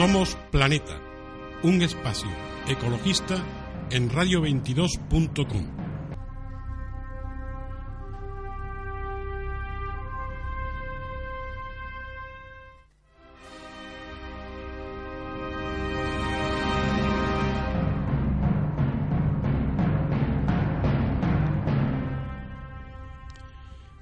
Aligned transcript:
Somos 0.00 0.34
Planeta, 0.50 0.98
un 1.62 1.82
espacio 1.82 2.30
ecologista 2.66 3.36
en 3.90 4.08
radio22.com. 4.08 5.66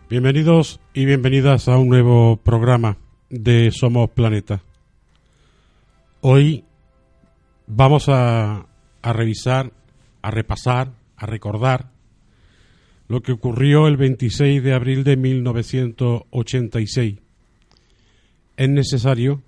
Bienvenidos 0.08 0.78
y 0.94 1.06
bienvenidas 1.06 1.66
a 1.66 1.76
un 1.76 1.88
nuevo 1.88 2.36
programa 2.36 2.98
de 3.30 3.72
Somos 3.72 4.10
Planeta. 4.10 4.62
Hoy 6.20 6.64
vamos 7.68 8.08
a, 8.08 8.66
revisar, 9.04 9.72
a 10.20 10.32
repasar, 10.32 10.90
a 11.16 11.26
recordar 11.26 11.92
lo 13.06 13.22
que 13.22 13.30
ocurrió 13.30 13.86
el 13.86 13.96
26 13.96 14.64
de 14.64 14.74
abril 14.74 15.04
de 15.04 15.16
1986. 15.16 17.20
Es 18.56 18.68
necesario 18.68 19.44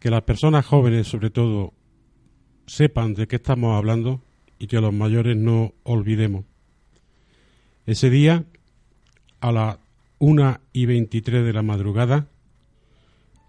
que 0.00 0.08
las 0.08 0.22
personas 0.22 0.64
jóvenes, 0.64 1.08
sobre 1.08 1.28
todo, 1.28 1.74
sepan 2.66 3.12
de 3.12 3.26
qué 3.26 3.36
estamos 3.36 3.76
hablando 3.76 4.22
y 4.58 4.66
que 4.66 4.80
los 4.80 4.94
mayores 4.94 5.36
no 5.36 5.74
olvidemos. 5.82 6.46
Ese 7.84 8.08
día 8.08 8.46
a 9.40 9.52
las 9.52 9.76
1 10.20 10.58
y 10.72 10.86
23 10.86 11.44
de 11.44 11.52
la 11.52 11.60
madrugada, 11.60 12.28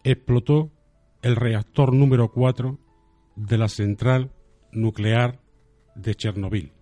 explotó 0.03 0.71
el 1.25 1.35
reactor 1.35 1.91
número 1.91 2.31
4 2.31 2.77
de 3.35 3.57
la 3.57 3.67
central 3.67 4.31
nuclear 4.71 5.41
de 5.95 6.13
Chernobyl. 6.13 6.74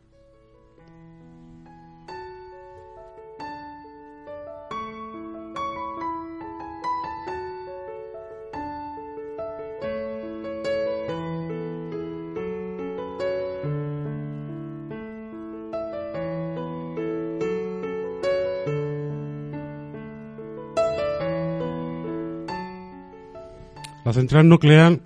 La 24.13 24.19
central 24.19 24.47
nuclear 24.47 25.01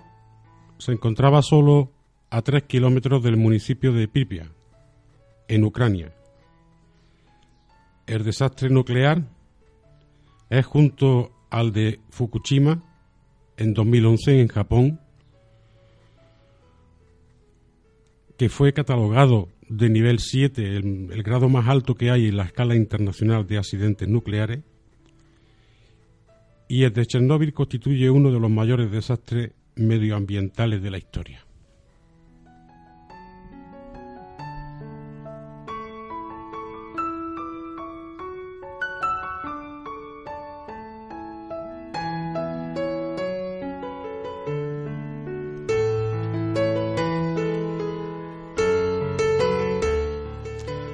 se 0.76 0.92
encontraba 0.92 1.40
solo 1.40 1.90
a 2.28 2.42
tres 2.42 2.64
kilómetros 2.64 3.22
del 3.22 3.38
municipio 3.38 3.90
de 3.90 4.06
Pripyat, 4.06 4.50
en 5.48 5.64
Ucrania. 5.64 6.12
El 8.06 8.22
desastre 8.22 8.68
nuclear 8.68 9.22
es 10.50 10.66
junto 10.66 11.32
al 11.48 11.72
de 11.72 12.00
Fukushima 12.10 12.84
en 13.56 13.72
2011 13.72 14.42
en 14.42 14.48
Japón, 14.48 15.00
que 18.36 18.50
fue 18.50 18.74
catalogado 18.74 19.48
de 19.70 19.88
nivel 19.88 20.18
7, 20.18 20.76
el, 20.76 21.08
el 21.10 21.22
grado 21.22 21.48
más 21.48 21.66
alto 21.66 21.94
que 21.94 22.10
hay 22.10 22.26
en 22.26 22.36
la 22.36 22.44
escala 22.44 22.76
internacional 22.76 23.46
de 23.46 23.56
accidentes 23.56 24.06
nucleares, 24.06 24.64
y 26.68 26.84
el 26.84 26.92
de 26.92 27.06
Chernóbil 27.06 27.54
constituye 27.54 28.10
uno 28.10 28.30
de 28.30 28.38
los 28.38 28.50
mayores 28.50 28.90
desastres 28.90 29.52
medioambientales 29.76 30.82
de 30.82 30.90
la 30.90 30.98
historia. 30.98 31.44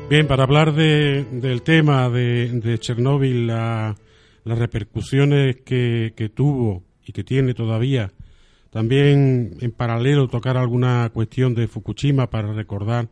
Bien, 0.09 0.29
para 0.29 0.45
hablar 0.45 0.73
del 0.75 1.63
tema 1.63 2.09
de, 2.09 2.77
Chernóbil, 2.79 3.49
la, 3.49 3.97
las 4.45 4.59
repercusiones 4.59 5.57
que, 5.65 6.31
tuvo 6.35 6.85
y 7.05 7.13
que 7.13 7.25
tiene 7.25 7.55
todavía. 7.55 8.13
También 8.71 9.57
en 9.61 9.73
paralelo 9.73 10.29
tocar 10.29 10.57
alguna 10.57 11.11
cuestión 11.13 11.55
de 11.55 11.69
Fukushima 11.69 12.29
para 12.29 12.53
recordar 12.53 13.09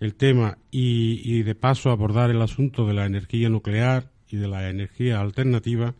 el 0.00 0.14
tema 0.14 0.58
y, 0.70 1.42
de 1.42 1.54
paso 1.54 1.90
abordar 1.90 2.30
el 2.30 2.42
asunto 2.42 2.86
de 2.86 2.94
la 2.94 3.06
energía 3.06 3.48
nuclear 3.48 4.10
y 4.28 4.36
de 4.36 4.48
la 4.48 4.68
energía 4.68 5.20
alternativa. 5.20 5.94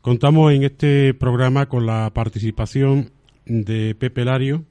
Contamos 0.00 0.52
en 0.52 0.64
este 0.64 1.14
programa 1.14 1.68
con 1.68 1.86
la 1.86 2.10
participación 2.12 3.10
de 3.46 3.94
Pepe 3.94 4.24
Lario, 4.24 4.64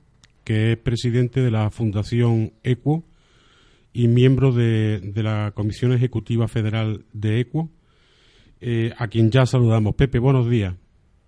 que 0.44 0.72
es 0.72 0.78
presidente 0.78 1.42
de 1.42 1.52
la 1.52 1.70
Fundación 1.70 2.54
ECUO 2.64 3.04
y 3.94 4.08
miembro 4.08 4.52
de, 4.52 5.00
de 5.00 5.24
la 5.24 5.52
Comisión 5.56 5.94
Ejecutiva 5.94 6.48
Federal 6.48 7.06
de 7.14 7.40
ECUO 7.42 7.70
eh, 8.62 8.92
a 8.98 9.08
quien 9.08 9.32
ya 9.32 9.46
saludamos. 9.46 9.96
Pepe, 9.96 10.20
buenos 10.20 10.50
días. 10.50 10.76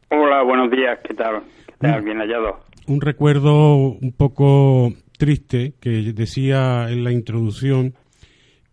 Hola, 0.10 0.44
buenos 0.44 0.70
días, 0.72 1.00
¿qué 1.08 1.14
tal? 1.14 1.44
¿Qué 1.66 1.74
tal? 1.80 2.02
Bien 2.02 2.18
hallado. 2.18 2.60
Un 2.88 3.00
recuerdo 3.00 3.76
un 3.76 4.14
poco 4.18 4.94
triste 5.18 5.76
que 5.80 6.14
decía 6.14 6.90
en 6.90 7.04
la 7.04 7.12
introducción 7.12 7.94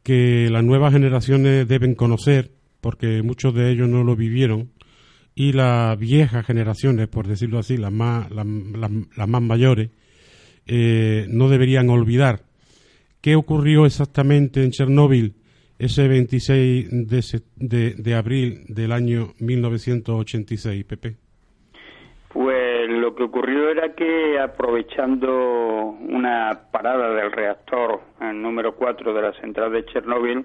que 0.02 0.48
las 0.50 0.64
nuevas 0.64 0.92
generaciones 0.92 1.68
deben 1.68 1.94
conocer, 1.94 2.50
porque 2.80 3.22
muchos 3.22 3.54
de 3.54 3.70
ellos 3.70 3.88
no 3.88 4.02
lo 4.02 4.16
vivieron, 4.16 4.70
y 5.34 5.52
las 5.52 5.96
viejas 5.98 6.44
generaciones, 6.46 7.06
por 7.06 7.28
decirlo 7.28 7.58
así, 7.58 7.76
las 7.76 7.92
más, 7.92 8.30
las, 8.30 9.28
más 9.28 9.42
mayores, 9.42 9.90
eh, 10.66 11.26
no 11.28 11.48
deberían 11.48 11.90
olvidar. 11.90 12.42
¿Qué 13.20 13.36
ocurrió 13.36 13.86
exactamente 13.86 14.64
en 14.64 14.70
Chernóbil 14.70 15.34
ese 15.78 16.08
26 16.08 16.88
de, 16.90 17.94
de, 17.96 18.14
abril 18.14 18.64
del 18.68 18.92
año 18.92 19.28
1986, 19.38 20.84
Pepe? 20.84 21.16
Pues 22.32 22.88
lo 22.90 23.14
que 23.14 23.22
ocurrió 23.22 23.70
era 23.70 23.94
que 23.94 24.38
aprovechando 24.38 25.96
una 26.00 26.62
parada 26.72 27.14
del 27.14 27.32
reactor 27.32 28.00
el 28.20 28.42
número 28.42 28.74
4 28.74 29.14
de 29.14 29.22
la 29.22 29.32
central 29.40 29.72
de 29.72 29.84
Chernóbil, 29.86 30.44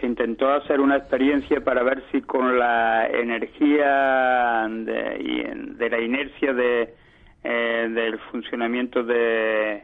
se 0.00 0.06
intentó 0.06 0.52
hacer 0.52 0.80
una 0.80 0.96
experiencia 0.96 1.60
para 1.62 1.82
ver 1.82 2.04
si 2.12 2.22
con 2.22 2.58
la 2.58 3.08
energía 3.08 4.68
de, 4.68 5.88
la 5.90 6.00
inercia 6.00 6.52
de, 6.52 6.94
eh, 7.42 7.88
del 7.92 8.18
funcionamiento 8.30 9.02
de, 9.02 9.82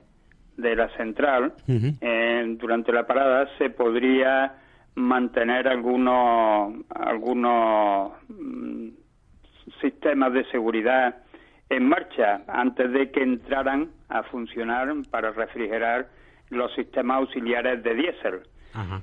de 0.56 0.76
la 0.76 0.88
central 0.97 1.52
eh, 1.67 2.56
durante 2.58 2.93
la 2.93 3.06
parada 3.06 3.49
se 3.58 3.70
podría 3.70 4.55
mantener 4.94 5.69
algunos 5.69 6.75
algunos 6.88 8.12
mm, 8.29 8.88
sistemas 9.81 10.32
de 10.32 10.44
seguridad 10.50 11.17
en 11.69 11.88
marcha 11.88 12.43
antes 12.49 12.93
de 12.93 13.11
que 13.11 13.23
entraran 13.23 13.91
a 14.08 14.23
funcionar 14.25 14.93
para 15.11 15.32
refrigerar 15.32 16.08
los 16.50 16.73
sistemas 16.75 17.19
auxiliares 17.19 17.82
de 17.82 17.94
diésel. 17.94 18.41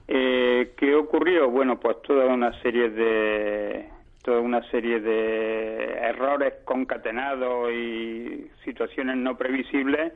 Eh, 0.08 0.74
¿Qué 0.78 0.96
ocurrió? 0.96 1.50
Bueno, 1.50 1.80
pues 1.80 2.02
toda 2.02 2.26
una 2.26 2.52
serie 2.62 2.90
de 2.90 3.90
toda 4.22 4.40
una 4.40 4.62
serie 4.70 5.00
de 5.00 5.94
errores 5.94 6.54
concatenados 6.66 7.72
y 7.72 8.48
situaciones 8.64 9.18
no 9.18 9.36
previsibles 9.38 10.14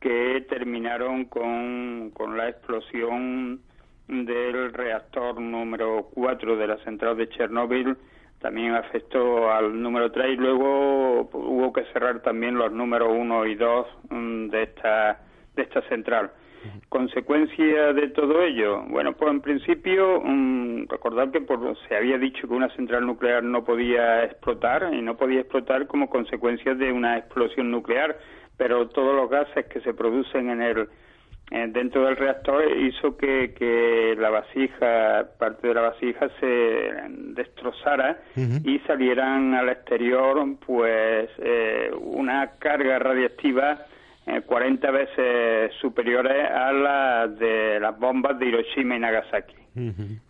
que 0.00 0.44
terminaron 0.48 1.24
con, 1.26 2.10
con 2.10 2.36
la 2.36 2.48
explosión 2.48 3.60
del 4.08 4.72
reactor 4.72 5.40
número 5.40 6.08
4 6.14 6.56
de 6.56 6.66
la 6.66 6.78
central 6.78 7.16
de 7.16 7.28
Chernóbil 7.28 7.96
también 8.40 8.74
afectó 8.74 9.50
al 9.50 9.80
número 9.80 10.10
3 10.12 10.32
y 10.32 10.36
luego 10.36 11.28
hubo 11.32 11.72
que 11.72 11.84
cerrar 11.92 12.20
también 12.20 12.56
los 12.56 12.72
números 12.72 13.08
1 13.12 13.46
y 13.46 13.54
2 13.54 13.86
mm, 14.10 14.48
de 14.48 14.62
esta, 14.62 15.20
de 15.56 15.62
esta 15.62 15.82
central. 15.88 16.30
¿Consecuencia 16.88 17.92
de 17.92 18.08
todo 18.08 18.42
ello? 18.42 18.82
Bueno, 18.88 19.12
pues 19.12 19.30
en 19.30 19.40
principio, 19.40 20.18
um, 20.20 20.86
recordar 20.88 21.30
que 21.30 21.40
por, 21.40 21.76
se 21.86 21.96
había 21.96 22.18
dicho 22.18 22.48
que 22.48 22.54
una 22.54 22.68
central 22.74 23.06
nuclear 23.06 23.44
no 23.44 23.64
podía 23.64 24.24
explotar 24.24 24.92
y 24.92 25.00
no 25.00 25.16
podía 25.16 25.40
explotar 25.40 25.86
como 25.86 26.10
consecuencia 26.10 26.74
de 26.74 26.92
una 26.92 27.16
explosión 27.18 27.70
nuclear, 27.70 28.18
pero 28.56 28.88
todos 28.88 29.14
los 29.14 29.30
gases 29.30 29.66
que 29.66 29.80
se 29.80 29.94
producen 29.94 30.50
en 30.50 30.62
el 30.62 30.88
dentro 31.50 32.04
del 32.04 32.16
reactor 32.16 32.62
hizo 32.76 33.16
que, 33.16 33.54
que, 33.54 34.14
la 34.18 34.30
vasija, 34.30 35.26
parte 35.38 35.68
de 35.68 35.74
la 35.74 35.80
vasija 35.82 36.28
se 36.40 36.92
destrozara 37.34 38.18
y 38.36 38.78
salieran 38.80 39.54
al 39.54 39.70
exterior 39.70 40.44
pues 40.66 41.30
eh, 41.38 41.90
una 41.98 42.52
carga 42.58 42.98
radiactiva 42.98 43.78
40 44.46 44.88
eh, 44.88 44.90
veces 44.90 45.72
superiores 45.80 46.50
a 46.50 46.72
las 46.72 47.38
de 47.38 47.80
las 47.80 47.98
bombas 47.98 48.38
de 48.38 48.46
Hiroshima 48.46 48.96
y 48.96 48.98
Nagasaki, 48.98 49.56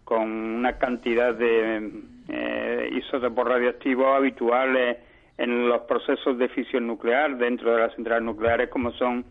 con 0.05 0.31
una 0.31 0.75
cantidad 0.75 1.35
de 1.35 1.91
eh, 2.29 2.91
isótopos 2.93 3.49
radioactivos 3.49 4.17
habituales 4.17 4.99
en 5.37 5.69
los 5.69 5.83
procesos 5.83 6.39
de 6.39 6.49
fisión 6.49 6.87
nuclear 6.87 7.37
dentro 7.39 7.73
de 7.73 7.81
las 7.81 7.95
centrales 7.95 8.25
nucleares, 8.25 8.69
como 8.69 8.93
son 8.93 9.25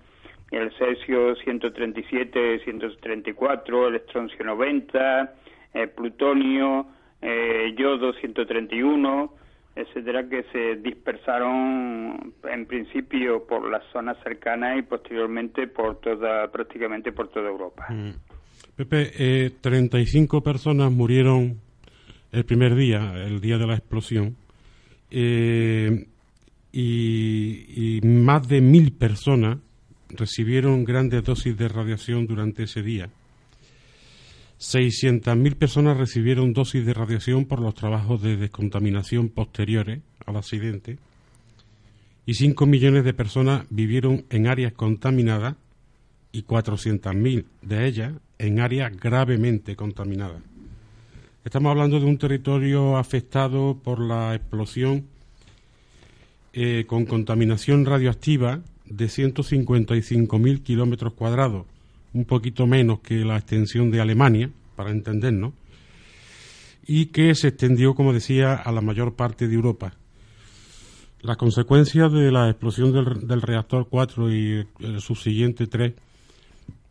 el 0.51 0.71
cesio 0.77 1.35
137, 1.35 2.59
134, 2.63 3.87
el 3.87 3.95
estroncio 3.95 4.45
90, 4.45 5.33
el 5.73 5.89
plutonio, 5.89 6.87
eh, 7.21 7.75
yodo 7.77 8.13
131, 8.13 9.33
etcétera, 9.75 10.27
que 10.27 10.43
se 10.51 10.75
dispersaron 10.77 12.33
en 12.49 12.65
principio 12.65 13.45
por 13.45 13.69
las 13.69 13.83
zonas 13.91 14.17
cercanas 14.23 14.79
y 14.79 14.81
posteriormente 14.81 15.67
por 15.67 15.99
toda, 15.99 16.51
prácticamente 16.51 17.11
por 17.11 17.29
toda 17.29 17.47
Europa. 17.49 17.85
Mm. 17.89 18.11
Pepe, 18.75 19.11
eh, 19.17 19.51
35 19.61 20.41
personas 20.41 20.91
murieron 20.91 21.59
el 22.31 22.45
primer 22.45 22.75
día, 22.75 23.13
el 23.25 23.41
día 23.41 23.57
de 23.57 23.67
la 23.67 23.75
explosión, 23.75 24.35
eh, 25.09 26.05
y, 26.71 27.99
más 28.03 28.47
de 28.47 28.61
mil 28.61 28.91
personas 28.93 29.57
recibieron 30.09 30.83
grandes 30.83 31.23
dosis 31.23 31.57
de 31.57 31.67
radiación 31.67 32.27
durante 32.27 32.63
ese 32.63 32.81
día. 32.81 33.09
600.000 34.59 35.55
personas 35.55 35.97
recibieron 35.97 36.53
dosis 36.53 36.85
de 36.85 36.93
radiación 36.93 37.45
por 37.45 37.61
los 37.61 37.75
trabajos 37.75 38.21
de 38.21 38.37
descontaminación 38.37 39.29
posteriores 39.29 39.99
al 40.25 40.37
accidente 40.37 40.97
y 42.25 42.33
5 42.33 42.65
millones 42.65 43.05
de 43.05 43.13
personas 43.13 43.65
vivieron 43.69 44.25
en 44.29 44.47
áreas 44.47 44.73
contaminadas 44.73 45.55
y 46.31 46.43
400.000 46.43 47.45
de 47.61 47.87
ellas 47.87 48.13
en 48.37 48.59
áreas 48.59 48.95
gravemente 48.97 49.75
contaminadas. 49.75 50.41
Estamos 51.45 51.71
hablando 51.71 51.99
de 51.99 52.05
un 52.05 52.17
territorio 52.17 52.97
afectado 52.97 53.79
por 53.81 54.01
la 54.01 54.35
explosión 54.35 55.05
eh, 56.51 56.83
con 56.85 57.05
contaminación 57.05 57.85
radioactiva 57.85 58.61
de 58.89 59.05
155.000 59.05 60.63
kilómetros 60.63 61.13
cuadrados, 61.13 61.65
un 62.13 62.25
poquito 62.25 62.67
menos 62.67 62.99
que 62.99 63.25
la 63.25 63.37
extensión 63.37 63.91
de 63.91 64.01
Alemania, 64.01 64.49
para 64.75 64.91
entendernos, 64.91 65.53
y 66.85 67.07
que 67.07 67.35
se 67.35 67.49
extendió, 67.49 67.95
como 67.95 68.13
decía, 68.13 68.53
a 68.53 68.71
la 68.71 68.81
mayor 68.81 69.15
parte 69.15 69.47
de 69.47 69.55
Europa. 69.55 69.93
Las 71.21 71.37
consecuencias 71.37 72.11
de 72.11 72.31
la 72.31 72.49
explosión 72.49 72.93
del, 72.93 73.41
reactor 73.41 73.87
4 73.89 74.33
y 74.33 74.67
el 74.79 75.01
subsiguiente 75.01 75.67
3 75.67 75.93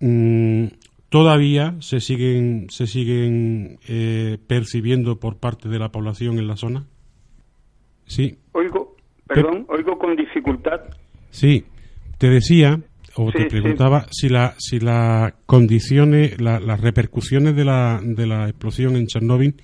mm, 0.00 0.66
todavía 1.08 1.76
se 1.80 2.00
siguen, 2.00 2.66
se 2.68 2.86
siguen 2.86 3.78
eh, 3.88 4.36
percibiendo 4.46 5.18
por 5.18 5.36
parte 5.36 5.68
de 5.68 5.78
la 5.78 5.90
población 5.90 6.38
en 6.38 6.48
la 6.48 6.56
zona. 6.56 6.84
Sí. 8.04 8.36
Oigo, 8.52 8.96
perdón, 9.26 9.64
oigo 9.68 9.98
con 9.98 10.14
dificultad. 10.16 10.80
Sí, 11.30 11.64
te 12.18 12.28
decía 12.28 12.78
o 13.16 13.32
te 13.32 13.46
preguntaba 13.46 14.06
si 14.10 14.28
la 14.28 14.54
si 14.58 14.78
las 14.78 15.32
condiciones, 15.46 16.40
las 16.40 16.80
repercusiones 16.80 17.56
de 17.56 17.64
la, 17.64 18.00
de 18.02 18.26
la 18.26 18.48
explosión 18.48 18.96
en 18.96 19.06
Chernóbil 19.06 19.54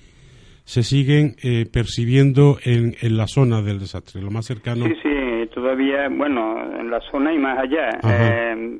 se 0.65 0.81
siguen 0.83 1.35
eh, 1.43 1.65
percibiendo 1.71 2.57
en, 2.63 2.95
en 3.01 3.17
la 3.17 3.27
zona 3.27 3.61
del 3.61 3.79
desastre, 3.79 4.21
lo 4.21 4.31
más 4.31 4.45
cercano. 4.45 4.85
Sí, 4.85 4.95
sí, 5.03 5.49
todavía, 5.53 6.07
bueno, 6.09 6.79
en 6.79 6.89
la 6.89 7.01
zona 7.11 7.33
y 7.33 7.37
más 7.37 7.59
allá. 7.59 7.89
Eh, 8.09 8.79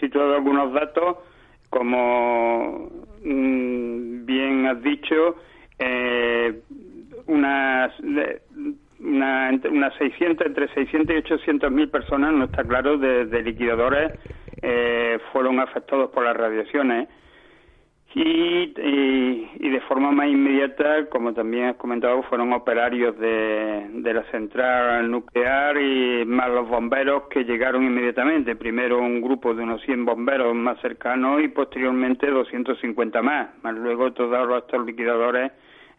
situado 0.00 0.36
algunos 0.36 0.72
datos, 0.72 1.16
como 1.68 2.90
mm, 3.24 4.24
bien 4.24 4.66
has 4.66 4.82
dicho, 4.82 5.36
eh, 5.78 6.60
unas 7.26 7.92
una, 9.00 9.50
unas 9.70 9.94
600, 9.96 10.46
entre 10.46 10.68
600 10.68 11.14
y 11.14 11.18
800 11.18 11.70
mil 11.70 11.88
personas, 11.88 12.32
no 12.32 12.44
está 12.44 12.64
claro, 12.64 12.98
de, 12.98 13.42
liquidadores 13.42 14.12
eh, 14.62 15.18
fueron 15.32 15.60
afectados 15.60 16.10
por 16.10 16.24
las 16.24 16.36
radiaciones. 16.36 17.08
Y, 18.14 18.72
y, 18.78 19.68
de 19.68 19.80
forma 19.82 20.10
más 20.10 20.28
inmediata, 20.28 21.06
como 21.10 21.34
también 21.34 21.66
has 21.66 21.76
comentado, 21.76 22.22
fueron 22.22 22.50
operarios 22.54 23.18
de, 23.18 23.88
de 23.92 24.14
la 24.14 24.22
central 24.30 25.10
nuclear 25.10 25.76
y 25.76 26.24
más 26.24 26.48
los 26.48 26.66
bomberos 26.66 27.24
que 27.28 27.44
llegaron 27.44 27.84
inmediatamente. 27.84 28.56
Primero 28.56 29.00
un 29.00 29.20
grupo 29.20 29.52
de 29.52 29.64
unos 29.64 29.82
100 29.82 30.06
bomberos 30.06 30.54
más 30.54 30.80
cercanos 30.80 31.42
y 31.42 31.48
posteriormente 31.48 32.30
250 32.30 33.20
más, 33.20 33.50
más 33.62 33.74
luego 33.74 34.10
todos 34.14 34.62
estos 34.62 34.86
liquidadores 34.86 35.52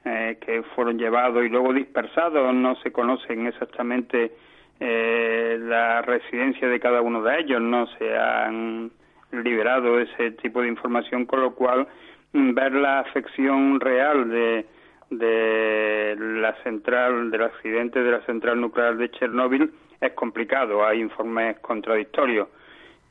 eh, 0.08 0.38
que 0.40 0.64
fueron 0.76 0.98
llevados 0.98 1.46
y 1.46 1.50
luego 1.50 1.74
dispersados, 1.74 2.54
no 2.54 2.76
se 2.78 2.92
conocen 2.92 3.48
exactamente 3.48 4.32
eh, 4.80 5.58
la 5.60 6.02
residencia 6.02 6.68
de 6.68 6.80
cada 6.80 7.02
uno 7.02 7.22
de 7.22 7.40
ellos, 7.40 7.62
no 7.62 7.88
se 7.98 8.16
han 8.16 8.92
liberado 9.32 10.00
ese 10.00 10.32
tipo 10.32 10.62
de 10.62 10.70
información, 10.70 11.26
con 11.26 11.42
lo 11.42 11.54
cual 11.56 11.88
mm, 12.34 12.54
ver 12.54 12.74
la 12.74 13.00
afección 13.00 13.80
real 13.80 14.30
de, 14.30 14.66
de 15.10 16.16
la 16.18 16.54
central, 16.64 17.32
del 17.32 17.44
accidente 17.44 18.02
de 18.02 18.12
la 18.12 18.22
central 18.22 18.62
nuclear 18.62 18.98
de 18.98 19.12
Chernóbil 19.12 19.72
es 20.00 20.14
complicado, 20.14 20.86
hay 20.86 21.02
informes 21.02 21.60
contradictorios. 21.60 22.48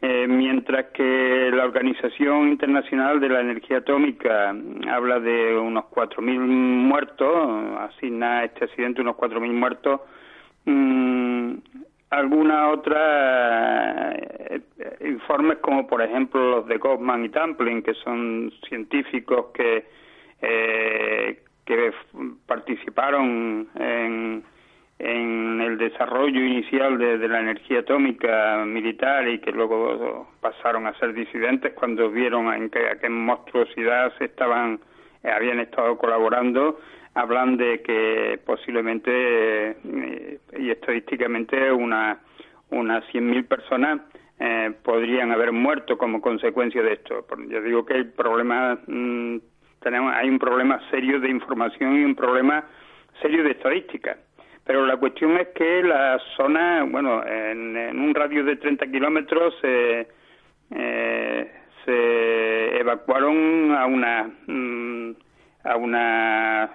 Eh, 0.03 0.26
mientras 0.29 0.87
que 0.93 1.50
la 1.53 1.65
Organización 1.65 2.49
Internacional 2.49 3.19
de 3.19 3.31
la 3.31 3.41
Energía 3.41 3.79
Atómica 3.79 4.55
habla 4.91 5.21
de 5.21 5.57
unos 5.57 5.85
4.000 5.87 6.38
muertos, 6.38 7.79
asigna 7.79 8.45
este 8.45 8.67
accidente 8.67 9.00
unos 9.00 9.17
4.000 9.17 9.53
muertos, 9.53 10.00
mmm, 10.67 11.55
algunas 12.11 12.75
otras 12.75 14.17
eh, 14.19 14.61
informes 15.00 15.59
como 15.59 15.87
por 15.87 16.03
ejemplo 16.03 16.50
los 16.50 16.67
de 16.67 16.76
Goffman 16.76 17.25
y 17.25 17.29
Tamplin, 17.31 17.83
que 17.83 17.95
son 17.95 18.53
científicos 18.69 19.47
que, 19.55 19.87
eh, 20.43 21.43
que 21.65 21.93
participaron 22.47 23.69
en 23.75 24.45
en 24.99 25.61
el 25.61 25.76
desarrollo 25.76 26.41
inicial 26.41 26.97
de, 26.99 27.29
la 27.29 27.41
energía 27.41 27.81
atómica 27.81 28.65
militar 28.67 29.29
y 29.29 29.41
que 29.41 29.53
luego 29.53 30.29
pasaron 30.41 30.87
a 30.87 30.99
ser 30.99 31.12
disidentes 31.12 31.75
cuando 31.75 32.11
vieron 32.11 32.53
en 32.53 32.71
qué, 32.71 32.88
a 32.88 32.99
qué 32.99 33.09
monstruosidad 33.09 34.17
se 34.17 34.26
estaban 34.26 34.81
eh, 35.23 35.31
habían 35.31 35.61
estado 35.61 35.99
colaborando 35.99 36.81
hablan 37.15 37.57
de 37.59 37.83
que 37.83 38.41
posiblemente 38.47 39.71
eh, 39.71 40.38
y 40.59 40.71
estadísticamente 40.71 41.71
una 41.71 42.19
unas 42.71 43.05
100.000 43.12 43.47
personas 43.47 44.00
eh, 44.38 44.73
podrían 44.83 45.33
haber 45.33 45.53
muerto 45.53 45.97
como 45.97 46.21
consecuencia 46.21 46.83
de 46.83 46.95
esto. 46.95 47.26
Yo 47.49 47.62
digo 47.62 47.87
que 47.87 47.95
hay 47.95 48.05
problemas, 48.05 48.79
mm, 48.87 49.37
tenemos, 49.81 50.15
hay 50.15 50.29
un 50.29 50.38
problema 50.38 50.81
serio 50.91 51.21
de 51.21 51.31
información 51.31 51.97
y 51.97 52.05
un 52.05 52.15
problema 52.15 52.65
serio 53.23 53.45
de 53.45 53.53
estadística. 53.53 54.19
Pero 54.66 54.85
la 54.85 54.96
cuestión 54.96 55.37
es 55.38 55.49
que 55.54 55.82
la 55.82 56.18
zona, 56.37 56.85
bueno, 56.85 57.25
en, 57.25 57.99
un 57.99 58.14
radio 58.14 58.44
de 58.44 58.56
30 58.56 58.87
kilómetros 58.88 59.54
eh, 59.62 60.08
se 61.85 62.80
evacuaron 62.80 63.73
a 63.73 63.87
una 63.87 64.30
mm, 64.46 65.12
a 65.66 65.76
unas 65.76 66.70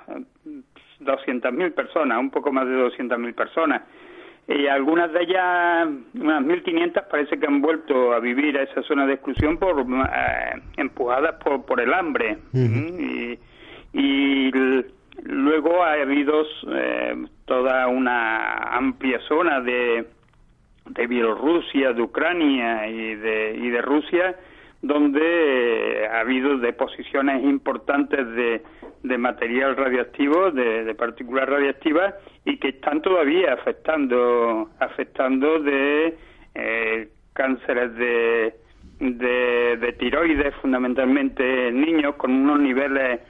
200.000 0.99 1.73
personas, 1.73 2.19
un 2.19 2.29
poco 2.29 2.51
más 2.51 2.67
de 2.67 2.75
200.000 2.75 3.33
personas. 3.33 3.81
y 4.47 4.67
algunas 4.67 5.11
de 5.13 5.21
ellas, 5.21 5.87
unas 6.13 6.43
1.500, 6.43 7.07
parece 7.09 7.39
que 7.39 7.45
han 7.45 7.61
vuelto 7.61 8.13
a 8.13 8.19
vivir 8.19 8.57
a 8.57 8.63
esa 8.63 8.81
zona 8.83 9.05
de 9.05 9.13
exclusión 9.13 9.57
por 9.57 9.79
eh, 9.79 10.61
empujadas 10.77 11.35
por, 11.43 11.65
por 11.65 11.79
el 11.79 11.93
hambre. 11.93 12.37
y, 12.53 13.39
y, 13.93 14.51
luego 15.23 15.83
ha 15.83 15.93
habido 15.93 16.43
eh, 16.73 17.25
toda 17.45 17.87
una 17.87 18.53
amplia 18.75 19.19
zona 19.27 19.61
de, 19.61 20.05
de 20.85 21.07
Bielorrusia, 21.07 21.93
de 21.93 22.01
Ucrania 22.01 22.87
y 22.87 23.15
de, 23.15 23.57
y 23.57 23.69
de 23.69 23.81
Rusia, 23.81 24.35
donde 24.81 26.07
ha 26.11 26.21
habido 26.21 26.57
deposiciones 26.57 27.43
importantes 27.43 28.27
de, 28.35 28.61
de 29.03 29.17
material 29.17 29.75
radioactivo, 29.75 30.51
de, 30.51 30.83
de 30.83 30.95
partículas 30.95 31.47
radiactivas, 31.47 32.15
y 32.45 32.57
que 32.57 32.69
están 32.69 33.01
todavía 33.01 33.53
afectando, 33.53 34.69
afectando 34.79 35.59
de 35.59 36.17
eh, 36.55 37.09
cánceres 37.33 37.95
de, 37.95 38.55
de, 38.99 39.95
tiroides, 39.99 40.53
fundamentalmente 40.55 41.69
en 41.69 41.81
niños, 41.81 42.15
con 42.15 42.31
unos 42.31 42.59
niveles 42.59 43.21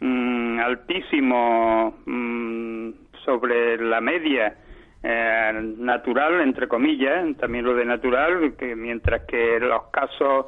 mm, 0.00 0.58
altísimos 0.60 1.94
mm, 2.06 2.90
sobre 3.24 3.76
la 3.78 4.00
media 4.00 4.56
eh, 5.02 5.74
natural, 5.78 6.40
entre 6.40 6.68
comillas, 6.68 7.36
también 7.38 7.64
lo 7.64 7.74
de 7.74 7.84
natural, 7.84 8.54
que 8.58 8.76
mientras 8.76 9.22
que 9.26 9.58
los 9.60 9.84
casos 9.90 10.46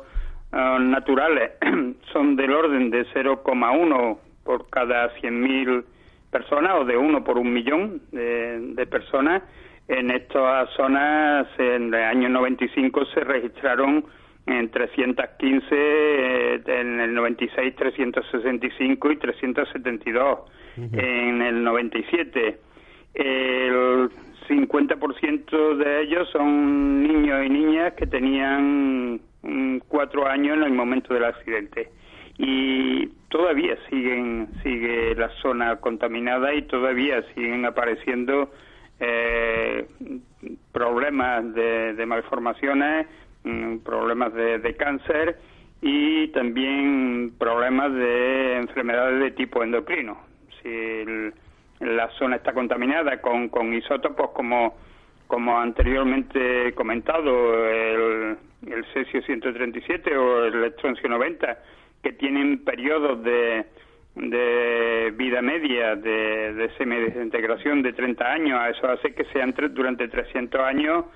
eh, 0.52 0.76
naturales 0.80 1.52
son 2.12 2.36
del 2.36 2.52
orden 2.52 2.90
de 2.90 3.06
0,1 3.14 4.18
por 4.44 4.68
cada 4.68 5.14
100.000 5.16 5.84
personas 6.30 6.72
o 6.80 6.84
de 6.84 6.96
uno 6.96 7.22
por 7.22 7.38
un 7.38 7.52
millón 7.52 8.02
de, 8.10 8.86
personas. 8.90 9.42
En 9.88 10.10
estas 10.10 10.70
zonas, 10.70 11.46
en 11.58 11.92
el 11.92 12.02
año 12.02 12.28
95 12.28 13.04
se 13.06 13.20
registraron 13.20 14.04
en 14.46 14.70
315, 14.70 15.66
eh, 15.70 16.62
en 16.66 17.00
el 17.00 17.14
96 17.14 17.74
365 17.76 19.10
y 19.10 19.16
372 19.16 20.38
en 20.76 21.42
el 21.42 21.62
97. 21.62 22.58
El 23.14 24.10
50% 24.48 25.76
de 25.76 26.02
ellos 26.02 26.28
son 26.30 27.02
niños 27.02 27.46
y 27.46 27.48
niñas 27.50 27.92
que 27.94 28.06
tenían 28.06 29.20
mm, 29.42 29.78
cuatro 29.88 30.26
años 30.26 30.56
en 30.56 30.64
el 30.64 30.72
momento 30.72 31.14
del 31.14 31.24
accidente 31.24 31.90
y 32.38 33.06
todavía 33.28 33.76
siguen 33.88 34.48
sigue 34.62 35.14
la 35.14 35.28
zona 35.42 35.76
contaminada 35.76 36.54
y 36.54 36.62
todavía 36.62 37.22
siguen 37.34 37.64
apareciendo 37.66 38.50
eh, 38.98 39.86
problemas 40.72 41.54
de, 41.54 42.04
malformaciones, 42.06 43.06
problemas 43.84 44.32
de, 44.34 44.76
cáncer 44.76 45.38
y 45.80 46.28
también 46.28 47.34
problemas 47.38 47.92
de 47.92 48.56
enfermedades 48.56 49.20
de 49.20 49.30
tipo 49.32 49.62
endocrino. 49.62 50.18
Si 50.62 51.04
la 51.80 52.08
zona 52.18 52.36
está 52.36 52.52
contaminada 52.52 53.20
con, 53.20 53.48
con 53.48 53.74
isótopos 53.74 54.30
como 54.30 54.74
como 55.32 55.58
anteriormente 55.58 56.74
comentado, 56.74 57.66
el, 57.66 58.36
el 58.66 58.84
cesio 58.92 59.22
137 59.22 60.14
o 60.14 60.44
el 60.44 60.64
estroncio 60.64 61.08
90, 61.08 61.58
que 62.02 62.12
tienen 62.12 62.62
periodos 62.62 63.22
de, 63.24 63.64
de 64.14 65.10
vida 65.16 65.40
media 65.40 65.96
de, 65.96 66.52
de 66.52 66.70
semidesintegración 66.76 67.80
de 67.80 67.94
30 67.94 68.30
años, 68.30 68.60
eso 68.76 68.90
hace 68.90 69.14
que 69.14 69.24
sean 69.32 69.54
durante 69.70 70.06
300 70.06 70.60
años 70.60 71.06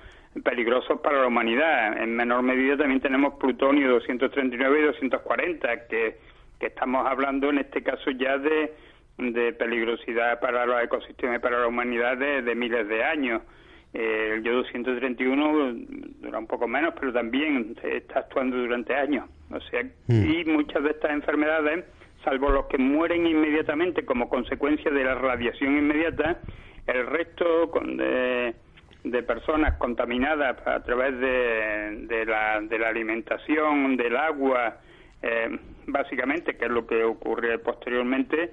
peligrosos 0.43 0.99
para 1.01 1.21
la 1.21 1.27
humanidad. 1.27 2.01
En 2.01 2.15
menor 2.15 2.43
medida 2.43 2.77
también 2.77 3.01
tenemos 3.01 3.35
plutonio 3.35 3.89
239 3.89 4.79
y 4.79 4.83
240, 4.85 5.87
que, 5.87 6.17
que 6.59 6.65
estamos 6.67 7.05
hablando 7.07 7.49
en 7.49 7.59
este 7.59 7.83
caso 7.83 8.11
ya 8.11 8.37
de, 8.37 8.73
de 9.17 9.53
peligrosidad 9.53 10.39
para 10.39 10.65
los 10.65 10.81
ecosistemas 10.83 11.37
y 11.37 11.39
para 11.39 11.59
la 11.59 11.67
humanidad 11.67 12.17
de 12.17 12.55
miles 12.55 12.87
de 12.87 13.03
años. 13.03 13.41
Eh, 13.93 14.33
el 14.35 14.43
yodo 14.43 14.63
131 14.65 15.73
dura 16.19 16.39
un 16.39 16.47
poco 16.47 16.67
menos, 16.67 16.93
pero 16.99 17.13
también 17.13 17.75
está 17.83 18.19
actuando 18.19 18.57
durante 18.57 18.93
años. 18.93 19.25
O 19.49 19.59
sea, 19.61 19.83
mm. 20.07 20.31
y 20.31 20.45
muchas 20.45 20.83
de 20.83 20.91
estas 20.91 21.11
enfermedades, 21.11 21.85
salvo 22.23 22.49
los 22.49 22.65
que 22.65 22.77
mueren 22.77 23.25
inmediatamente 23.25 24.05
como 24.05 24.29
consecuencia 24.29 24.91
de 24.91 25.03
la 25.03 25.15
radiación 25.15 25.77
inmediata, 25.77 26.39
el 26.85 27.07
resto 27.07 27.71
de, 27.85 28.53
de 29.03 29.23
personas 29.23 29.77
contaminadas 29.77 30.57
a 30.65 30.81
través 30.83 31.17
de, 31.19 32.07
de, 32.07 32.25
la, 32.25 32.59
de 32.61 32.79
la 32.79 32.89
alimentación, 32.89 33.97
del 33.97 34.15
agua, 34.17 34.77
eh, 35.21 35.57
básicamente, 35.87 36.57
que 36.57 36.65
es 36.65 36.71
lo 36.71 36.85
que 36.85 37.03
ocurre 37.03 37.59
posteriormente, 37.59 38.51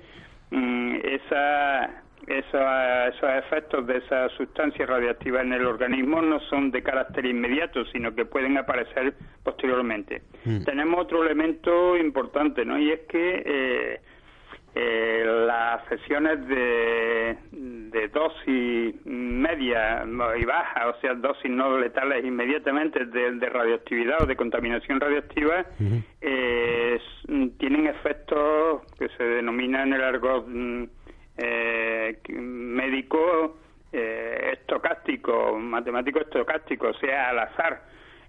mm, 0.51 0.97
esa 1.03 2.05
esos 2.27 3.31
efectos 3.37 3.87
de 3.87 3.99
esa 3.99 4.29
sustancia 4.31 4.87
radiactiva 4.87 5.43
en 5.43 5.53
el 5.53 5.67
organismo 5.67 6.23
no 6.23 6.41
son 6.41 6.71
de 6.71 6.83
carácter 6.83 7.27
inmediato, 7.27 7.85
sino 7.87 8.15
que 8.15 8.25
pueden 8.25 8.57
aparecer 8.57 9.15
posteriormente. 9.43 10.23
Mm. 10.45 10.65
Tenemos 10.65 11.01
otro 11.01 11.23
elemento 11.23 11.97
importante, 11.97 12.65
¿no? 12.65 12.79
Y 12.79 12.93
es 12.93 13.01
que 13.01 13.43
eh, 13.45 14.01
eh, 14.75 15.25
las 15.47 15.87
sesiones 15.89 16.47
de, 16.49 17.37
de, 17.53 18.09
dosis 18.09 18.95
media 19.07 20.05
y 20.37 20.45
baja, 20.45 20.89
o 20.89 21.01
sea, 21.01 21.15
dosis 21.15 21.51
no 21.51 21.79
letales 21.79 22.25
inmediatamente 22.25 23.05
de, 23.07 23.49
radioactividad 23.49 24.23
o 24.23 24.27
de 24.27 24.37
contaminación 24.37 25.01
radioactiva, 25.01 25.65
eh, 26.21 27.01
tienen 27.59 27.87
efectos 27.87 28.83
que 28.99 29.09
se 29.17 29.23
denominan 29.23 29.89
en 29.89 29.95
el 29.95 30.03
argot 30.03 30.47
mm, 30.47 30.85
eh, 31.37 32.19
médico 32.29 33.59
eh, 33.93 34.55
estocástico, 34.59 35.57
matemático 35.57 36.19
estocástico, 36.21 36.89
o 36.89 36.95
sea, 36.95 37.31
al 37.31 37.39
azar, 37.39 37.83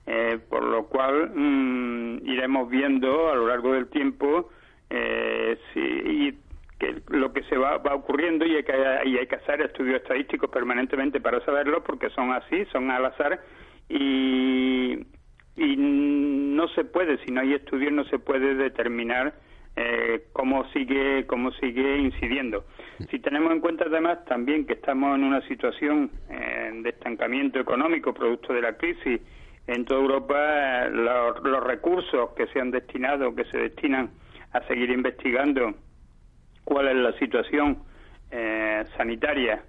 eh, 0.06 0.38
por 0.48 0.64
lo 0.64 0.86
cual 0.86 1.32
mm, 1.34 2.28
iremos 2.28 2.70
viendo 2.70 3.32
a 3.32 3.36
lo 3.36 3.48
largo 3.48 3.74
del 3.74 3.88
tiempo 3.88 4.52
eh, 4.89 5.58
si, 5.74 6.38
que 6.80 7.01
lo 7.10 7.32
que 7.34 7.44
se 7.44 7.58
va, 7.58 7.77
va 7.77 7.96
ocurriendo 7.96 8.46
y 8.46 8.56
hay, 8.56 8.63
que, 8.63 8.74
y 9.06 9.18
hay 9.18 9.27
que 9.27 9.36
hacer 9.36 9.62
estudios 9.62 10.01
estadísticos 10.01 10.50
permanentemente 10.50 11.22
para 11.22 11.44
saberlo 11.46 11.84
porque 11.84 12.10
son 12.10 12.32
así, 12.32 12.65
son 12.72 12.92
al 12.92 13.06
azar 13.06 13.42
y, 13.89 15.00
y 15.56 15.75
no 15.77 16.68
se 16.70 16.84
puede, 16.84 17.18
si 17.25 17.32
no 17.32 17.42
hay 17.42 17.54
estudios 17.54 17.92
no 17.92 18.04
se 18.06 18.20
puede 18.20 18.56
determinar 18.56 19.34
eh, 19.77 20.27
cómo 20.32 20.70
sigue 20.72 21.25
cómo 21.27 21.51
sigue 21.51 21.98
incidiendo. 21.98 22.65
Si 23.10 23.20
tenemos 23.20 23.51
en 23.51 23.60
cuenta 23.60 23.86
además 23.88 24.24
también 24.25 24.65
que 24.65 24.74
estamos 24.74 25.15
en 25.15 25.24
una 25.24 25.42
situación 25.48 26.12
eh, 26.30 26.72
de 26.82 26.89
estancamiento 26.89 27.60
económico 27.60 28.13
producto 28.13 28.54
de 28.54 28.62
la 28.62 28.77
crisis 28.77 29.20
en 29.68 29.84
toda 29.86 30.00
Europa, 30.00 30.88
los, 30.89 31.63
recursos 31.63 32.32
que 32.36 32.48
se 32.48 32.60
han 32.62 32.72
destinado, 32.72 33.36
que 33.36 33.46
se 33.46 33.58
destinan 33.58 34.12
a 34.56 34.68
seguir 34.68 34.90
investigando 34.90 35.74
cuál 36.64 36.88
es 36.88 36.96
la 36.96 37.14
situación 37.20 37.84
eh, 38.32 38.84
sanitaria, 38.98 39.64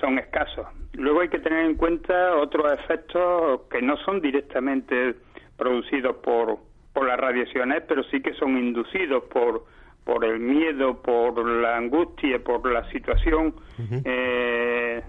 son 0.00 0.18
escasos. 0.18 0.66
Luego 0.94 1.20
hay 1.20 1.28
que 1.28 1.38
tener 1.38 1.64
en 1.64 1.76
cuenta 1.76 2.34
otros 2.34 2.72
efectos 2.72 3.60
que 3.70 3.80
no 3.80 3.96
son 3.98 4.20
directamente 4.20 5.14
producidos 5.56 6.16
por 6.16 6.58
por 6.92 7.06
las 7.06 7.18
radiaciones, 7.18 7.82
pero 7.86 8.02
sí 8.04 8.20
que 8.20 8.34
son 8.34 8.56
inducidos 8.58 9.24
por, 9.24 9.64
por 10.04 10.24
el 10.24 10.38
miedo, 10.38 11.00
por 11.00 11.46
la 11.46 11.76
angustia, 11.76 12.42
por 12.42 12.70
la 12.70 12.88
situación 12.90 13.54
eh, 14.04 15.02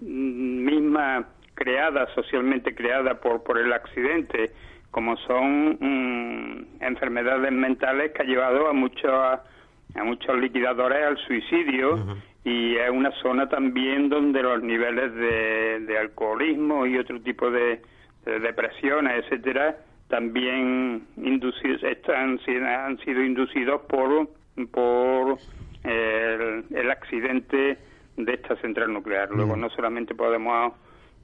misma 0.00 1.28
creada, 1.54 2.06
socialmente 2.14 2.74
creada 2.74 3.20
por, 3.20 3.42
por 3.42 3.58
el 3.58 3.72
accidente, 3.72 4.52
como 4.94 5.16
son 5.16 5.76
mm, 5.80 6.82
enfermedades 6.84 7.50
mentales 7.50 8.12
que 8.12 8.22
ha 8.22 8.24
llevado 8.24 8.68
a 8.68 8.72
muchos 8.72 9.12
a 9.12 10.04
muchos 10.04 10.38
liquidadores 10.38 11.04
al 11.04 11.18
suicidio 11.18 12.16
y 12.44 12.76
es 12.76 12.90
una 12.90 13.10
zona 13.20 13.48
también 13.48 14.08
donde 14.08 14.40
los 14.40 14.62
niveles 14.62 15.12
de, 15.14 15.80
de 15.80 15.98
alcoholismo 15.98 16.86
y 16.86 16.96
otro 16.96 17.20
tipo 17.20 17.50
de, 17.50 17.80
de 18.24 18.38
depresiones, 18.38 19.24
etcétera, 19.24 19.76
también 20.08 21.06
inducidos, 21.16 21.82
han, 22.14 22.38
han 22.64 22.98
sido 22.98 23.22
inducidos 23.24 23.80
por, 23.88 24.28
por 24.70 25.38
el, 25.82 26.90
accidente 26.90 27.78
de 28.16 28.32
esta 28.32 28.54
central 28.56 28.92
nuclear. 28.92 29.28
Luego, 29.30 29.56
no 29.56 29.70
solamente 29.70 30.14
podemos 30.14 30.72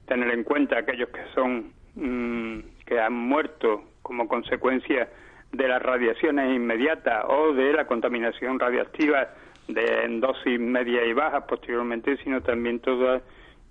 tener 0.07 0.29
en 0.31 0.43
cuenta 0.43 0.79
aquellos 0.79 1.09
que 1.09 1.21
son 1.33 1.71
mm, 1.95 2.59
que 2.85 2.99
han 2.99 3.13
muerto 3.13 3.83
como 4.01 4.27
consecuencia 4.27 5.09
de 5.51 5.67
las 5.67 5.81
radiaciones 5.81 6.55
inmediatas 6.55 7.25
o 7.27 7.53
de 7.53 7.73
la 7.73 7.85
contaminación 7.85 8.59
radiactiva 8.59 9.29
de 9.67 10.05
en 10.05 10.19
dosis 10.19 10.59
media 10.59 11.05
y 11.05 11.13
baja 11.13 11.45
posteriormente, 11.45 12.17
sino 12.23 12.41
también 12.41 12.79
todas 12.79 13.21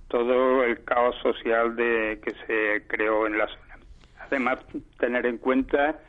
todo 0.08 0.64
el 0.64 0.82
caos 0.84 1.14
social 1.22 1.76
de 1.76 2.20
que 2.22 2.32
se 2.46 2.86
creó 2.88 3.26
en 3.26 3.38
la 3.38 3.46
zona. 3.46 3.78
Además, 4.18 4.58
tener 4.98 5.24
en 5.24 5.38
cuenta 5.38 6.00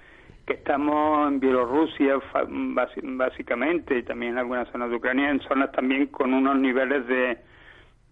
que 0.46 0.54
estamos 0.54 1.28
en 1.28 1.40
Bielorrusia 1.40 2.16
básicamente 2.48 4.00
y 4.00 4.04
también 4.04 4.34
en 4.34 4.38
algunas 4.40 4.68
zonas 4.70 4.90
de 4.90 4.96
Ucrania, 4.96 5.30
en 5.30 5.40
zonas 5.42 5.72
también 5.72 6.08
con 6.08 6.34
unos 6.34 6.58
niveles 6.58 7.06
de, 7.08 7.38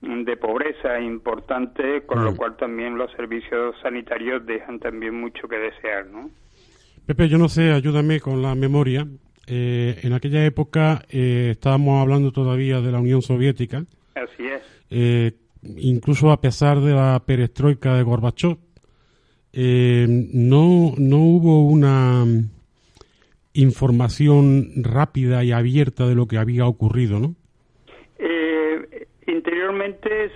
de 0.02 0.38
pobreza 0.38 1.00
importantes, 1.00 2.04
con 2.06 2.24
lo 2.24 2.32
mm. 2.32 2.36
cual 2.36 2.56
también 2.58 2.98
los 2.98 3.12
servicios 3.12 3.76
sanitarios 3.82 4.46
dejan 4.46 4.80
también 4.80 5.20
mucho 5.20 5.48
que 5.48 5.58
desear, 5.58 6.08
¿no? 6.08 6.30
Pepe, 7.06 7.28
yo 7.28 7.38
no 7.38 7.50
sé, 7.50 7.72
ayúdame 7.72 8.20
con 8.20 8.42
la 8.42 8.56
memoria. 8.56 9.06
Eh, 9.48 10.00
en 10.04 10.14
aquella 10.14 10.46
época 10.46 11.04
eh, 11.10 11.50
estábamos 11.52 12.00
hablando 12.02 12.32
todavía 12.32 12.82
de 12.82 12.92
la 12.92 13.00
Unión 13.00 13.22
Soviética. 13.22 13.84
Así 14.14 14.46
es. 14.46 14.62
Eh, 14.92 15.34
incluso 15.78 16.32
a 16.32 16.40
pesar 16.40 16.80
de 16.80 16.94
la 16.94 17.22
perestroika 17.26 17.96
de 17.96 18.04
Gorbachev, 18.04 18.58
no, 19.52 20.94
no 20.98 21.18
hubo 21.18 21.66
una 21.66 22.26
información 23.54 24.70
rápida 24.78 25.44
y 25.44 25.52
abierta 25.52 26.08
de 26.08 26.16
lo 26.16 26.28
que 26.28 26.38
había 26.38 26.68
ocurrido, 26.68 27.20
¿no? 27.20 27.36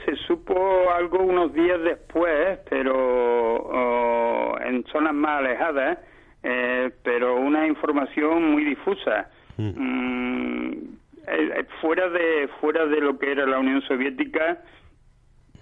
Se 0.05 0.15
supo 0.27 0.91
algo 0.91 1.19
unos 1.19 1.53
días 1.53 1.81
después, 1.81 2.59
pero 2.69 2.93
oh, 2.95 4.57
en 4.59 4.83
zonas 4.85 5.13
más 5.13 5.39
alejadas 5.39 5.97
eh, 6.43 6.91
pero 7.03 7.37
una 7.37 7.65
información 7.65 8.51
muy 8.51 8.65
difusa. 8.65 9.29
Mm. 9.57 9.69
Mm, 9.75 10.71
eh, 11.25 11.51
eh, 11.55 11.65
fuera 11.79 12.09
de 12.09 12.49
fuera 12.59 12.85
de 12.85 12.99
lo 12.99 13.17
que 13.17 13.31
era 13.31 13.45
la 13.45 13.59
Unión 13.59 13.81
Soviética, 13.83 14.61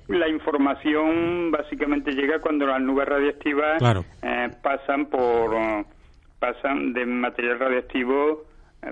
la 0.07 0.27
información 0.27 1.51
básicamente 1.51 2.13
llega 2.13 2.39
cuando 2.39 2.65
las 2.65 2.81
nubes 2.81 3.07
radiactivas 3.07 3.81
pasan 4.63 5.05
por 5.05 5.85
pasan 6.39 6.93
de 6.93 7.05
material 7.05 7.59
radiactivo 7.59 8.43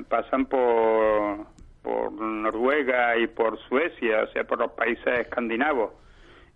pasan 0.07 0.45
por 0.45 1.47
por 1.81 2.11
Noruega 2.11 3.17
y 3.17 3.27
por 3.27 3.57
Suecia, 3.67 4.23
o 4.23 4.27
sea, 4.31 4.43
por 4.43 4.59
los 4.59 4.71
países 4.71 5.19
escandinavos. 5.19 5.91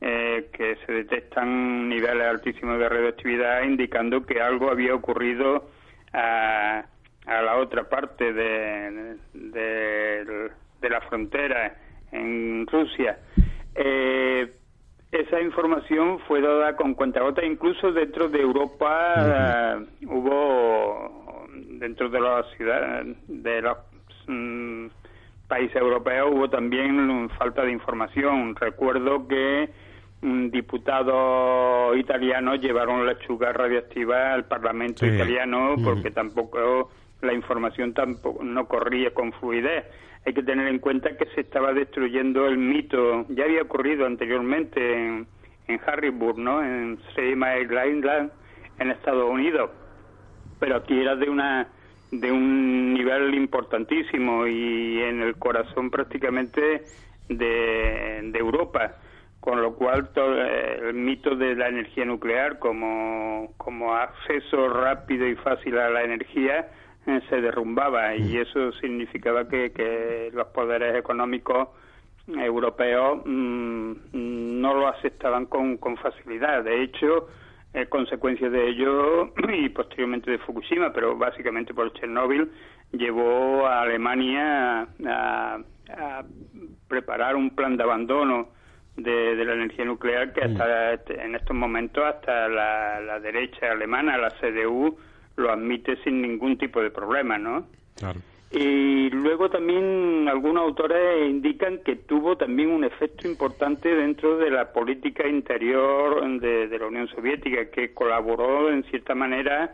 Eh, 0.05 0.49
que 0.51 0.75
se 0.85 0.91
detectan 0.91 1.87
niveles 1.87 2.27
altísimos 2.27 2.77
de 2.77 2.89
radioactividad 2.89 3.63
indicando 3.63 4.25
que 4.25 4.41
algo 4.41 4.69
había 4.69 4.93
ocurrido 4.93 5.69
a, 6.11 6.83
la 7.25 7.55
otra 7.55 7.87
parte 7.87 8.33
de, 8.33 9.15
de, 9.33 10.89
la 10.89 10.99
frontera 11.07 11.77
en 12.11 12.67
Rusia. 12.67 13.17
Eh, 13.75 14.53
esa 15.09 15.39
información 15.39 16.19
fue 16.27 16.41
dada 16.41 16.75
con 16.75 16.95
cuentagotas, 16.95 17.45
incluso 17.45 17.93
dentro 17.93 18.27
de 18.27 18.41
Europa 18.41 19.79
hubo, 20.05 21.47
dentro 21.79 22.09
de 22.09 22.19
las 22.19 22.45
ciudades, 22.57 23.15
de 23.27 23.61
los 23.61 23.77
mm, 24.27 24.87
países 25.47 25.75
europeos 25.75 26.31
hubo 26.33 26.49
también 26.49 27.29
falta 27.37 27.63
de 27.63 27.71
información. 27.71 28.55
Recuerdo 28.55 29.27
que 29.27 29.69
diputados 30.51 31.97
italianos 31.97 32.61
llevaron 32.61 33.05
lechuga 33.05 33.51
radioactiva 33.51 34.33
al 34.33 34.45
Parlamento 34.45 35.05
italiano 35.05 35.75
porque 35.83 36.11
tampoco 36.11 36.89
la 37.21 37.33
información 37.33 37.93
tampoco 37.93 38.43
no 38.43 38.67
corría 38.67 39.13
con 39.13 39.33
fluidez. 39.33 39.85
Hay 40.25 40.33
que 40.33 40.43
tener 40.43 40.67
en 40.67 40.79
cuenta 40.79 41.17
que 41.17 41.25
se 41.35 41.41
estaba 41.41 41.73
destruyendo 41.73 42.47
el 42.47 42.57
mito. 42.57 43.25
Ya 43.29 43.43
había 43.43 43.61
ocurrido 43.61 44.05
anteriormente 44.05 44.93
en, 44.93 45.27
en 45.67 45.79
Harrisburg, 45.85 46.37
¿no? 46.37 46.63
En 46.63 46.97
Seymour 47.13 47.61
Island, 47.61 48.31
en 48.79 48.91
Estados 48.91 49.29
Unidos. 49.29 49.71
Pero 50.59 50.77
aquí 50.77 50.97
era 50.97 51.17
de 51.17 51.29
una 51.29 51.67
de 52.19 52.31
un 52.31 52.93
nivel 52.93 53.33
importantísimo 53.35 54.47
y 54.47 55.01
en 55.01 55.21
el 55.21 55.35
corazón 55.35 55.89
prácticamente 55.89 56.83
de, 57.29 58.19
de 58.23 58.39
Europa 58.39 58.95
con 59.43 59.61
lo 59.61 59.75
cual 59.75 60.07
todo 60.13 60.41
el 60.41 60.93
mito 60.93 61.35
de 61.35 61.53
la 61.53 61.67
energía 61.67 62.05
nuclear 62.05 62.59
como, 62.59 63.51
como 63.57 63.93
acceso 63.93 64.69
rápido 64.69 65.27
y 65.27 65.35
fácil 65.35 65.77
a 65.79 65.89
la 65.89 66.03
energía 66.03 66.69
eh, 67.05 67.19
se 67.27 67.41
derrumbaba 67.41 68.15
y 68.15 68.21
mm. 68.21 68.37
eso 68.37 68.71
significaba 68.79 69.49
que, 69.49 70.31
los 70.33 70.47
poderes 70.47 70.95
económicos 70.95 71.67
europeos 72.25 73.21
mm, 73.25 73.91
no 74.13 74.73
lo 74.75 74.87
aceptaban 74.87 75.47
con, 75.47 75.75
con 75.75 75.97
facilidad. 75.97 76.63
De 76.63 76.81
hecho, 76.81 77.27
eh, 77.73 77.87
consecuencia 77.87 78.49
de 78.49 78.69
ello 78.69 79.33
y 79.53 79.69
posteriormente 79.69 80.31
de 80.31 80.37
Fukushima, 80.39 80.91
pero 80.93 81.15
básicamente 81.17 81.73
por 81.73 81.91
Chernóbil, 81.93 82.51
llevó 82.91 83.65
a 83.65 83.81
Alemania 83.81 84.87
a 85.05 85.59
preparar 86.87 87.35
un 87.35 87.49
plan 87.49 87.75
de 87.75 87.83
abandono 87.83 88.49
de, 88.95 89.43
la 89.43 89.53
energía 89.53 89.85
nuclear 89.85 90.33
que 90.33 90.41
hasta 90.41 90.93
este, 90.93 91.21
en 91.21 91.35
estos 91.35 91.55
momentos 91.55 92.03
hasta 92.03 92.47
la, 92.47 93.19
derecha 93.19 93.71
alemana, 93.71 94.17
la 94.17 94.29
CDU, 94.29 94.97
lo 95.35 95.51
admite 95.51 95.95
sin 96.03 96.21
ningún 96.21 96.57
tipo 96.57 96.81
de 96.81 96.91
problema, 96.91 97.37
¿no? 97.37 97.65
Y 98.53 99.09
luego 99.09 99.49
también 99.49 100.27
algunos 100.29 100.63
autores 100.63 101.27
indican 101.27 101.79
que 101.79 101.95
tuvo 101.95 102.37
también 102.37 102.69
un 102.69 102.83
efecto 102.83 103.27
importante 103.27 103.89
dentro 103.95 104.37
de 104.37 104.51
la 104.51 104.71
política 104.71 105.27
interior 105.27 106.39
de, 106.39 106.67
de 106.67 106.79
la 106.79 106.85
Unión 106.85 107.07
Soviética, 107.07 107.71
que 107.71 107.93
colaboró 107.93 108.69
en 108.71 108.83
cierta 108.83 109.15
manera 109.15 109.73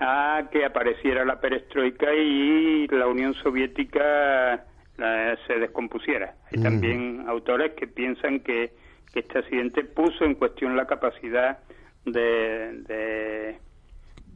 a 0.00 0.48
que 0.50 0.64
apareciera 0.64 1.24
la 1.24 1.40
perestroika 1.40 2.14
y 2.14 2.86
la 2.88 3.06
Unión 3.06 3.34
Soviética 3.34 4.64
se 5.46 5.58
descompusiera. 5.58 6.34
Hay 6.50 6.62
también 6.62 7.24
autores 7.28 7.72
que 7.74 7.86
piensan 7.86 8.40
que, 8.40 8.72
este 9.14 9.38
accidente 9.38 9.82
puso 9.82 10.26
en 10.26 10.34
cuestión 10.34 10.76
la 10.76 10.86
capacidad 10.86 11.60
de, 12.04 13.58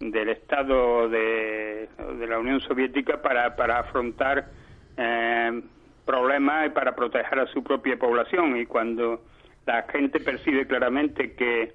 del 0.00 0.30
Estado 0.30 1.08
de, 1.08 1.88
la 2.26 2.38
Unión 2.38 2.60
Soviética 2.60 3.20
para, 3.20 3.54
para 3.54 3.80
afrontar 3.80 4.48
eh, 4.96 5.62
problemas 6.04 6.66
y 6.66 6.70
para 6.70 6.96
proteger 6.96 7.38
a 7.38 7.46
su 7.46 7.62
propia 7.62 7.98
población. 7.98 8.56
Y 8.56 8.66
cuando 8.66 9.22
la 9.66 9.82
gente 9.84 10.18
percibe 10.20 10.66
claramente 10.66 11.34
que, 11.34 11.72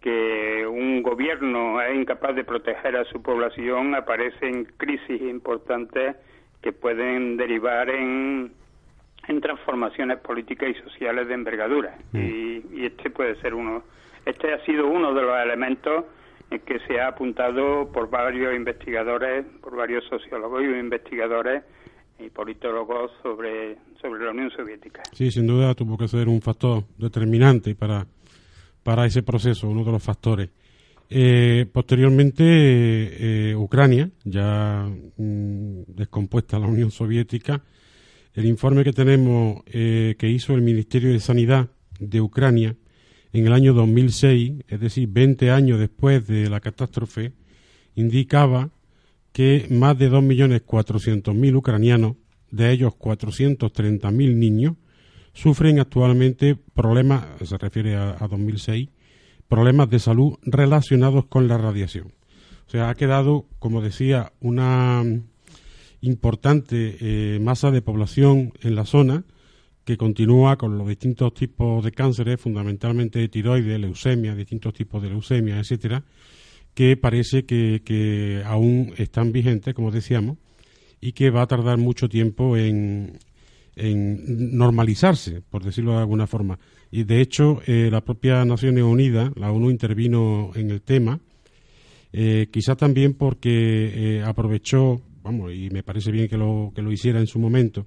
que 0.00 0.66
un 0.66 1.02
gobierno 1.02 1.80
es 1.80 1.94
incapaz 1.94 2.34
de 2.34 2.44
proteger 2.44 2.96
a 2.96 3.04
su 3.04 3.22
población, 3.22 3.94
aparecen 3.94 4.64
crisis 4.76 5.20
importantes 5.20 6.16
que 6.62 6.72
pueden 6.72 7.36
derivar 7.36 7.90
en, 7.90 8.52
en 9.28 9.40
transformaciones 9.40 10.18
políticas 10.18 10.70
y 10.70 10.74
sociales 10.82 11.28
de 11.28 11.34
envergadura. 11.34 11.96
Mm. 12.12 12.18
Y, 12.18 12.86
este 12.86 13.10
puede 13.10 13.36
ser 13.40 13.54
uno. 13.54 13.82
Este 14.24 14.52
ha 14.52 14.64
sido 14.64 14.86
uno 14.86 15.12
de 15.14 15.22
los 15.22 15.38
elementos 15.38 16.04
que 16.48 16.78
se 16.86 17.00
ha 17.00 17.08
apuntado 17.08 17.90
por 17.92 18.08
varios 18.08 18.54
investigadores, 18.54 19.44
por 19.60 19.76
varios 19.76 20.04
sociólogos 20.08 20.62
y 20.62 20.78
investigadores 20.78 21.62
y 22.18 22.30
politólogos 22.30 23.12
sobre, 23.22 23.76
sobre 24.00 24.24
la 24.24 24.30
Unión 24.30 24.50
Soviética. 24.50 25.02
Sí, 25.12 25.30
sin 25.30 25.46
duda 25.46 25.74
tuvo 25.74 25.96
que 25.96 26.08
ser 26.08 26.28
un 26.28 26.40
factor 26.40 26.84
determinante 26.96 27.74
para, 27.74 28.06
para 28.82 29.06
ese 29.06 29.22
proceso, 29.22 29.68
uno 29.68 29.84
de 29.84 29.92
los 29.92 30.02
factores. 30.02 30.50
Eh, 31.10 31.66
posteriormente, 31.72 32.44
eh, 32.44 33.56
Ucrania, 33.56 34.10
ya 34.24 34.86
mm, 35.16 35.82
descompuesta 35.88 36.58
la 36.58 36.66
Unión 36.66 36.90
Soviética, 36.90 37.62
el 38.34 38.46
informe 38.46 38.84
que 38.84 38.92
tenemos 38.92 39.62
eh, 39.66 40.16
que 40.18 40.28
hizo 40.28 40.54
el 40.54 40.62
Ministerio 40.62 41.10
de 41.10 41.20
Sanidad 41.20 41.68
de 41.98 42.20
Ucrania 42.20 42.76
en 43.32 43.46
el 43.46 43.52
año 43.52 43.74
2006, 43.74 44.64
es 44.68 44.80
decir, 44.80 45.08
20 45.08 45.50
años 45.50 45.78
después 45.78 46.26
de 46.26 46.48
la 46.48 46.60
catástrofe, 46.60 47.32
indicaba 47.94 48.70
que 49.32 49.66
más 49.70 49.98
de 49.98 50.10
2.400.000 50.10 51.54
ucranianos, 51.54 52.16
de 52.50 52.72
ellos 52.72 52.94
430.000 52.94 54.34
niños, 54.34 54.76
sufren 55.34 55.78
actualmente 55.78 56.56
problemas, 56.56 57.26
se 57.44 57.58
refiere 57.58 57.94
a 57.96 58.26
2006, 58.28 58.88
problemas 59.46 59.90
de 59.90 59.98
salud 59.98 60.34
relacionados 60.42 61.26
con 61.26 61.48
la 61.48 61.58
radiación. 61.58 62.12
O 62.66 62.70
sea, 62.70 62.90
ha 62.90 62.94
quedado, 62.94 63.46
como 63.58 63.80
decía, 63.80 64.32
una 64.40 65.02
importante 66.00 66.96
eh, 67.00 67.38
masa 67.40 67.70
de 67.70 67.82
población 67.82 68.52
en 68.60 68.74
la 68.74 68.84
zona 68.84 69.24
que 69.88 69.96
continúa 69.96 70.58
con 70.58 70.76
los 70.76 70.86
distintos 70.86 71.32
tipos 71.32 71.82
de 71.82 71.92
cánceres, 71.92 72.38
fundamentalmente 72.38 73.20
de 73.20 73.28
tiroides, 73.30 73.80
leucemia, 73.80 74.34
distintos 74.34 74.74
tipos 74.74 75.02
de 75.02 75.08
leucemia, 75.08 75.58
etcétera, 75.58 76.04
que 76.74 76.98
parece 76.98 77.46
que, 77.46 77.80
que 77.82 78.42
aún 78.44 78.92
están 78.98 79.32
vigentes, 79.32 79.72
como 79.72 79.90
decíamos, 79.90 80.36
y 81.00 81.12
que 81.12 81.30
va 81.30 81.40
a 81.40 81.46
tardar 81.46 81.78
mucho 81.78 82.06
tiempo 82.06 82.58
en, 82.58 83.18
en 83.76 84.58
normalizarse, 84.58 85.40
por 85.40 85.64
decirlo 85.64 85.92
de 85.92 86.00
alguna 86.00 86.26
forma. 86.26 86.58
Y 86.90 87.04
de 87.04 87.22
hecho, 87.22 87.62
eh, 87.66 87.88
la 87.90 88.02
propia 88.02 88.44
Naciones 88.44 88.84
Unidas, 88.84 89.32
la 89.36 89.50
ONU 89.52 89.70
intervino 89.70 90.50
en 90.54 90.70
el 90.70 90.82
tema, 90.82 91.18
eh, 92.12 92.48
quizá 92.52 92.76
también 92.76 93.14
porque 93.14 94.18
eh, 94.18 94.22
aprovechó, 94.22 95.00
vamos, 95.22 95.54
y 95.54 95.70
me 95.70 95.82
parece 95.82 96.10
bien 96.10 96.28
que 96.28 96.36
lo, 96.36 96.72
que 96.74 96.82
lo 96.82 96.92
hiciera 96.92 97.20
en 97.20 97.26
su 97.26 97.38
momento, 97.38 97.86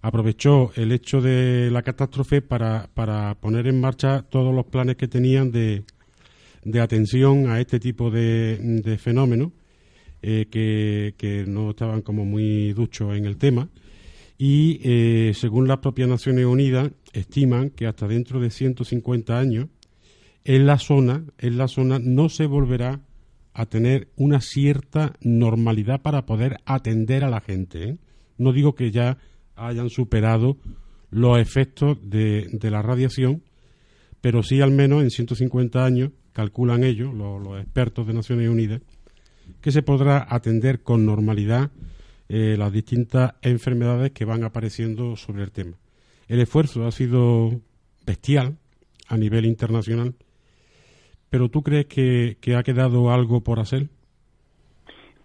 aprovechó 0.00 0.70
el 0.76 0.92
hecho 0.92 1.20
de 1.20 1.70
la 1.70 1.82
catástrofe 1.82 2.42
para, 2.42 2.88
para 2.94 3.34
poner 3.34 3.66
en 3.66 3.80
marcha 3.80 4.22
todos 4.22 4.54
los 4.54 4.66
planes 4.66 4.96
que 4.96 5.08
tenían 5.08 5.50
de, 5.50 5.84
de 6.64 6.80
atención 6.80 7.48
a 7.50 7.60
este 7.60 7.80
tipo 7.80 8.10
de, 8.10 8.58
de 8.58 8.98
fenómenos 8.98 9.52
eh, 10.22 10.46
que, 10.50 11.14
que, 11.16 11.44
no 11.46 11.70
estaban 11.70 12.02
como 12.02 12.24
muy 12.24 12.72
duchos 12.72 13.16
en 13.16 13.24
el 13.24 13.36
tema 13.36 13.68
y 14.36 14.80
eh, 14.84 15.32
según 15.34 15.66
las 15.66 15.78
propias 15.78 16.08
Naciones 16.08 16.44
Unidas 16.44 16.90
estiman 17.12 17.70
que 17.70 17.86
hasta 17.86 18.06
dentro 18.06 18.40
de 18.40 18.50
150 18.50 19.38
años 19.38 19.66
en 20.44 20.66
la 20.66 20.78
zona 20.78 21.24
en 21.38 21.58
la 21.58 21.68
zona 21.68 21.98
no 21.98 22.28
se 22.28 22.46
volverá 22.46 23.00
a 23.52 23.66
tener 23.66 24.08
una 24.14 24.40
cierta 24.40 25.14
normalidad 25.20 26.00
para 26.00 26.24
poder 26.26 26.58
atender 26.64 27.24
a 27.24 27.30
la 27.30 27.40
gente. 27.40 27.88
¿eh? 27.88 27.98
No 28.36 28.52
digo 28.52 28.76
que 28.76 28.92
ya 28.92 29.18
hayan 29.58 29.90
superado 29.90 30.56
los 31.10 31.38
efectos 31.38 31.98
de, 32.02 32.58
la 32.62 32.82
radiación, 32.82 33.42
pero 34.20 34.42
sí 34.42 34.60
al 34.60 34.70
menos 34.70 35.02
en 35.02 35.10
150 35.10 35.84
años, 35.84 36.10
calculan 36.32 36.84
ellos, 36.84 37.14
los, 37.14 37.60
expertos 37.60 38.06
de 38.06 38.14
Naciones 38.14 38.48
Unidas, 38.48 38.80
que 39.60 39.72
se 39.72 39.82
podrá 39.82 40.26
atender 40.28 40.82
con 40.82 41.06
normalidad 41.06 41.70
eh, 42.28 42.56
las 42.58 42.72
distintas 42.72 43.34
enfermedades 43.42 44.12
que 44.12 44.24
van 44.24 44.44
apareciendo 44.44 45.16
sobre 45.16 45.42
el 45.42 45.50
tema. 45.50 45.76
El 46.28 46.40
esfuerzo 46.40 46.86
ha 46.86 46.92
sido 46.92 47.60
bestial 48.06 48.58
a 49.08 49.16
nivel 49.16 49.46
internacional, 49.46 50.14
pero 51.30 51.48
¿tú 51.48 51.62
crees 51.62 51.86
que 51.86 52.36
ha 52.56 52.62
quedado 52.62 53.10
algo 53.10 53.42
por 53.42 53.60
hacer? 53.60 53.88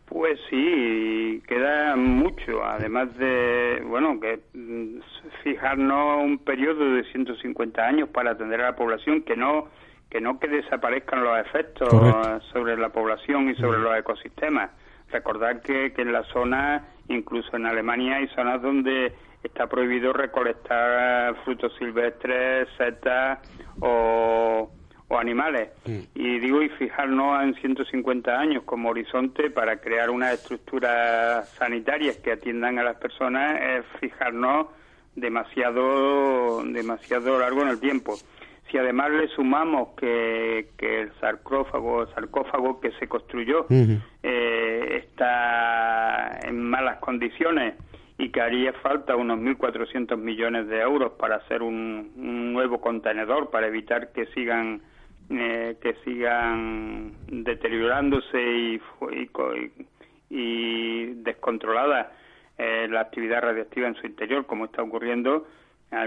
Pues 0.06 0.40
sí, 0.50 1.42
queda 1.48 1.96
mucho, 1.96 2.64
además 2.64 3.16
de, 3.18 3.82
bueno, 3.86 4.20
que 4.20 4.42
mm, 4.54 5.00
fijarnos 5.44 6.24
un 6.24 6.40
periodo 6.40 6.94
de 6.96 7.04
150 7.06 7.82
años 7.82 8.10
para 8.10 8.32
atender 8.32 8.62
a 8.62 8.72
la 8.72 8.76
población, 8.76 9.24
que 9.24 9.36
no 9.36 9.68
que 10.10 10.22
no 10.22 10.40
que 10.40 10.48
desaparezcan 10.48 11.24
los 11.24 11.40
efectos 11.40 11.90
Correcto. 11.90 12.42
sobre 12.52 12.78
la 12.78 12.90
población 12.90 13.50
y 13.50 13.56
sobre 13.56 13.80
los 13.80 13.98
ecosistemas. 13.98 14.70
Recordar 15.10 15.62
que, 15.62 15.92
que 15.92 16.04
en 16.04 16.14
la 16.14 16.24
zona, 16.26 16.86
incluso 17.08 17.56
en 17.56 17.66
Alemania, 17.66 18.18
hay 18.18 18.28
zonas 18.28 18.62
donde 18.62 19.12
está 19.44 19.68
prohibido 19.68 20.14
recolectar 20.14 21.36
frutos 21.44 21.74
silvestres, 21.80 22.68
setas 22.78 23.40
o, 23.82 24.70
o 25.14 25.20
animales. 25.20 25.70
Mm. 25.86 26.00
Y 26.16 26.40
digo, 26.40 26.62
y 26.62 26.70
fijarnos 26.70 27.44
en 27.44 27.56
150 27.56 28.40
años 28.40 28.64
como 28.64 28.90
horizonte 28.90 29.50
para 29.50 29.78
crear 29.78 30.10
unas 30.10 30.34
estructuras 30.34 31.48
sanitarias 31.58 32.18
que 32.18 32.32
atiendan 32.32 32.80
a 32.80 32.84
las 32.84 32.98
personas 32.98 33.60
es 33.62 33.86
fijarnos 34.00 34.68
demasiado, 35.16 36.64
demasiado 36.64 37.40
largo 37.40 37.62
en 37.62 37.68
el 37.70 37.80
tiempo. 37.80 38.16
Si 38.72 38.78
además 38.78 39.12
le 39.12 39.28
sumamos 39.28 39.90
que, 39.98 40.70
que 40.78 41.02
el 41.02 41.14
sarcófago, 41.20 42.08
sarcófago 42.08 42.80
que 42.80 42.92
se 42.94 43.08
construyó 43.08 43.62
uh 43.62 43.74
-huh. 43.74 44.02
eh, 44.24 45.04
está 45.06 46.40
en 46.42 46.60
malas 46.70 46.98
condiciones 46.98 47.76
y 48.18 48.30
que 48.30 48.42
haría 48.42 48.74
falta 48.74 49.16
unos 49.16 49.40
1.400 49.40 50.18
millones 50.18 50.68
de 50.68 50.82
euros 50.82 51.12
para 51.20 51.36
hacer 51.36 51.62
un, 51.62 52.14
un 52.16 52.54
nuevo 52.54 52.82
contenedor 52.82 53.52
para 53.52 53.68
evitar 53.68 54.12
que 54.12 54.26
sigan 54.28 54.82
eh, 55.30 55.78
que 55.82 55.96
sigan 56.04 57.14
deteriorándose 57.28 58.42
y, 58.42 58.82
y, 59.12 59.30
y 60.30 61.06
descontrolada 61.24 62.12
eh, 62.58 62.88
la 62.90 63.02
actividad 63.02 63.42
radiactiva 63.42 63.88
en 63.88 63.96
su 63.96 64.06
interior, 64.06 64.46
como 64.46 64.66
está 64.66 64.84
ocurriendo, 64.84 65.48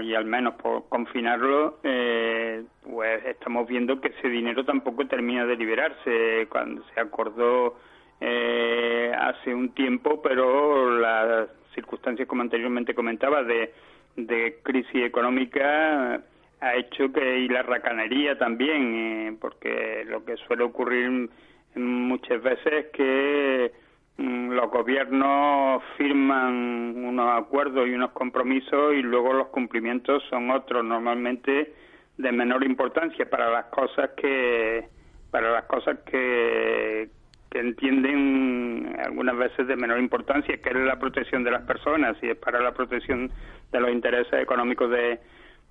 y 0.03 0.13
al 0.15 0.25
menos 0.25 0.55
por 0.55 0.89
confinarlo, 0.89 1.79
eh, 1.83 2.63
pues 2.83 3.25
estamos 3.25 3.65
viendo 3.67 4.01
que 4.01 4.09
ese 4.09 4.27
dinero 4.27 4.65
tampoco 4.65 5.07
termina 5.07 5.45
de 5.45 5.55
liberarse. 5.55 6.47
Cuando 6.49 6.83
se 6.93 6.99
acordó 6.99 7.77
eh, 8.19 9.13
hace 9.17 9.53
un 9.53 9.69
tiempo, 9.69 10.21
pero 10.21 10.99
las 10.99 11.47
circunstancias, 11.73 12.27
como 12.27 12.41
anteriormente 12.41 12.93
comentaba, 12.93 13.43
de, 13.43 13.73
de 14.17 14.59
crisis 14.61 15.05
económica 15.05 16.21
ha 16.59 16.75
hecho 16.75 17.11
que 17.11 17.39
y 17.39 17.47
la 17.47 17.63
racanería 17.63 18.37
también, 18.37 18.95
eh, 18.95 19.37
porque 19.39 20.03
lo 20.07 20.25
que 20.25 20.37
suele 20.37 20.63
ocurrir 20.63 21.29
muchas 21.75 22.41
veces 22.41 22.73
es 22.73 22.85
que 22.87 23.71
mm, 24.17 24.51
los 24.51 24.71
gobiernos 24.71 25.83
firman 25.97 26.95
unos 26.97 27.43
acuerdos 27.43 27.87
y 27.87 27.91
unos 27.93 28.11
compromisos 28.11 28.95
y 28.95 29.03
luego 29.03 29.33
los 29.33 29.47
cumplimientos 29.47 30.23
son 30.29 30.49
otros, 30.49 30.83
normalmente 30.83 31.73
de 32.17 32.31
menor 32.31 32.63
importancia 32.63 33.29
para 33.29 33.51
las 33.51 33.65
cosas 33.65 34.09
que 34.17 34.87
para 35.29 35.51
las 35.51 35.65
cosas 35.65 35.99
que, 36.09 37.09
que 37.51 37.59
entienden 37.59 38.95
algunas 39.03 39.37
veces 39.37 39.67
de 39.67 39.75
menor 39.75 39.99
importancia, 39.99 40.57
que 40.57 40.69
es 40.69 40.75
la 40.75 40.97
protección 40.97 41.43
de 41.43 41.51
las 41.51 41.63
personas 41.63 42.17
y 42.23 42.29
es 42.29 42.37
para 42.37 42.61
la 42.61 42.71
protección 42.71 43.29
de 43.71 43.79
los 43.79 43.91
intereses 43.91 44.41
económicos 44.41 44.89
de, 44.89 45.19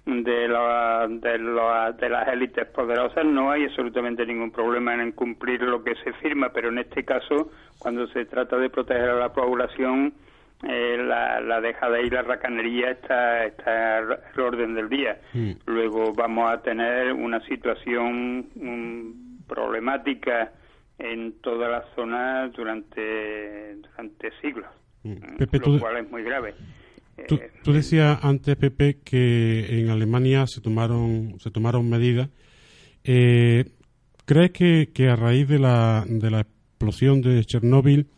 de, 0.06 0.46
lo, 0.46 1.08
de, 1.08 1.38
lo, 1.38 1.92
de 1.92 2.08
las 2.08 2.28
élites 2.28 2.66
poderosas 2.68 3.24
no 3.24 3.50
hay 3.50 3.64
absolutamente 3.64 4.24
ningún 4.24 4.52
problema 4.52 4.94
en 4.94 5.10
cumplir 5.12 5.62
lo 5.62 5.82
que 5.82 5.96
se 5.96 6.12
firma, 6.14 6.50
pero 6.50 6.68
en 6.68 6.78
este 6.78 7.04
caso, 7.04 7.50
cuando 7.78 8.06
se 8.08 8.24
trata 8.24 8.56
de 8.56 8.70
proteger 8.70 9.10
a 9.10 9.16
la 9.16 9.32
población, 9.32 10.14
eh, 10.62 10.96
la, 11.04 11.40
la 11.40 11.60
dejada 11.60 12.00
y 12.00 12.08
la 12.08 12.22
racanería 12.22 12.92
está, 12.92 13.44
está 13.44 13.98
el 13.98 14.40
orden 14.40 14.74
del 14.74 14.88
día. 14.88 15.18
Mm. 15.34 15.52
Luego 15.66 16.12
vamos 16.14 16.52
a 16.52 16.62
tener 16.62 17.12
una 17.12 17.40
situación 17.40 18.46
um, 18.54 19.44
problemática 19.48 20.52
en 20.98 21.40
toda 21.40 21.68
la 21.68 21.84
zona 21.96 22.48
durante, 22.48 23.74
durante 23.74 24.30
siglos, 24.40 24.70
mm. 25.02 25.36
Pepe, 25.38 25.58
lo 25.58 25.80
cual 25.80 25.96
es 25.96 26.10
muy 26.10 26.22
grave. 26.22 26.54
Tú, 27.28 27.40
tú, 27.62 27.72
decías 27.72 28.18
antes, 28.22 28.56
Pepe, 28.56 28.98
que 29.02 29.80
en 29.80 29.88
Alemania 29.90 30.46
se 30.46 30.60
tomaron, 30.60 31.36
se 31.40 31.50
tomaron 31.50 31.88
medidas. 31.88 32.28
Eh, 33.04 33.64
¿Crees 34.24 34.50
que, 34.50 34.90
que, 34.92 35.08
a 35.08 35.16
raíz 35.16 35.48
de 35.48 35.58
la, 35.58 36.04
de 36.06 36.30
la 36.30 36.40
explosión 36.40 37.22
de 37.22 37.44
Chernóbil, 37.44 38.08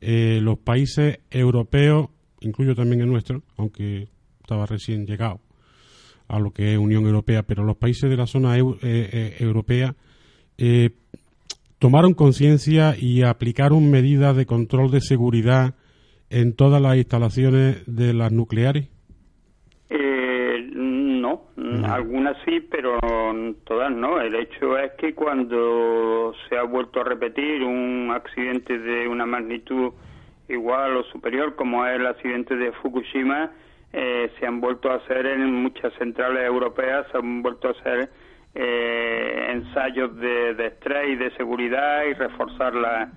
eh, 0.00 0.40
los 0.42 0.58
países 0.58 1.20
europeos, 1.30 2.08
incluyo 2.40 2.74
también 2.74 3.00
el 3.00 3.08
nuestro, 3.08 3.42
aunque 3.56 4.08
estaba 4.40 4.66
recién 4.66 5.06
llegado 5.06 5.40
a 6.28 6.38
lo 6.38 6.52
que 6.52 6.72
es 6.72 6.78
Unión 6.78 7.06
Europea, 7.06 7.42
pero 7.42 7.64
los 7.64 7.76
países 7.76 8.10
de 8.10 8.16
la 8.16 8.26
zona 8.26 8.58
eu, 8.58 8.76
eh, 8.82 9.08
eh 9.12 9.36
europea 9.40 9.94
eh, 10.58 10.90
tomaron 11.78 12.14
conciencia 12.14 12.96
y 12.98 13.22
aplicaron 13.22 13.90
medidas 13.90 14.36
de 14.36 14.46
control 14.46 14.90
de 14.90 15.00
seguridad 15.00 15.74
en 16.34 16.56
todas 16.56 16.82
las 16.82 16.96
instalaciones 16.96 17.84
de 17.86 18.12
las 18.12 18.32
nucleares? 18.32 18.88
Eh, 19.88 20.68
no, 20.74 21.42
algunas 21.86 22.36
sí, 22.44 22.58
pero 22.58 22.98
todas 23.64 23.92
no. 23.92 24.20
El 24.20 24.34
hecho 24.34 24.76
es 24.76 24.92
que 24.98 25.14
cuando 25.14 26.34
se 26.48 26.58
ha 26.58 26.64
vuelto 26.64 27.00
a 27.00 27.04
repetir 27.04 27.62
un 27.62 28.10
accidente 28.12 28.76
de 28.76 29.06
una 29.06 29.26
magnitud 29.26 29.92
igual 30.48 30.96
o 30.96 31.04
superior, 31.04 31.54
como 31.54 31.86
es 31.86 32.00
el 32.00 32.06
accidente 32.06 32.56
de 32.56 32.72
Fukushima, 32.72 33.52
eh, 33.92 34.32
se 34.40 34.46
han 34.46 34.60
vuelto 34.60 34.90
a 34.90 34.96
hacer 34.96 35.26
en 35.26 35.54
muchas 35.54 35.92
centrales 35.94 36.44
europeas, 36.44 37.06
se 37.12 37.18
han 37.18 37.42
vuelto 37.42 37.68
a 37.68 37.70
hacer 37.70 38.10
eh, 38.56 39.50
ensayos 39.52 40.16
de, 40.16 40.54
de 40.54 40.66
estrés 40.66 41.10
y 41.10 41.14
de 41.14 41.30
seguridad 41.36 42.02
y 42.10 42.14
reforzar 42.14 42.74
la 42.74 43.12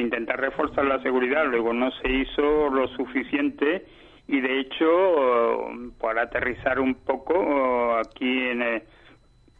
intentar 0.00 0.40
reforzar 0.40 0.84
la 0.84 1.02
seguridad, 1.02 1.46
luego 1.46 1.72
no 1.72 1.90
se 1.90 2.10
hizo 2.10 2.70
lo 2.70 2.88
suficiente 2.88 3.84
y 4.28 4.40
de 4.40 4.60
hecho, 4.60 5.68
para 6.00 6.22
aterrizar 6.22 6.80
un 6.80 6.94
poco, 6.94 7.96
aquí 7.96 8.48
en 8.48 8.62
el, 8.62 8.82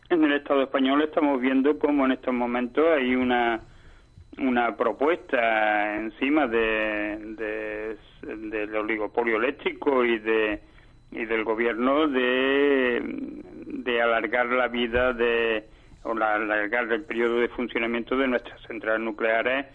en 0.08 0.24
el 0.24 0.32
Estado 0.32 0.62
español 0.62 1.02
estamos 1.02 1.40
viendo 1.40 1.78
cómo 1.78 2.06
en 2.06 2.12
estos 2.12 2.32
momentos 2.32 2.84
hay 2.96 3.14
una 3.14 3.60
una 4.38 4.74
propuesta 4.76 5.96
encima 5.96 6.46
de, 6.46 7.18
de 7.36 7.96
del 8.22 8.74
oligopolio 8.74 9.36
eléctrico 9.36 10.04
y 10.04 10.18
de 10.18 10.60
y 11.10 11.26
del 11.26 11.44
gobierno 11.44 12.08
de, 12.08 13.02
de 13.66 14.00
alargar 14.00 14.46
la 14.46 14.68
vida 14.68 15.12
de 15.12 15.64
o 16.04 16.14
la, 16.14 16.36
alargar 16.36 16.90
el 16.90 17.04
periodo 17.04 17.40
de 17.40 17.48
funcionamiento 17.48 18.16
de 18.16 18.28
nuestras 18.28 18.60
centrales 18.62 19.02
nucleares 19.02 19.66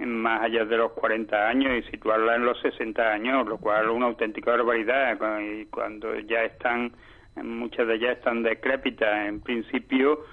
más 0.00 0.42
allá 0.42 0.64
de 0.64 0.76
los 0.76 0.92
40 0.92 1.48
años 1.48 1.72
y 1.78 1.90
situarla 1.90 2.36
en 2.36 2.44
los 2.44 2.60
60 2.60 3.12
años, 3.12 3.46
lo 3.46 3.58
cual 3.58 3.86
es 3.86 3.90
una 3.90 4.06
auténtica 4.06 4.52
barbaridad. 4.52 5.16
Y 5.40 5.66
cuando 5.66 6.18
ya 6.20 6.44
están, 6.44 6.92
muchas 7.36 7.86
de 7.86 7.94
ellas 7.94 8.18
están 8.18 8.42
decrépitas, 8.42 9.28
en 9.28 9.40
principio, 9.40 10.24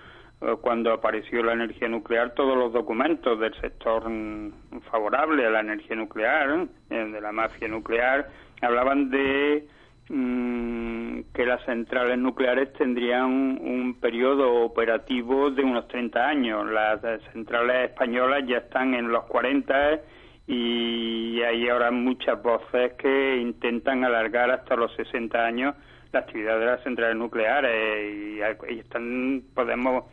eh, 0.41 0.55
cuando 0.61 0.91
apareció 0.91 1.43
la 1.43 1.53
energía 1.53 1.87
nuclear, 1.87 2.33
todos 2.33 2.57
los 2.57 2.73
documentos 2.73 3.39
del 3.39 3.53
sector 3.61 4.09
mm, 4.09 4.81
favorable 4.89 5.45
a 5.45 5.51
la 5.51 5.59
energía 5.59 5.95
nuclear, 5.95 6.67
eh, 6.89 6.95
de 6.95 7.21
la 7.21 7.31
mafia 7.31 7.67
nuclear, 7.67 8.29
hablaban 8.61 9.11
de 9.11 9.67
Mm, 10.13 11.21
que 11.33 11.45
las 11.45 11.63
centrales 11.63 12.17
nucleares 12.17 12.73
tendrían 12.73 13.29
un, 13.61 13.97
periodo 14.01 14.55
operativo 14.65 15.51
de 15.51 15.63
unos 15.63 15.87
30 15.87 16.27
años. 16.27 16.69
Las 16.69 16.99
centrales 17.31 17.91
españolas 17.91 18.43
ya 18.45 18.57
están 18.57 18.93
en 18.93 19.07
los 19.07 19.23
40 19.25 20.01
y 20.47 21.41
hay 21.43 21.69
ahora 21.69 21.91
muchas 21.91 22.43
voces 22.43 22.91
que 22.95 23.37
intentan 23.37 24.03
alargar 24.03 24.51
hasta 24.51 24.75
los 24.75 24.93
60 24.95 25.45
años 25.45 25.75
la 26.11 26.19
actividad 26.19 26.59
de 26.59 26.65
las 26.65 26.83
centrales 26.83 27.15
nucleares 27.15 28.13
y, 28.13 28.79
están, 28.79 29.43
podemos 29.55 30.03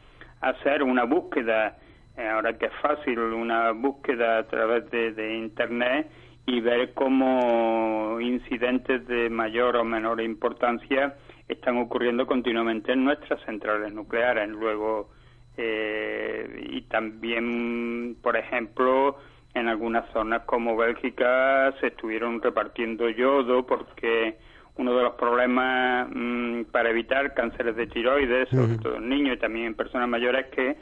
hacer 0.41 0.85
una 0.85 1.03
búsqueda, 1.05 1.77
eh, 2.17 2.29
ahora 2.29 2.57
que 2.57 2.67
es 2.67 2.75
fácil, 2.81 3.19
una 3.19 3.73
búsqueda 3.73 4.39
a 4.39 4.47
través 4.47 4.89
de 4.93 5.39
Internet 5.39 6.07
y 6.49 6.61
ver 6.61 6.95
cómo 6.95 8.19
incidentes 8.23 9.07
de 9.07 9.29
mayor 9.29 9.77
o 9.77 9.85
menor 9.85 10.19
importancia 10.23 11.15
están 11.47 11.77
ocurriendo 11.77 12.27
continuamente 12.27 12.93
en 12.93 13.05
nuestras 13.05 13.39
centrales 13.43 13.93
nucleares. 13.93 14.49
Luego, 14.49 15.11
eh, 15.59 16.67
y 16.71 16.81
también, 16.83 18.17
por 18.23 18.39
ejemplo, 18.39 19.19
en 19.53 19.69
algunas 19.69 20.11
zonas 20.13 20.45
como 20.47 20.75
Bélgica 20.75 21.75
se 21.81 21.89
estuvieron 21.89 22.41
repartiendo 22.41 23.11
yodo 23.11 23.67
porque 23.67 24.39
uno 24.77 24.97
de 24.97 25.03
los 25.03 25.15
problemas 25.17 26.09
mm, 26.11 26.63
para 26.73 26.89
evitar 26.89 27.35
cánceres 27.35 27.77
de 27.77 27.89
tiroides, 27.89 28.49
sobre 28.49 28.79
todo 28.79 28.97
en 28.97 29.11
niños 29.11 29.37
y 29.37 29.39
también 29.39 29.67
en 29.67 29.75
personas 29.75 30.09
mayores, 30.09 30.47
es 30.47 30.53
que 30.53 30.77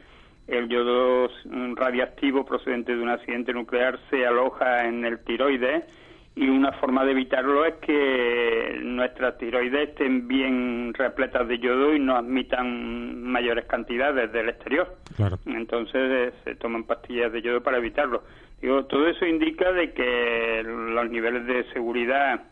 el 0.48 0.68
yodo 0.68 1.28
radiactivo 1.74 2.44
procedente 2.44 2.94
de 2.94 3.02
un 3.02 3.08
accidente 3.08 3.52
nuclear 3.52 3.98
se 4.10 4.26
aloja 4.26 4.86
en 4.86 5.04
el 5.04 5.18
tiroides 5.20 5.84
y 6.36 6.48
una 6.48 6.70
forma 6.72 7.04
de 7.04 7.12
evitarlo 7.12 7.64
es 7.64 7.76
que 7.76 8.78
nuestras 8.82 9.38
tiroides 9.38 9.88
estén 9.88 10.28
bien 10.28 10.92
repletas 10.92 11.48
de 11.48 11.58
yodo 11.58 11.94
y 11.94 11.98
no 11.98 12.14
admitan 12.14 13.22
mayores 13.22 13.64
cantidades 13.64 14.30
del 14.32 14.50
exterior. 14.50 14.96
Entonces 15.46 15.94
eh, 15.94 16.32
se 16.44 16.54
toman 16.56 16.84
pastillas 16.84 17.32
de 17.32 17.40
yodo 17.40 17.62
para 17.62 17.78
evitarlo. 17.78 18.22
Digo, 18.60 18.84
todo 18.84 19.08
eso 19.08 19.24
indica 19.24 19.72
de 19.72 19.92
que 19.92 20.62
los 20.62 21.10
niveles 21.10 21.46
de 21.46 21.64
seguridad 21.72 22.42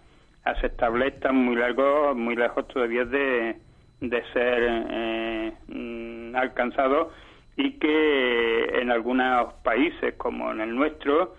aceptables 0.44 1.14
están 1.14 1.36
muy 1.36 1.56
largos, 1.56 2.16
muy 2.16 2.36
lejos 2.36 2.66
todavía 2.68 3.04
de, 3.04 3.56
de 4.00 4.22
ser 4.32 4.86
eh, 4.90 5.52
mm, 5.68 6.36
alcanzados 6.36 7.08
y 7.56 7.72
que 7.78 8.80
en 8.80 8.90
algunos 8.90 9.54
países 9.62 10.14
como 10.14 10.50
en 10.52 10.60
el 10.60 10.74
nuestro 10.74 11.36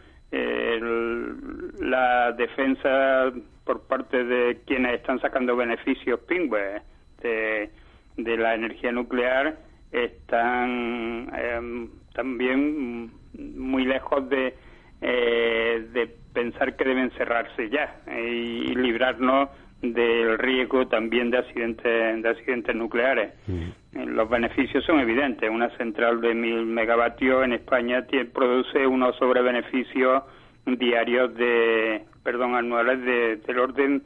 la 1.79 2.33
defensa 2.33 3.31
por 3.63 3.81
parte 3.87 4.23
de 4.23 4.61
quienes 4.65 4.95
están 4.95 5.19
sacando 5.21 5.55
beneficios 5.55 6.19
pingües 6.21 6.81
de, 7.21 7.69
la 8.17 8.55
energía 8.55 8.91
nuclear 8.91 9.57
están 9.91 11.31
em, 11.35 11.89
también 12.13 13.11
muy 13.33 13.85
lejos 13.85 14.29
de, 14.29 14.55
eh, 15.01 15.87
de 15.93 16.07
pensar 16.33 16.75
que 16.75 16.83
deben 16.85 17.11
cerrarse 17.11 17.69
ya 17.69 18.01
y 18.07 18.75
librarnos 18.75 19.49
del 19.81 20.37
riesgo 20.37 20.87
también 20.87 21.31
de 21.31 21.37
accidentes 21.39 22.23
de 22.23 22.29
accidentes 22.29 22.75
nucleares. 22.75 23.33
Mm. 23.47 23.69
Los 23.95 24.29
beneficios 24.29 24.83
son 24.83 24.99
evidentes. 24.99 25.49
Una 25.49 25.69
central 25.77 26.19
de 26.19 26.33
mil 26.33 26.65
megavatios 26.65 27.45
en 27.45 27.53
España 27.53 28.05
produce 28.33 28.85
unos 28.85 29.15
sobrebeneficios 29.15 30.23
diarios 30.65 31.33
de, 31.35 32.03
perdón, 32.23 32.55
anuales 32.55 33.01
de, 33.01 33.37
del 33.37 33.59
orden 33.59 34.03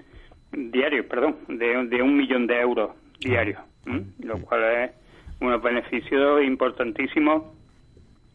diario, 0.51 1.07
perdón, 1.07 1.37
de, 1.47 1.87
de 1.87 2.01
un 2.03 2.15
millón 2.15 2.45
de 2.47 2.59
euros 2.59 2.91
diarios, 3.19 3.61
lo 4.19 4.39
cual 4.41 4.63
es 4.63 4.91
unos 5.41 5.61
beneficios 5.61 6.43
importantísimos 6.43 7.43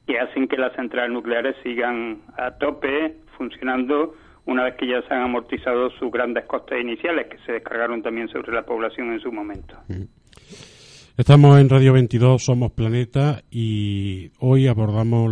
que 0.07 0.19
hacen 0.19 0.49
que 0.49 0.57
las 0.57 0.75
centrales 0.75 1.13
nucleares 1.13 1.57
sigan 1.63 2.23
a 2.37 2.53
tope 2.53 3.15
funcionando 3.37 4.15
una 4.47 4.65
vez 4.65 4.75
que 4.75 4.87
ya 4.87 5.01
se 5.03 5.15
han 5.15 5.23
amortizado 5.23 5.91
sus 5.91 6.11
grandes 6.11 6.45
costes 6.45 6.81
iniciales 6.81 7.29
que 7.29 7.39
se 7.47 7.53
descargaron 7.53 8.03
también 8.03 8.29
sobre 8.29 8.53
la 8.53 8.63
población 8.63 9.13
en 9.13 9.21
su 9.21 9.33
momento. 9.33 9.77
Estamos 11.17 11.61
en 11.61 11.69
Radio 11.69 11.93
22, 11.93 12.43
Somos 12.43 12.73
Planeta 12.73 13.45
y 13.49 14.33
hoy 14.41 14.67
abordamos 14.67 15.31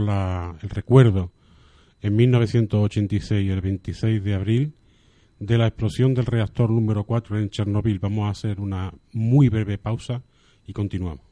el 0.62 0.70
recuerdo 0.70 1.32
en 2.00 2.14
1986, 2.14 3.50
el 3.50 3.60
26 3.60 4.22
de 4.22 4.34
abril, 4.34 4.74
de 5.40 5.58
la 5.58 5.66
explosión 5.66 6.14
del 6.14 6.26
reactor 6.26 6.70
número 6.70 7.02
4 7.02 7.36
en 7.40 7.50
Chernobyl. 7.50 7.98
Vamos 7.98 8.28
a 8.28 8.30
hacer 8.30 8.60
una 8.60 8.94
muy 9.12 9.48
breve 9.48 9.76
pausa 9.76 10.22
y 10.68 10.72
continuamos. 10.72 11.26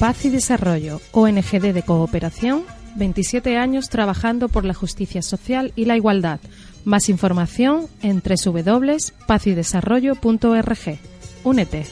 Paz 0.00 0.24
y 0.24 0.30
Desarrollo, 0.30 1.02
ONGD 1.12 1.74
de 1.74 1.82
Cooperación 1.82 2.64
27 2.96 3.56
años 3.56 3.88
trabajando 3.88 4.48
por 4.48 4.64
la 4.64 4.74
justicia 4.74 5.22
social 5.22 5.72
y 5.76 5.84
la 5.84 5.96
igualdad. 5.96 6.40
Más 6.84 7.08
información 7.08 7.86
en 8.02 8.22
www.pazydesarrollo.org. 8.22 10.98
Únete. 11.44 11.86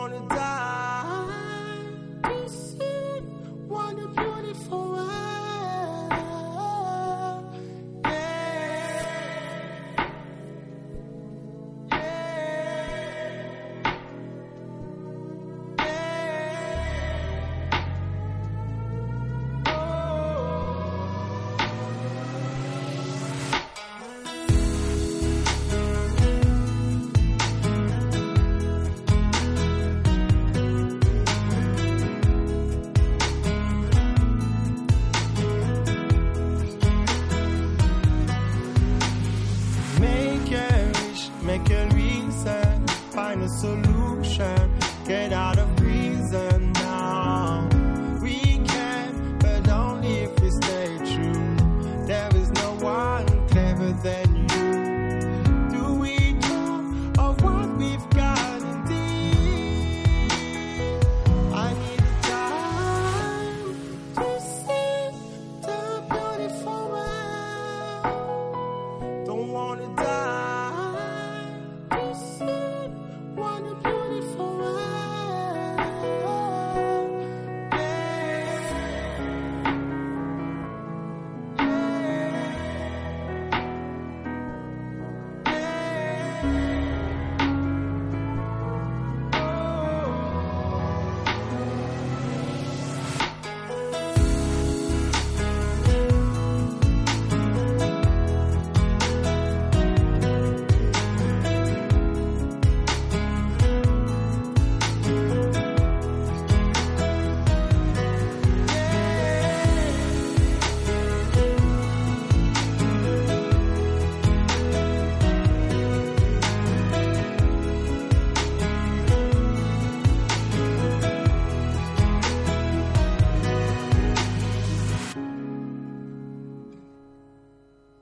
wanna 0.00 0.20
die. 0.30 0.69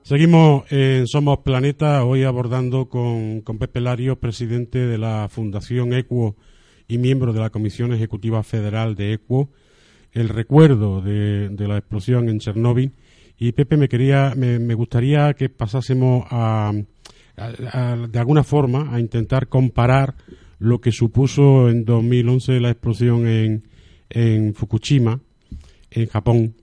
Seguimos 0.09 0.63
en 0.71 1.05
Somos 1.05 1.37
Planeta, 1.41 2.03
hoy 2.03 2.23
abordando 2.23 2.89
con, 2.89 3.41
con 3.41 3.59
Pepe 3.59 3.79
Lario, 3.79 4.19
presidente 4.19 4.79
de 4.87 4.97
la 4.97 5.27
Fundación 5.29 5.93
ECUO 5.93 6.35
y 6.87 6.97
miembro 6.97 7.31
de 7.31 7.39
la 7.39 7.51
Comisión 7.51 7.93
Ejecutiva 7.93 8.41
Federal 8.41 8.95
de 8.95 9.13
ECUO, 9.13 9.51
el 10.11 10.29
recuerdo 10.29 11.01
de, 11.01 11.51
la 11.59 11.77
explosión 11.77 12.27
en 12.27 12.39
Chernóbil. 12.39 12.93
Y 13.37 13.51
Pepe, 13.51 13.77
me, 13.77 13.87
quería, 13.87 14.33
me, 14.35 14.73
gustaría 14.73 15.35
que 15.35 15.47
pasásemos 15.47 16.25
a, 16.31 16.73
de 16.73 18.19
alguna 18.19 18.43
forma, 18.43 18.91
a 18.91 18.99
intentar 18.99 19.47
comparar 19.47 20.15
lo 20.57 20.81
que 20.81 20.91
supuso 20.91 21.69
en 21.69 21.85
2011 21.85 22.59
la 22.61 22.71
explosión 22.71 23.27
en, 23.27 23.67
en 24.09 24.55
Fukushima, 24.55 25.19
en 25.91 26.07
Japón, 26.07 26.55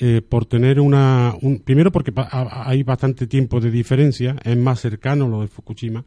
eh, 0.00 0.22
por 0.22 0.46
tener 0.46 0.80
una. 0.80 1.32
primero, 1.64 1.90
porque 1.90 2.12
hay 2.30 2.82
bastante 2.82 3.26
tiempo 3.26 3.60
de 3.60 3.70
diferencia, 3.70 4.36
es 4.44 4.56
más 4.56 4.80
cercano 4.80 5.28
lo 5.28 5.40
de 5.40 5.48
Fukushima, 5.48 6.04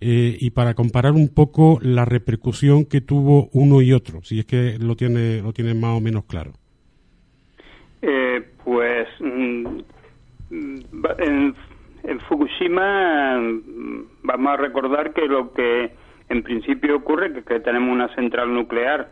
eh, 0.00 0.36
y 0.38 0.50
para 0.50 0.74
comparar 0.74 1.12
un 1.12 1.28
poco 1.28 1.78
la 1.82 2.04
repercusión 2.04 2.84
que 2.84 3.00
tuvo 3.00 3.48
uno 3.52 3.80
y 3.82 3.92
otro, 3.92 4.22
si 4.22 4.38
es 4.38 4.46
que 4.46 4.78
lo 4.78 4.96
tiene, 4.96 5.42
lo 5.42 5.52
tiene 5.52 5.74
más 5.74 5.96
o 5.96 6.00
menos 6.00 6.24
claro. 6.24 6.52
Eh, 8.02 8.42
pues 8.64 9.08
mm, 9.20 9.78
en, 10.50 11.54
en, 12.04 12.20
Fukushima 12.28 13.38
mm, 13.38 14.04
vamos 14.22 14.52
a 14.52 14.56
recordar 14.56 15.12
que 15.12 15.26
lo 15.26 15.52
que 15.52 15.90
en 16.28 16.42
principio 16.42 16.96
ocurre 16.96 17.38
es 17.38 17.44
que 17.44 17.60
tenemos 17.60 17.92
una 17.92 18.14
central 18.14 18.52
nuclear 18.52 19.10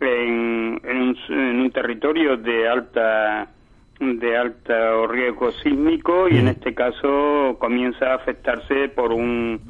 en, 0.00 0.80
en, 0.84 1.16
un, 1.60 1.70
territorio 1.70 2.36
de 2.36 2.68
alta 2.68 3.48
de 4.00 4.36
alto 4.36 5.06
riesgo 5.08 5.52
sísmico 5.52 6.26
y 6.28 6.38
en 6.38 6.48
este 6.48 6.74
caso 6.74 7.56
comienza 7.58 8.12
a 8.12 8.14
afectarse 8.14 8.88
por 8.88 9.12
un 9.12 9.60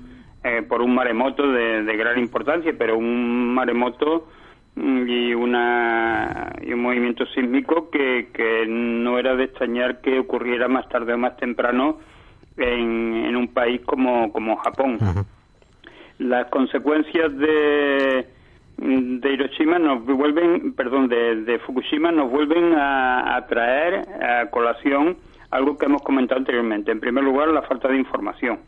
eh, 0.45 0.63
por 0.67 0.81
un 0.81 0.95
maremoto 0.95 1.51
de, 1.53 1.97
gran 1.97 2.19
importancia, 2.19 2.73
pero 2.79 2.97
un 2.97 3.53
maremoto 3.53 4.29
mm, 4.77 5.09
y 5.09 5.35
una 5.35 6.53
y 6.63 6.73
un 6.73 6.81
movimiento 6.81 7.27
sísmico 7.27 7.91
que, 7.91 8.29
que 8.33 8.67
no 8.69 9.19
era 9.19 9.35
de 9.35 9.45
extrañar 9.45 10.01
que 10.01 10.21
ocurriera 10.21 10.69
más 10.69 10.89
tarde 10.89 11.13
o 11.13 11.19
más 11.19 11.37
temprano 11.37 11.99
en, 12.57 13.27
en 13.27 13.37
un 13.37 13.49
país 13.49 13.81
como, 13.85 14.33
como 14.33 14.57
Japón. 14.57 14.99
Las 16.19 16.47
consecuencias 16.51 17.37
de 17.37 18.27
de 18.81 19.33
Hiroshima 19.33 19.79
nos 19.79 20.05
vuelven, 20.05 20.73
perdón, 20.73 21.09
de, 21.09 21.61
Fukushima 21.67 22.11
nos 22.11 22.31
vuelven 22.31 22.73
a, 22.75 23.45
traer 23.47 24.07
a 24.23 24.49
colación 24.51 25.19
algo 25.51 25.77
que 25.77 25.85
hemos 25.85 26.03
comentado 26.03 26.39
anteriormente. 26.39 26.91
En 26.91 27.01
primer 27.01 27.23
lugar, 27.23 27.49
la 27.49 27.63
falta 27.63 27.89
de 27.89 27.99
información. 27.99 28.61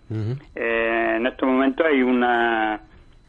Eh, 0.55 1.15
en 1.17 1.27
este 1.27 1.47
momento 1.47 1.85
hay 1.87 2.03
una, 2.03 2.81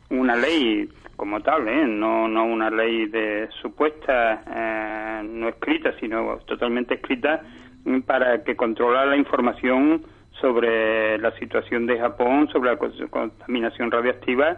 una 0.09 0.35
ley 0.35 0.89
como 1.15 1.39
tal, 1.39 1.67
¿eh? 1.69 1.87
no, 1.87 2.27
no 2.27 2.43
una 2.43 2.69
ley 2.69 3.05
de 3.05 3.47
supuesta, 3.61 4.43
eh, 4.53 5.21
no 5.23 5.47
escrita, 5.47 5.93
sino 6.01 6.37
totalmente 6.45 6.95
escrita, 6.95 7.43
para 8.05 8.43
que 8.43 8.57
controla 8.57 9.05
la 9.05 9.15
información 9.15 10.01
sobre 10.41 11.17
la 11.19 11.31
situación 11.37 11.85
de 11.85 11.99
Japón, 11.99 12.49
sobre 12.51 12.71
la 12.71 12.77
contaminación 13.09 13.89
radiactiva 13.89 14.57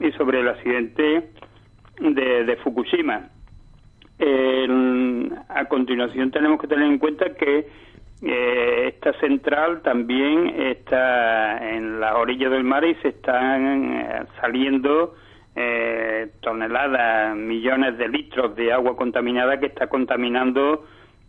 y 0.00 0.10
sobre 0.12 0.40
el 0.40 0.48
accidente 0.48 1.30
de, 2.00 2.56
Fukushima. 2.62 3.28
a 5.48 5.64
continuación 5.66 6.30
tenemos 6.30 6.60
que 6.60 6.66
tener 6.66 6.86
en 6.86 6.98
cuenta 6.98 7.34
que 7.34 7.68
eh, 8.22 8.88
esta 8.88 9.18
central 9.18 9.80
también 9.82 10.48
está 10.60 11.74
en 11.74 12.00
las 12.00 12.14
orillas 12.16 12.50
del 12.50 12.64
mar 12.64 12.84
y 12.84 12.94
se 12.96 13.08
están 13.08 13.94
eh, 13.94 14.22
saliendo 14.40 15.14
eh, 15.56 16.30
toneladas, 16.40 17.34
millones 17.34 17.96
de 17.96 18.08
litros 18.08 18.54
de 18.56 18.72
agua 18.72 18.94
contaminada 18.94 19.58
que 19.58 19.66
está 19.66 19.88
contaminando 19.88 20.84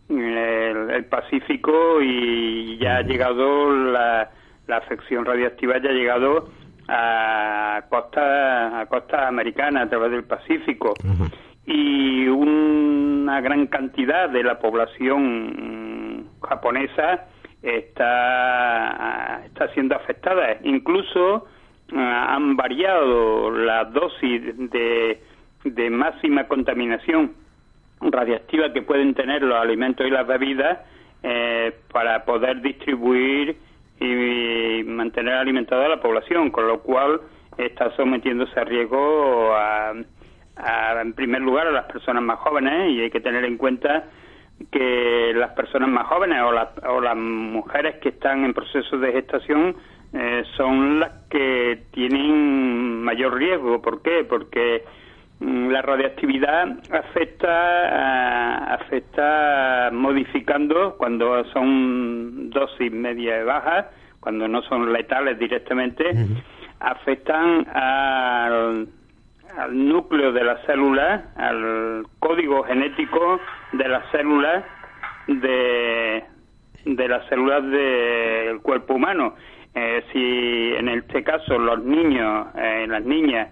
el, 0.08 1.04
Pacífico 1.06 2.00
y 2.02 2.78
ya 2.78 2.98
ha 2.98 3.02
llegado 3.02 3.74
la, 3.74 4.30
la 4.66 4.76
afección 4.76 5.24
radiactiva 5.24 5.78
ya 5.78 5.90
ha 5.90 5.92
llegado 5.92 6.48
a 6.88 7.84
costa 7.88 8.80
a 8.80 8.86
costa 8.86 9.28
americana 9.28 9.82
a 9.82 9.88
través 9.88 10.10
del 10.10 10.24
Pacífico. 10.24 10.94
Y 11.64 12.26
una 12.26 13.40
gran 13.40 13.66
cantidad 13.68 14.28
de 14.28 14.42
la 14.42 14.58
población 14.58 16.26
japonesa 16.42 17.26
está 17.62 19.42
está 19.44 19.68
siendo 19.74 19.94
afectada. 19.94 20.58
Incluso 20.64 21.46
ah, 21.94 22.34
han 22.34 22.56
variado 22.56 23.50
la 23.50 23.84
dosis 23.84 24.42
de, 24.70 25.22
de 25.64 25.90
máxima 25.90 26.48
contaminación 26.48 27.34
radiactiva 28.00 28.72
que 28.72 28.82
pueden 28.82 29.14
tener 29.14 29.42
los 29.42 29.56
alimentos 29.56 30.06
y 30.06 30.10
las 30.10 30.26
bebidas 30.26 30.80
eh, 31.22 31.72
para 31.92 32.24
poder 32.24 32.60
distribuir 32.62 33.56
y 34.02 34.84
mantener 34.84 35.34
alimentada 35.34 35.86
a 35.86 35.88
la 35.88 36.00
población, 36.00 36.50
con 36.50 36.66
lo 36.66 36.80
cual 36.80 37.20
está 37.56 37.94
sometiéndose 37.96 38.58
a 38.58 38.64
riesgo 38.64 39.54
a, 39.54 39.92
en 41.00 41.12
primer 41.14 41.40
lugar 41.42 41.66
a 41.66 41.72
las 41.72 41.84
personas 41.86 42.22
más 42.22 42.38
jóvenes 42.40 42.90
y 42.90 43.00
hay 43.00 43.10
que 43.10 43.20
tener 43.20 43.44
en 43.44 43.56
cuenta 43.56 44.04
que 44.70 45.32
las 45.34 45.52
personas 45.52 45.88
más 45.88 46.06
jóvenes 46.06 46.40
o, 46.42 46.90
o 46.90 47.00
las 47.00 47.16
mujeres 47.16 47.96
que 47.96 48.10
están 48.10 48.44
en 48.44 48.54
proceso 48.54 48.98
de 48.98 49.12
gestación 49.12 49.76
eh, 50.12 50.44
son 50.56 51.00
las 51.00 51.10
que 51.30 51.84
tienen 51.92 53.02
mayor 53.02 53.34
riesgo. 53.34 53.80
¿Por 53.80 54.02
qué? 54.02 54.24
Porque 54.28 54.84
la 55.42 55.82
radiactividad 55.82 56.78
afecta 56.92 58.74
afecta 58.74 59.90
modificando 59.92 60.96
cuando 60.96 61.44
son 61.46 62.50
dosis 62.50 62.92
media 62.92 63.40
y 63.40 63.44
bajas 63.44 63.86
cuando 64.20 64.46
no 64.46 64.62
son 64.62 64.92
letales 64.92 65.38
directamente 65.38 66.04
afectan 66.78 67.66
al, 67.74 68.88
núcleo 69.70 70.32
de 70.32 70.44
la 70.44 70.56
célula 70.64 71.32
al 71.36 72.06
código 72.20 72.62
genético 72.62 73.40
de 73.72 73.88
las 73.88 74.08
células 74.12 74.64
de 75.26 76.24
de 76.84 77.08
las 77.08 77.24
células 77.28 77.62
del 77.62 78.60
cuerpo 78.60 78.94
humano. 78.94 79.36
Eh, 79.74 80.02
si 80.12 80.74
en 80.76 80.88
este 80.88 81.22
caso 81.22 81.58
los 81.58 81.82
niños 81.84 82.48
eh, 82.56 82.86
las 82.88 83.04
niñas 83.04 83.48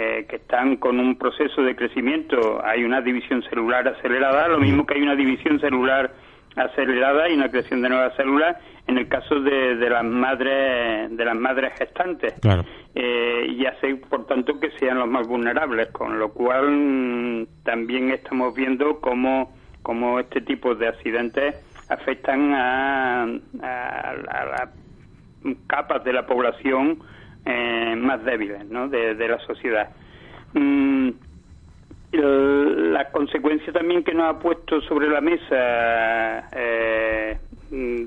eh, 0.00 0.26
que 0.28 0.36
están 0.36 0.76
con 0.76 1.00
un 1.00 1.16
proceso 1.18 1.60
de 1.60 1.74
crecimiento, 1.74 2.64
hay 2.64 2.84
una 2.84 3.00
división 3.00 3.42
celular 3.42 3.88
acelerada, 3.88 4.46
lo 4.46 4.60
mismo 4.60 4.86
que 4.86 4.94
hay 4.94 5.02
una 5.02 5.16
división 5.16 5.58
celular 5.58 6.12
acelerada 6.54 7.28
y 7.28 7.34
una 7.34 7.50
creación 7.50 7.82
de 7.82 7.88
nuevas 7.88 8.14
células 8.14 8.58
en 8.86 8.96
el 8.96 9.08
caso 9.08 9.40
de, 9.40 9.74
las 9.74 10.04
madres 10.04 11.16
de 11.16 11.24
las 11.24 11.34
madres 11.34 11.72
gestantes. 11.76 12.32
Eh, 12.94 13.46
y 13.50 13.66
hace 13.66 13.96
por 13.96 14.24
tanto 14.26 14.60
que 14.60 14.70
sean 14.78 15.00
los 15.00 15.08
más 15.08 15.26
vulnerables 15.26 15.88
con 15.88 16.16
lo 16.16 16.32
cual 16.32 16.70
mm, 16.70 17.46
también 17.64 18.12
estamos 18.12 18.54
viendo 18.54 19.00
cómo, 19.00 19.52
cómo 19.82 20.20
este 20.20 20.42
tipo 20.42 20.76
de 20.76 20.86
accidentes 20.86 21.56
afectan 21.88 22.54
a, 22.54 23.24
a, 23.24 24.14
las 24.46 24.70
capas 25.66 26.04
de 26.04 26.12
la 26.12 26.24
población 26.24 27.00
eh, 27.50 27.96
más 27.96 28.22
débiles 28.26 28.68
¿no? 28.68 28.88
de, 28.90 29.14
la 29.26 29.38
sociedad. 29.38 29.88
Mm, 30.52 31.08
la 32.12 33.10
consecuencia 33.10 33.72
también 33.72 34.04
que 34.04 34.12
nos 34.12 34.34
ha 34.34 34.38
puesto 34.38 34.82
sobre 34.82 35.08
la 35.08 35.22
mesa 35.22 36.46
eh, 36.52 37.38
mm, 37.70 38.04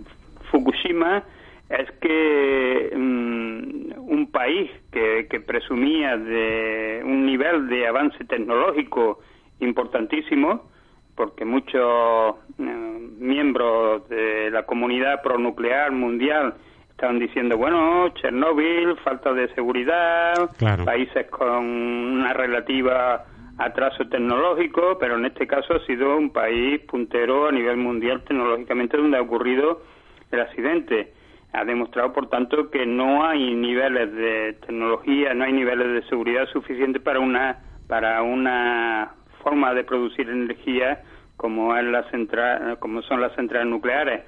Fukushima 0.51 1.23
es 1.69 1.89
que 2.01 2.91
mm, 2.95 3.93
un 3.97 4.29
país 4.31 4.69
que, 4.91 5.27
que, 5.27 5.39
presumía 5.39 6.17
de 6.17 7.01
un 7.03 7.25
nivel 7.25 7.67
de 7.67 7.87
avance 7.87 8.23
tecnológico 8.25 9.21
importantísimo, 9.59 10.69
porque 11.15 11.45
muchos 11.45 12.35
miembros 12.59 14.07
de 14.07 14.51
la 14.51 14.67
comunidad 14.67 15.23
pronuclear 15.23 15.91
mundial 15.91 16.53
estaban 17.01 17.17
diciendo, 17.17 17.57
bueno, 17.57 18.09
Chernóbil, 18.09 18.95
falta 18.97 19.33
de 19.33 19.51
seguridad, 19.55 20.51
países 20.85 21.25
con 21.31 21.65
una 21.65 22.31
relativa 22.31 23.25
atraso 23.57 24.07
tecnológico, 24.07 24.99
pero 24.99 25.15
en 25.17 25.25
este 25.25 25.47
caso 25.47 25.73
ha 25.73 25.85
sido 25.87 26.15
un 26.15 26.29
país 26.29 26.79
puntero 26.81 27.47
a 27.47 27.51
nivel 27.51 27.77
mundial 27.77 28.23
tecnológicamente 28.23 28.97
donde 28.97 29.17
ha 29.17 29.21
ocurrido 29.21 29.81
el 30.29 30.41
accidente. 30.41 31.11
Ha 31.53 31.65
demostrado, 31.65 32.13
por 32.13 32.29
tanto, 32.29 32.69
que 32.69 32.85
no 32.85 33.25
hay 33.25 33.55
niveles 33.55 34.13
de 34.13 34.53
tecnología, 34.67 35.33
no 35.33 35.45
hay 35.45 35.53
niveles 35.53 35.87
de 35.87 36.07
seguridad 36.07 36.47
suficientes 36.53 37.01
para 37.01 37.19
una 37.19 37.63
para 37.87 38.21
una 38.21 39.15
forma 39.41 39.73
de 39.73 39.83
producir 39.83 40.29
energía 40.29 41.01
como 41.35 41.75
es 41.75 41.83
la 41.83 42.03
central, 42.11 42.77
como 42.77 43.01
son 43.01 43.21
las 43.21 43.33
centrales 43.33 43.67
nucleares 43.67 44.21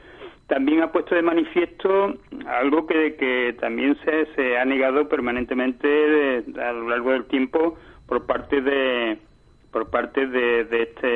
también 0.48 0.82
ha 0.82 0.92
puesto 0.92 1.16
de 1.16 1.22
manifiesto 1.22 2.16
algo 2.48 2.86
que, 2.86 3.16
que 3.16 3.56
también 3.60 3.98
se, 4.04 4.26
se 4.36 4.58
ha 4.58 4.66
negado 4.66 5.08
permanentemente 5.08 6.44
a 6.62 6.74
lo 6.74 6.90
largo 6.90 7.12
del 7.12 7.26
tiempo 7.26 7.78
por 8.08 8.26
parte 8.26 8.62
de 8.62 9.18
por 9.72 9.90
parte 9.90 10.28
de, 10.28 10.66
de 10.66 10.84
este 10.84 11.08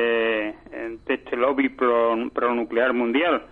de 1.06 1.14
este 1.14 1.36
lobby 1.36 1.68
pro, 1.68 2.16
pronuclear 2.32 2.92
mundial. 2.92 3.42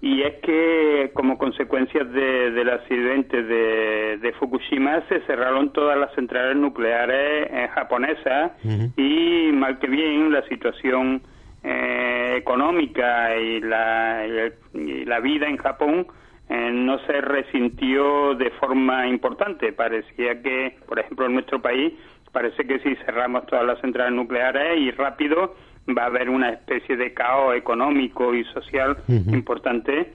Y 0.00 0.22
es 0.22 0.34
que 0.42 1.10
como 1.14 1.38
consecuencia 1.38 2.04
de, 2.04 2.50
del 2.50 2.68
accidente 2.68 3.42
de, 3.42 4.18
de, 4.18 4.32
Fukushima 4.34 5.02
se 5.08 5.20
cerraron 5.22 5.72
todas 5.72 5.98
las 5.98 6.14
centrales 6.14 6.56
nucleares 6.56 7.48
eh, 7.50 7.68
japonesas 7.74 8.52
y 8.98 9.50
mal 9.52 9.78
que 9.78 9.86
bien 9.86 10.30
la 10.30 10.42
situación 10.46 11.22
eh, 11.64 12.36
económica 12.36 13.34
y 13.36 13.60
la, 13.60 14.26
y 14.74 15.04
la 15.06 15.20
vida 15.20 15.48
en 15.48 15.56
Japón 15.56 16.06
eh, 16.50 16.70
no 16.70 16.98
se 17.06 17.20
resintió 17.22 18.34
de 18.34 18.50
forma 18.50 19.06
importante. 19.08 19.72
Parecía 19.72 20.42
que, 20.42 20.76
por 20.86 20.98
ejemplo, 20.98 21.24
en 21.24 21.32
nuestro 21.32 21.62
país, 21.62 21.94
parece 22.32 22.66
que 22.66 22.80
si 22.80 22.94
cerramos 23.06 23.46
todas 23.46 23.64
las 23.64 23.80
centrales 23.80 24.12
nucleares 24.12 24.78
y 24.78 24.90
rápido 24.90 25.54
va 25.96 26.02
a 26.02 26.06
haber 26.06 26.28
una 26.28 26.50
especie 26.50 26.96
de 26.96 27.14
caos 27.14 27.56
económico 27.56 28.34
y 28.34 28.44
social 28.44 28.98
importante. 29.08 30.12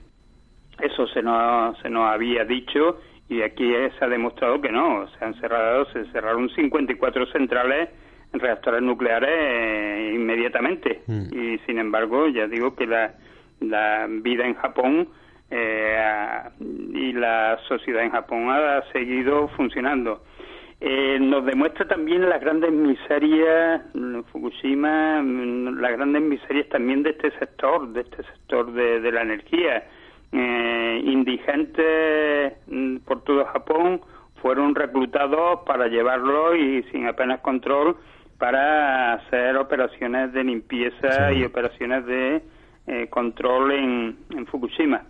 Eso 0.80 1.08
se 1.08 1.24
nos, 1.24 1.78
se 1.80 1.90
nos 1.90 2.12
había 2.12 2.46
dicho 2.46 3.00
y 3.28 3.42
aquí 3.42 3.74
se 3.98 4.06
ha 4.06 4.08
demostrado 4.08 4.62
que 4.62 4.72
no. 4.72 5.08
Se 5.18 5.26
han 5.26 5.34
cerrado, 5.42 5.86
se 5.94 6.06
cerraron 6.12 6.50
54 6.50 7.26
centrales 7.32 7.90
reactores 8.34 8.82
nucleares 8.82 9.30
eh, 9.32 10.12
inmediatamente. 10.16 11.02
Mm. 11.08 11.34
Y 11.34 11.58
sin 11.66 11.80
embargo, 11.80 12.28
ya 12.28 12.48
digo 12.48 12.76
que 12.76 12.86
la, 12.86 13.14
la 13.60 14.08
vida 14.10 14.46
en 14.46 14.56
Japón 14.56 15.10
eh, 15.52 16.42
y 16.60 17.14
la 17.14 17.58
sociedad 17.68 18.04
en 18.04 18.12
Japón 18.12 18.50
ha 18.50 18.84
seguido 18.92 19.48
funcionando. 19.50 20.24
Eh, 20.82 21.18
nos 21.20 21.46
demuestra 21.46 21.86
también 21.88 22.30
las 22.30 22.40
grandes 22.40 22.72
miserias, 22.72 23.82
Fukushima, 24.32 25.22
mm, 25.22 25.80
las 25.80 25.92
grandes 25.92 26.22
miserias 26.22 26.70
también 26.70 27.04
de 27.04 27.10
este 27.10 27.32
sector, 27.38 27.90
de 27.90 28.02
este 28.02 28.24
sector 28.24 28.72
de, 28.72 29.02
de 29.02 29.12
la 29.12 29.22
energía. 29.24 29.84
Eh, 30.32 31.02
indigentes 31.04 32.54
mm, 32.68 32.98
por 32.98 33.24
todo 33.24 33.44
Japón 33.46 34.02
fueron 34.42 34.76
reclutados 34.76 35.62
para 35.66 35.88
llevarlo 35.88 36.56
y 36.56 36.84
sin 36.92 37.08
apenas 37.08 37.42
control 37.42 37.98
para 38.40 39.14
hacer 39.14 39.58
operaciones 39.58 40.34
de 40.34 40.44
limpieza 40.44 41.32
y 41.34 41.44
operaciones 41.44 42.06
de 42.06 42.42
eh, 42.88 43.08
control 43.10 43.72
en, 43.74 44.18
en 44.32 44.48
Fukushima. 44.48 45.04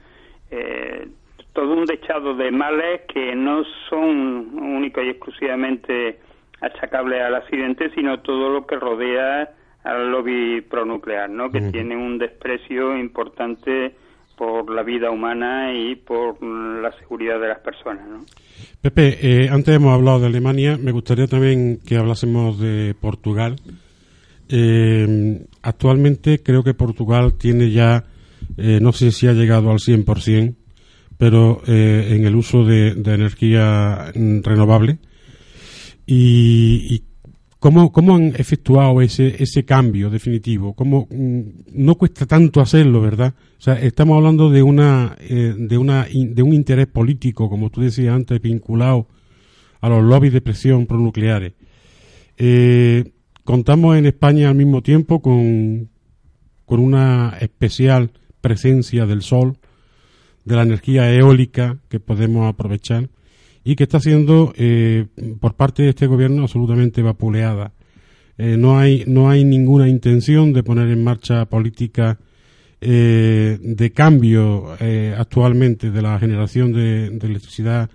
Eh, 0.51 1.07
todo 1.53 1.73
un 1.73 1.85
dechado 1.85 2.35
de 2.35 2.51
males 2.51 3.01
que 3.13 3.35
no 3.35 3.63
son 3.89 4.59
únicos 4.59 5.03
y 5.03 5.09
exclusivamente 5.09 6.19
achacables 6.59 7.21
al 7.21 7.35
accidente, 7.35 7.91
sino 7.91 8.19
todo 8.21 8.49
lo 8.49 8.65
que 8.65 8.75
rodea 8.75 9.51
al 9.83 10.11
lobby 10.11 10.61
pronuclear, 10.61 11.29
¿no? 11.29 11.51
que 11.51 11.61
tiene 11.71 11.95
un 11.95 12.17
desprecio 12.17 12.97
importante 12.97 13.95
por 14.39 14.73
la 14.73 14.83
vida 14.83 15.11
humana 15.11 15.73
y 15.73 15.97
por 15.97 16.41
la 16.41 16.97
seguridad 16.97 17.41
de 17.41 17.49
las 17.49 17.59
personas. 17.59 18.07
¿no? 18.07 18.23
Pepe, 18.81 19.17
eh, 19.21 19.49
antes 19.49 19.75
hemos 19.75 19.93
hablado 19.93 20.21
de 20.21 20.27
Alemania, 20.27 20.77
me 20.81 20.93
gustaría 20.93 21.27
también 21.27 21.81
que 21.85 21.97
hablásemos 21.97 22.57
de 22.57 22.95
Portugal. 22.97 23.57
Eh, 24.47 25.45
actualmente 25.61 26.41
creo 26.41 26.63
que 26.63 26.73
Portugal 26.73 27.33
tiene 27.33 27.69
ya, 27.71 28.05
eh, 28.55 28.79
no 28.81 28.93
sé 28.93 29.11
si 29.11 29.27
ha 29.27 29.33
llegado 29.33 29.71
al 29.71 29.79
100%, 29.79 30.55
pero 31.17 31.61
en 31.67 32.25
el 32.25 32.33
uso 32.33 32.63
de, 32.63 32.91
energía 32.91 34.09
renovable. 34.15 34.99
y, 36.07 37.03
¿Cómo, 37.59 37.91
¿Cómo 37.91 38.15
han 38.15 38.33
efectuado 38.37 39.01
ese, 39.01 39.43
ese 39.43 39.65
cambio 39.65 40.09
definitivo? 40.09 40.73
¿Cómo, 40.73 41.07
mm, 41.11 41.41
no 41.73 41.95
cuesta 41.95 42.25
tanto 42.25 42.61
hacerlo, 42.61 43.01
¿verdad? 43.01 43.33
O 43.57 43.61
sea, 43.61 43.73
estamos 43.73 44.15
hablando 44.15 44.49
de 44.49 44.63
una, 44.63 45.17
eh, 45.19 45.53
de 45.57 45.77
una, 45.77 46.05
de 46.05 46.41
un 46.41 46.53
interés 46.53 46.87
político, 46.87 47.49
como 47.49 47.69
tú 47.69 47.81
decías 47.81 48.15
antes, 48.15 48.41
vinculado 48.41 49.07
a 49.81 49.89
los 49.89 50.03
lobbies 50.03 50.31
de 50.31 50.39
presión 50.39 50.85
pronucleares. 50.85 51.53
Eh, 52.37 53.11
contamos 53.43 53.97
en 53.97 54.05
España 54.05 54.49
al 54.49 54.55
mismo 54.55 54.81
tiempo 54.81 55.21
con, 55.21 55.89
con 56.65 56.79
una 56.79 57.37
especial 57.41 58.11
presencia 58.39 59.05
del 59.05 59.21
sol, 59.21 59.57
de 60.45 60.55
la 60.55 60.63
energía 60.63 61.13
eólica 61.13 61.77
que 61.89 61.99
podemos 61.99 62.47
aprovechar 62.47 63.09
y 63.63 63.75
que 63.75 63.83
está 63.83 63.99
siendo 63.99 64.53
eh, 64.57 65.05
por 65.39 65.55
parte 65.55 65.83
de 65.83 65.89
este 65.89 66.07
gobierno 66.07 66.43
absolutamente 66.43 67.01
vapuleada. 67.01 67.73
Eh, 68.37 68.55
no 68.57 68.79
hay 68.79 69.03
no 69.05 69.29
hay 69.29 69.43
ninguna 69.43 69.87
intención 69.89 70.53
de 70.53 70.63
poner 70.63 70.87
en 70.89 71.03
marcha 71.03 71.45
políticas 71.45 72.17
eh, 72.81 73.57
de 73.61 73.91
cambio 73.91 74.77
actualmente 75.17 75.91
de 75.91 76.01
la 76.01 76.17
generación 76.17 76.71
de, 76.71 77.07
electricidad 77.07 77.89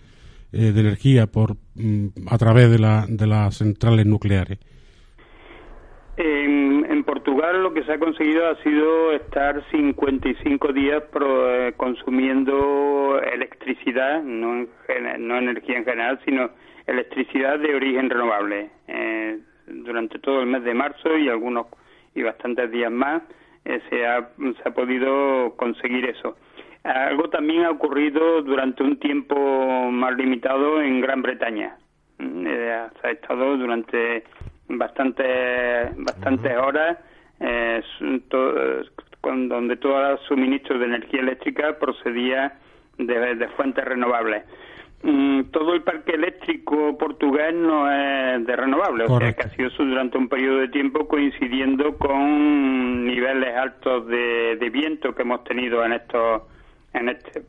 de 0.52 0.68
energía 0.68 1.26
por 1.26 1.56
mm, 1.74 2.08
a 2.26 2.38
través 2.38 2.70
de, 2.70 2.78
la, 2.78 3.06
de 3.08 3.26
las 3.26 3.56
centrales 3.56 4.06
nucleares. 4.06 4.58
Portugal 7.34 7.62
lo 7.64 7.74
que 7.74 7.82
se 7.82 7.92
ha 7.92 7.98
conseguido 7.98 8.46
ha 8.46 8.54
sido 8.62 9.10
estar 9.10 9.60
55 9.72 10.72
días 10.72 11.02
eh, 11.20 11.72
consumiendo 11.76 13.20
electricidad, 13.20 14.22
no, 14.22 14.64
no 15.18 15.38
energía 15.38 15.78
en 15.78 15.84
general, 15.84 16.20
sino 16.24 16.50
electricidad 16.86 17.58
de 17.58 17.74
origen 17.74 18.08
renovable. 18.08 18.70
Eh, 18.86 19.40
durante 19.66 20.20
todo 20.20 20.42
el 20.42 20.46
mes 20.46 20.62
de 20.62 20.74
marzo 20.74 21.18
y 21.18 21.28
algunos 21.28 21.66
y 22.14 22.22
bastantes 22.22 22.70
días 22.70 22.92
más 22.92 23.22
eh, 23.64 23.80
se, 23.90 24.06
ha, 24.06 24.28
se 24.38 24.68
ha 24.68 24.72
podido 24.72 25.56
conseguir 25.56 26.04
eso. 26.04 26.36
Algo 26.84 27.30
también 27.30 27.64
ha 27.64 27.70
ocurrido 27.70 28.42
durante 28.42 28.84
un 28.84 29.00
tiempo 29.00 29.90
más 29.90 30.14
limitado 30.16 30.80
en 30.80 31.00
Gran 31.00 31.20
Bretaña. 31.22 31.78
Mm, 32.18 32.44
se 32.44 33.08
ha 33.08 33.10
estado 33.10 33.56
durante 33.56 34.22
bastantes 34.68 35.96
bastantes 35.96 36.56
horas 36.56 36.98
eh, 37.46 37.82
con, 39.20 39.48
donde 39.48 39.76
todo 39.76 40.12
el 40.12 40.18
suministro 40.20 40.78
de 40.78 40.86
energía 40.86 41.20
eléctrica 41.20 41.78
procedía 41.78 42.58
de, 42.96 43.48
fuentes 43.56 43.84
renovables. 43.84 44.44
Mm, 45.02 45.44
todo 45.50 45.74
el 45.74 45.82
parque 45.82 46.12
eléctrico 46.12 46.96
portugués 46.96 47.54
no 47.54 47.90
es 47.90 48.46
de 48.46 48.56
renovables, 48.56 49.10
o 49.10 49.18
sea 49.18 49.32
que 49.34 49.42
ha 49.42 49.50
sido 49.50 49.68
eso 49.68 49.84
durante 49.84 50.16
un 50.16 50.28
periodo 50.28 50.58
de 50.58 50.68
tiempo 50.68 51.06
coincidiendo 51.06 51.98
con 51.98 53.04
niveles 53.04 53.54
altos 53.54 54.06
de, 54.06 54.70
viento 54.72 55.14
que 55.14 55.22
hemos 55.22 55.44
tenido 55.44 55.84
en 55.84 55.92
estos 55.92 56.42
en 56.94 57.10
este 57.10 57.42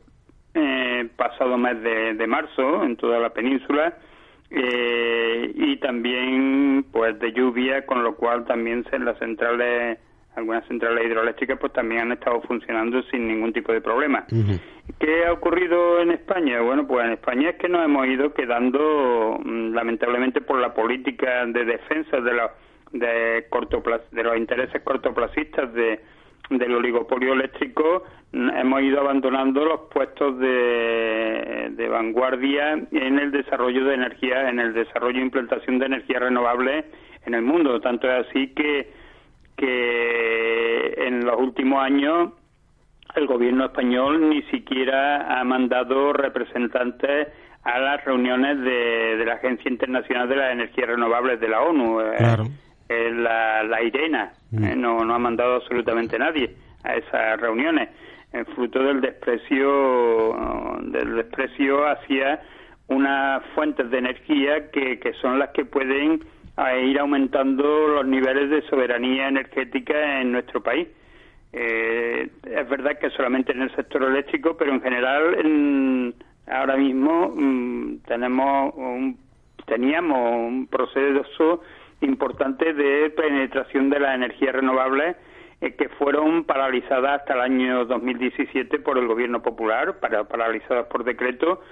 eh, 0.54 1.08
pasado 1.16 1.56
mes 1.56 1.82
de 1.82 2.26
marzo 2.26 2.84
en 2.84 2.96
toda 2.96 3.18
la 3.18 3.30
península 3.30 3.96
eh, 4.50 5.52
y 5.54 5.76
también 5.78 6.86
pues 6.92 7.18
de 7.18 7.32
lluvia, 7.32 7.84
con 7.84 8.02
lo 8.02 8.14
cual 8.16 8.44
también 8.44 8.84
se, 8.90 8.98
las 8.98 9.18
centrales, 9.18 9.98
algunas 10.36 10.66
centrales 10.66 11.06
hidroeléctricas 11.06 11.58
pues 11.58 11.72
también 11.72 12.02
han 12.02 12.12
estado 12.12 12.40
funcionando 12.42 13.02
sin 13.04 13.26
ningún 13.26 13.52
tipo 13.52 13.72
de 13.72 13.80
problema. 13.80 14.24
¿Qué 14.98 15.26
ha 15.26 15.32
ocurrido 15.32 16.00
en 16.00 16.12
España? 16.12 16.60
Bueno, 16.60 16.86
pues 16.86 17.04
en 17.06 17.12
España 17.12 17.50
es 17.50 17.56
que 17.56 17.68
nos 17.68 17.84
hemos 17.84 18.06
ido 18.06 18.32
quedando 18.32 19.38
mm, 19.44 19.74
lamentablemente 19.74 20.40
por 20.40 20.60
la 20.60 20.72
política 20.74 21.44
de 21.46 21.64
defensa 21.64 22.20
de 22.20 22.32
los 22.32 22.50
de 22.92 23.46
corto 23.50 23.82
de 24.12 24.22
los 24.22 24.36
intereses 24.36 24.80
cortoplacistas 24.82 25.72
de 25.74 26.00
del 26.50 26.74
oligopolio 26.74 27.32
eléctrico 27.32 28.04
hemos 28.32 28.82
ido 28.82 29.00
abandonando 29.00 29.64
los 29.64 29.80
puestos 29.92 30.38
de, 30.38 31.68
de, 31.70 31.88
vanguardia 31.88 32.72
en 32.72 33.18
el 33.18 33.30
desarrollo 33.30 33.84
de 33.84 33.94
energía, 33.94 34.48
en 34.48 34.60
el 34.60 34.74
desarrollo 34.74 35.18
e 35.18 35.22
implantación 35.22 35.78
de 35.78 35.86
energía 35.86 36.18
renovable 36.18 36.84
en 37.24 37.34
el 37.34 37.42
mundo. 37.42 37.80
Tanto 37.80 38.08
es 38.10 38.26
así 38.26 38.48
que, 38.48 38.92
que 39.56 40.94
en 40.98 41.24
los 41.24 41.40
últimos 41.40 41.82
años 41.82 42.32
el 43.14 43.26
gobierno 43.26 43.64
español 43.64 44.28
ni 44.28 44.42
siquiera 44.44 45.40
ha 45.40 45.44
mandado 45.44 46.12
representantes 46.12 47.28
a 47.62 47.78
las 47.78 48.04
reuniones 48.04 48.60
de, 48.60 49.16
de 49.16 49.24
la 49.24 49.34
Agencia 49.34 49.70
Internacional 49.70 50.28
de 50.28 50.36
las 50.36 50.52
Energías 50.52 50.88
Renovables 50.88 51.40
de 51.40 51.48
la 51.48 51.62
ONU. 51.62 52.00
Eh, 52.00 52.14
claro 52.18 52.44
la, 52.88 53.62
la 53.64 53.82
IRENA. 53.82 54.32
Eh, 54.52 54.74
no, 54.76 55.04
no 55.04 55.14
ha 55.14 55.18
mandado 55.18 55.56
absolutamente 55.56 56.18
nadie 56.18 56.54
a 56.84 56.94
esas 56.94 57.40
reuniones, 57.40 57.88
eh, 58.32 58.44
fruto 58.54 58.82
del 58.82 59.00
desprecio, 59.00 60.78
del 60.82 61.16
desprecio 61.16 61.86
hacia 61.86 62.40
unas 62.88 63.44
fuentes 63.54 63.90
de 63.90 63.98
energía 63.98 64.70
que, 64.70 64.98
que 64.98 65.12
son 65.14 65.38
las 65.38 65.50
que 65.50 65.64
pueden 65.64 66.20
eh, 66.58 66.86
ir 66.86 66.98
aumentando 66.98 67.88
los 67.88 68.06
niveles 68.06 68.48
de 68.50 68.62
soberanía 68.68 69.28
energética 69.28 70.20
en 70.20 70.32
nuestro 70.32 70.62
país. 70.62 70.88
Eh, 71.52 72.30
es 72.44 72.68
verdad 72.68 72.98
que 72.98 73.10
solamente 73.10 73.52
en 73.52 73.62
el 73.62 73.74
sector 73.74 74.04
eléctrico, 74.04 74.56
pero 74.56 74.72
en 74.72 74.80
general 74.80 76.14
ahora 76.46 76.76
mismo 76.76 77.32
mm, 77.34 77.98
tenemos 78.06 78.74
un, 78.76 79.18
teníamos 79.66 80.48
un 80.48 80.66
proceso 80.66 81.62
importante 82.00 82.72
de 82.72 83.10
penetración 83.10 83.90
de 83.90 84.00
las 84.00 84.14
energías 84.14 84.54
renovables 84.54 85.16
eh, 85.60 85.74
que 85.74 85.88
fueron 85.88 86.44
paralizadas 86.44 87.20
hasta 87.20 87.34
el 87.34 87.40
año 87.40 87.84
2017 87.86 88.78
por 88.80 88.98
el 88.98 89.06
gobierno 89.06 89.42
popular, 89.42 89.98
para, 90.00 90.24
paralizadas 90.24 90.86
por 90.86 91.04
decreto, 91.04 91.62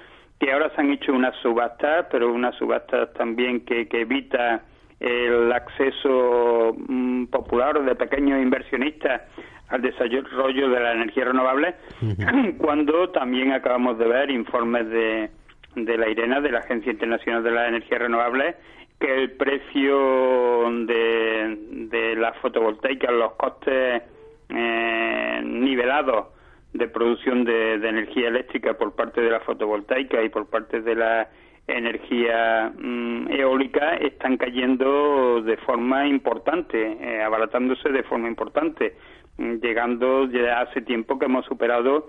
que 0.41 0.53
ahora 0.53 0.71
se 0.75 0.81
han 0.81 0.91
hecho 0.91 1.13
unas 1.13 1.37
subastas, 1.43 2.07
pero 2.11 2.33
unas 2.33 2.55
subastas 2.57 3.13
también 3.13 3.65
que, 3.65 3.87
que 3.89 4.01
evita 4.01 4.63
el 5.01 5.53
acceso 5.53 6.75
mm, 6.89 7.27
popular 7.27 7.83
de 7.85 7.95
pequeños 7.95 8.41
inversionistas 8.41 9.23
al 9.69 9.83
desarrollo 9.83 10.71
de 10.71 10.81
la 10.81 10.93
energía 10.93 11.27
renovable, 11.27 11.75
cuando 12.59 13.11
también 13.11 13.53
acabamos 13.53 13.99
de 13.99 14.07
ver 14.07 14.31
informes 14.31 14.89
de, 14.89 15.31
de 15.77 15.99
la 15.99 16.09
IRENA, 16.09 16.41
de 16.41 16.53
la 16.53 16.61
Agencia 16.61 16.93
Internacional 16.93 17.43
de 17.43 17.51
la 17.51 17.69
Energía 17.69 17.99
Renovable, 17.99 18.57
que 18.99 19.15
el 19.15 19.33
precio 19.33 20.71
de, 20.87 21.57
de 21.91 22.17
la 22.17 22.33
fotovoltaica, 22.35 23.11
los 23.11 23.33
costes 23.33 24.03
eh, 24.49 25.41
nivelados 25.45 26.27
de 26.73 26.89
producción 26.89 27.45
de, 27.45 27.75
energía 27.75 28.29
eléctrica 28.29 28.75
por 28.75 28.95
parte 28.95 29.21
de 29.21 29.31
la 29.31 29.41
fotovoltaica 29.41 30.23
y 30.23 30.29
por 30.29 30.47
parte 30.47 30.81
de 30.81 30.95
la 30.95 31.29
energía 31.67 32.73
mm, 32.77 33.31
eólica 33.31 33.97
están 33.97 34.37
cayendo 34.37 35.41
de 35.43 35.57
forma 35.59 36.07
importante, 36.07 36.99
eh, 37.01 37.23
abaratándose 37.23 37.89
de 37.91 38.03
forma 38.03 38.29
importante, 38.29 38.97
mm, 39.39 39.55
llegando 39.63 40.27
ya 40.27 40.61
hace 40.61 40.83
tiempo 40.83 41.19
que 41.19 41.27
hemos 41.27 41.47
superado 41.47 42.09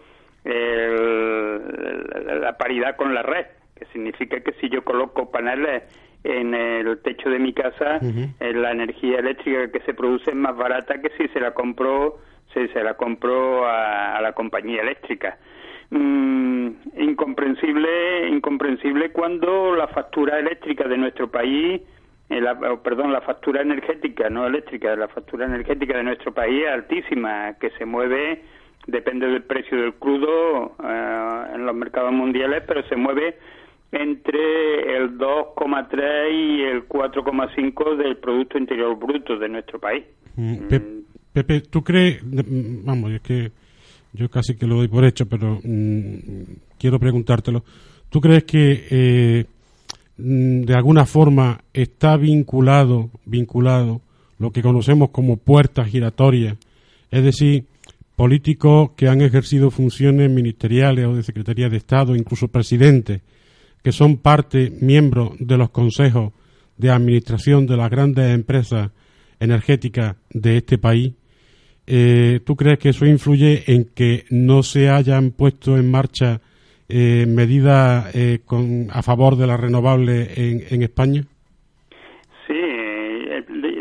la 2.43 2.55
paridad 2.59 2.95
con 2.97 3.15
la 3.15 3.23
red, 3.23 3.47
que 3.75 3.85
significa 3.85 4.41
que 4.41 4.53
si 4.61 4.69
yo 4.69 4.83
coloco 4.83 5.31
paneles 5.31 5.81
en 6.25 6.53
el 6.53 6.97
techo 6.99 7.29
de 7.29 7.39
mi 7.39 7.53
casa, 7.53 7.99
eh, 8.01 8.53
la 8.53 8.71
energía 8.71 9.19
eléctrica 9.19 9.71
que 9.71 9.79
se 9.81 9.93
produce 9.93 10.31
es 10.31 10.35
más 10.35 10.57
barata 10.57 10.99
que 10.99 11.11
si 11.17 11.27
se 11.29 11.39
la 11.39 11.53
compró 11.53 12.17
si 12.53 12.67
se 12.69 12.83
la 12.83 12.95
compró 12.95 13.67
a, 13.67 14.19
la 14.21 14.31
compañía 14.33 14.81
eléctrica. 14.81 15.37
Mm, 15.89 16.69
incomprensible, 16.97 18.27
incomprensible 18.29 19.11
cuando 19.11 19.75
la 19.75 19.87
factura 19.87 20.39
eléctrica 20.39 20.87
de 20.87 20.97
nuestro 20.97 21.29
país, 21.29 21.81
eh, 22.29 22.41
perdón, 22.83 23.11
la 23.11 23.21
factura 23.21 23.61
energética, 23.61 24.29
no 24.29 24.47
eléctrica, 24.47 24.95
la 24.95 25.09
factura 25.09 25.45
energética 25.45 25.97
de 25.97 26.03
nuestro 26.03 26.33
país 26.33 26.63
es 26.63 26.71
altísima, 26.71 27.53
que 27.59 27.69
se 27.71 27.85
mueve, 27.85 28.41
depende 28.87 29.27
del 29.27 29.43
precio 29.43 29.79
del 29.79 29.93
crudo 29.95 30.75
eh, 30.83 31.45
en 31.55 31.65
los 31.65 31.75
mercados 31.75 32.13
mundiales, 32.13 32.63
pero 32.65 32.83
se 32.87 32.95
mueve 32.95 33.37
entre 33.95 34.97
el 34.97 35.17
2,3 35.17 36.31
y 36.31 36.61
el 36.63 36.87
4,5 36.87 37.97
del 37.97 38.17
Producto 38.17 38.57
Interior 38.57 38.97
Bruto 38.97 39.37
de 39.37 39.49
nuestro 39.49 39.79
país. 39.79 40.03
Mm, 40.35 40.67
Pepe, 41.31 41.61
¿tú 41.61 41.83
crees, 41.83 42.23
mm, 42.23 42.85
vamos, 42.85 43.11
es 43.11 43.21
que 43.21 43.51
yo 44.13 44.29
casi 44.29 44.55
que 44.55 44.67
lo 44.67 44.75
doy 44.75 44.87
por 44.87 45.05
hecho, 45.05 45.25
pero 45.27 45.59
mm, 45.63 46.43
quiero 46.79 46.99
preguntártelo, 46.99 47.63
¿tú 48.09 48.21
crees 48.21 48.43
que 48.43 48.87
eh, 48.89 49.45
de 50.17 50.73
alguna 50.73 51.05
forma 51.05 51.61
está 51.73 52.15
vinculado, 52.17 53.09
vinculado 53.25 54.01
lo 54.39 54.51
que 54.51 54.61
conocemos 54.61 55.09
como 55.09 55.37
puertas 55.37 55.87
giratorias, 55.87 56.57
es 57.11 57.23
decir, 57.23 57.65
políticos 58.15 58.91
que 58.95 59.07
han 59.07 59.21
ejercido 59.21 59.71
funciones 59.71 60.29
ministeriales 60.29 61.05
o 61.05 61.15
de 61.15 61.23
Secretaría 61.23 61.69
de 61.69 61.77
Estado, 61.77 62.15
incluso 62.15 62.47
presidentes, 62.47 63.21
que 63.85 63.91
son 63.91 64.17
parte, 64.17 64.71
miembros 64.81 65.33
de 65.37 65.59
los 65.59 65.69
consejos 65.69 66.33
de 66.75 66.89
administración 66.89 67.67
de 67.67 67.77
las 67.77 67.91
grandes 67.91 68.33
empresas 68.33 68.89
energéticas 69.39 70.15
de 70.31 70.57
este 70.57 70.79
país, 70.79 71.13
eh, 71.85 72.39
¿tú 72.43 72.55
crees 72.55 72.79
que 72.79 72.89
eso 72.89 73.05
influye 73.05 73.61
en 73.67 73.85
que 73.93 74.23
no 74.31 74.63
se 74.63 74.89
hayan 74.89 75.29
puesto 75.29 75.77
en 75.77 75.91
marcha 75.91 76.41
eh, 76.89 77.27
medidas 77.27 78.09
eh, 78.15 78.39
a 78.91 79.03
favor 79.03 79.37
de 79.37 79.45
las 79.45 79.59
renovables 79.59 80.35
en, 80.35 80.81
España? 80.81 81.21
Sí, 82.47 82.59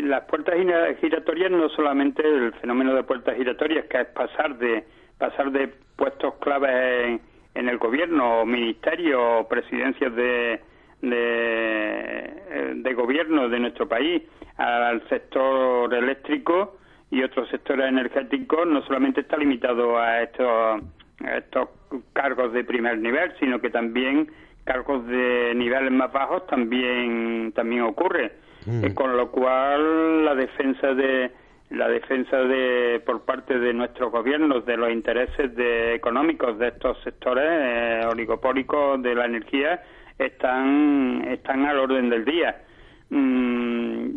las 0.03 0.23
puertas 0.25 0.53
giratorias 1.01 1.49
no 1.49 1.67
solamente 1.69 2.21
el 2.21 2.53
fenómeno 2.61 2.93
de 2.93 3.01
puertas 3.01 3.35
giratorias, 3.37 3.87
que 3.87 4.01
es 4.01 4.07
pasar 4.09 4.55
de 4.59 4.83
pasar 5.17 5.51
de 5.51 5.67
puestos 5.95 6.35
claves 6.35 7.21
en 7.55 7.69
el 7.69 7.77
gobierno, 7.77 8.41
o 8.41 8.45
ministerio, 8.45 9.39
o 9.39 9.47
presidencias 9.47 10.13
de, 10.13 10.59
de, 11.01 12.93
gobierno 12.93 13.49
de 13.49 13.59
nuestro 13.59 13.87
país 13.87 14.23
al 14.57 15.07
sector 15.09 15.93
eléctrico 15.93 16.77
y 17.11 17.23
otros 17.23 17.49
sectores 17.49 17.87
energéticos 17.87 18.67
no 18.67 18.81
solamente 18.83 19.21
está 19.21 19.37
limitado 19.37 19.97
a 19.97 20.21
estos, 20.21 20.81
estos 21.19 21.69
cargos 22.13 22.53
de 22.53 22.63
primer 22.63 22.97
nivel, 22.99 23.33
sino 23.39 23.59
que 23.59 23.69
también 23.69 24.29
cargos 24.63 25.05
de 25.07 25.53
niveles 25.55 25.91
más 25.91 26.11
bajos 26.11 26.47
también 26.47 27.51
también 27.53 27.83
ocurre, 27.83 28.33
mm. 28.65 28.85
eh, 28.85 28.93
con 28.93 29.15
lo 29.15 29.31
cual 29.31 30.25
la 30.25 30.35
defensa 30.35 30.93
de 30.93 31.31
la 31.69 31.87
defensa 31.87 32.37
de 32.37 33.01
por 33.05 33.23
parte 33.23 33.57
de 33.57 33.73
nuestros 33.73 34.11
gobiernos 34.11 34.65
de 34.65 34.77
los 34.77 34.91
intereses 34.91 35.55
de, 35.55 35.95
económicos 35.95 36.57
de 36.59 36.67
estos 36.67 37.01
sectores 37.03 37.43
eh, 37.47 38.01
oligopólicos 38.07 39.01
de 39.01 39.15
la 39.15 39.25
energía 39.25 39.81
están 40.19 41.25
están 41.27 41.65
al 41.65 41.79
orden 41.79 42.09
del 42.09 42.23
día. 42.23 42.61
Mm, 43.09 44.09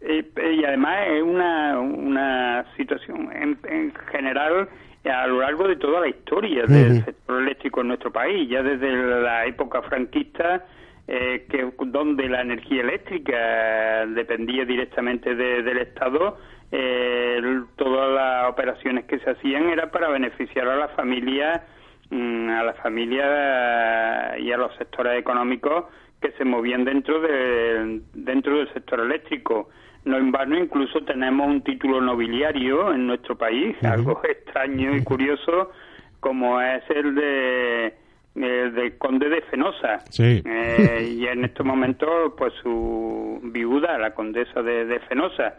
y, 0.00 0.64
además 0.64 0.98
es 1.08 1.22
una 1.22 1.78
una 1.78 2.64
situación 2.76 3.30
en, 3.32 3.92
general 4.10 4.68
a 5.04 5.26
lo 5.26 5.40
largo 5.40 5.68
de 5.68 5.76
toda 5.76 6.00
la 6.00 6.08
historia 6.08 6.64
del 6.66 7.04
sector 7.04 7.42
eléctrico 7.42 7.82
en 7.82 7.88
nuestro 7.88 8.10
país 8.10 8.48
ya 8.48 8.62
desde 8.62 8.90
la 9.20 9.46
época 9.46 9.82
franquista 9.82 10.64
eh, 11.06 11.46
que 11.50 11.70
donde 11.86 12.28
la 12.28 12.40
energía 12.40 12.82
eléctrica 12.82 14.06
dependía 14.06 14.64
directamente 14.64 15.34
del 15.34 15.78
Estado 15.78 16.38
eh, 16.76 17.40
todas 17.76 18.12
las 18.12 18.50
operaciones 18.50 19.04
que 19.04 19.20
se 19.20 19.30
hacían 19.30 19.68
era 19.68 19.92
para 19.92 20.08
beneficiar 20.08 20.68
a 20.68 20.74
la 20.74 20.88
familia 20.88 21.62
mm, 22.10 22.48
a 22.50 22.64
la 22.64 22.74
familia 22.74 24.36
y 24.40 24.50
a 24.50 24.56
los 24.56 24.74
sectores 24.76 25.16
económicos 25.16 25.84
que 26.20 26.32
se 26.32 26.44
movían 26.44 26.84
dentro 26.84 27.20
de 27.20 28.00
dentro 28.12 28.58
del 28.58 28.72
sector 28.72 29.00
eléctrico. 29.00 29.68
No 30.04 30.18
en 30.18 30.32
vano 30.32 30.58
incluso 30.58 31.00
tenemos 31.04 31.46
un 31.46 31.62
título 31.62 32.00
nobiliario 32.00 32.92
en 32.92 33.06
nuestro 33.06 33.38
país 33.38 33.76
algo 33.84 34.20
extraño 34.24 34.96
y 34.96 35.04
curioso 35.04 35.70
como 36.18 36.60
es 36.60 36.82
el 36.90 37.14
de 37.14 37.94
del 38.34 38.98
conde 38.98 39.28
de 39.28 39.42
Fenosa. 39.42 40.00
Eh, 40.18 41.14
y 41.18 41.24
en 41.28 41.44
estos 41.44 41.64
momentos 41.64 42.32
pues 42.36 42.52
su 42.60 43.38
viuda 43.44 43.96
la 43.96 44.12
condesa 44.12 44.60
de, 44.60 44.86
de 44.86 44.98
Fenosa 45.00 45.54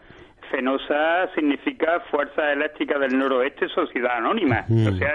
Fenosa 0.50 1.28
significa 1.34 2.00
Fuerza 2.10 2.52
Eléctrica 2.52 2.98
del 2.98 3.18
Noroeste 3.18 3.68
Sociedad 3.68 4.16
Anónima. 4.16 4.64
O 4.68 4.96
sea, 4.96 5.14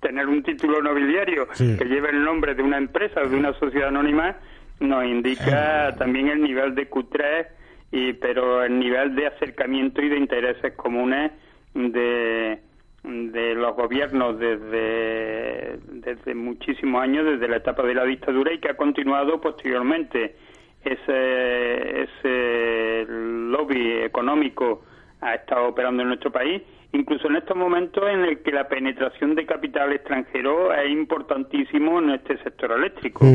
tener 0.00 0.26
un 0.26 0.42
título 0.42 0.82
nobiliario 0.82 1.46
que 1.48 1.84
lleve 1.84 2.10
el 2.10 2.24
nombre 2.24 2.54
de 2.54 2.62
una 2.62 2.78
empresa 2.78 3.20
o 3.22 3.28
de 3.28 3.36
una 3.36 3.52
sociedad 3.54 3.88
anónima 3.88 4.36
nos 4.80 5.04
indica 5.04 5.94
también 5.98 6.28
el 6.28 6.42
nivel 6.42 6.74
de 6.74 6.88
Q3, 6.88 7.46
y, 7.92 8.12
pero 8.14 8.64
el 8.64 8.78
nivel 8.78 9.14
de 9.14 9.26
acercamiento 9.26 10.00
y 10.00 10.08
de 10.08 10.16
intereses 10.16 10.72
comunes 10.74 11.32
de, 11.74 12.58
de 13.02 13.54
los 13.54 13.76
gobiernos 13.76 14.38
desde, 14.38 15.78
desde 15.92 16.34
muchísimos 16.34 17.02
años, 17.02 17.26
desde 17.26 17.48
la 17.48 17.56
etapa 17.56 17.82
de 17.82 17.94
la 17.94 18.04
dictadura 18.04 18.52
y 18.52 18.58
que 18.58 18.70
ha 18.70 18.76
continuado 18.76 19.40
posteriormente 19.40 20.36
ese, 20.84 22.02
ese 22.02 23.06
lobby 23.08 24.02
económico 24.02 24.82
ha 25.20 25.34
estado 25.34 25.68
operando 25.68 26.02
en 26.02 26.08
nuestro 26.08 26.30
país, 26.30 26.62
incluso 26.92 27.28
en 27.28 27.36
estos 27.36 27.56
momentos 27.56 28.02
en 28.08 28.24
el 28.24 28.42
que 28.42 28.52
la 28.52 28.68
penetración 28.68 29.34
de 29.34 29.44
capital 29.46 29.92
extranjero 29.92 30.72
es 30.72 30.90
importantísimo 30.90 31.98
en 31.98 32.10
este 32.10 32.38
sector 32.42 32.72
eléctrico. 32.72 33.26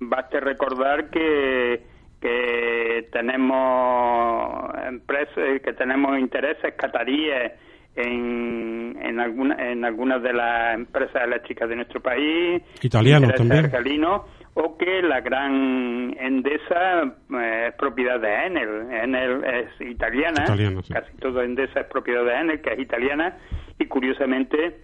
Baste 0.00 0.40
recordar 0.40 1.10
que, 1.10 1.82
que 2.20 3.08
tenemos 3.12 4.70
empresas, 4.86 5.60
que 5.62 5.72
tenemos 5.74 6.18
intereses 6.18 6.74
cataríes 6.74 7.52
en, 7.96 8.96
en, 9.02 9.20
alguna, 9.20 9.70
en 9.70 9.84
algunas 9.84 10.22
de 10.22 10.32
las 10.32 10.74
empresas 10.74 11.24
eléctricas 11.24 11.68
de 11.68 11.76
nuestro 11.76 12.00
país, 12.00 12.62
italianos 12.80 13.34
también 13.34 13.70
o 14.60 14.76
que 14.76 15.02
la 15.02 15.20
gran 15.20 16.16
Endesa 16.18 17.04
eh, 17.04 17.66
es 17.68 17.74
propiedad 17.74 18.18
de 18.18 18.46
Enel. 18.46 18.90
Enel 18.90 19.44
es 19.44 19.80
italiana, 19.80 20.44
casi 20.46 21.16
todo 21.20 21.42
Endesa 21.42 21.80
es 21.80 21.86
propiedad 21.86 22.24
de 22.24 22.34
Enel, 22.34 22.60
que 22.60 22.72
es 22.72 22.80
italiana, 22.80 23.36
y 23.78 23.86
curiosamente 23.86 24.80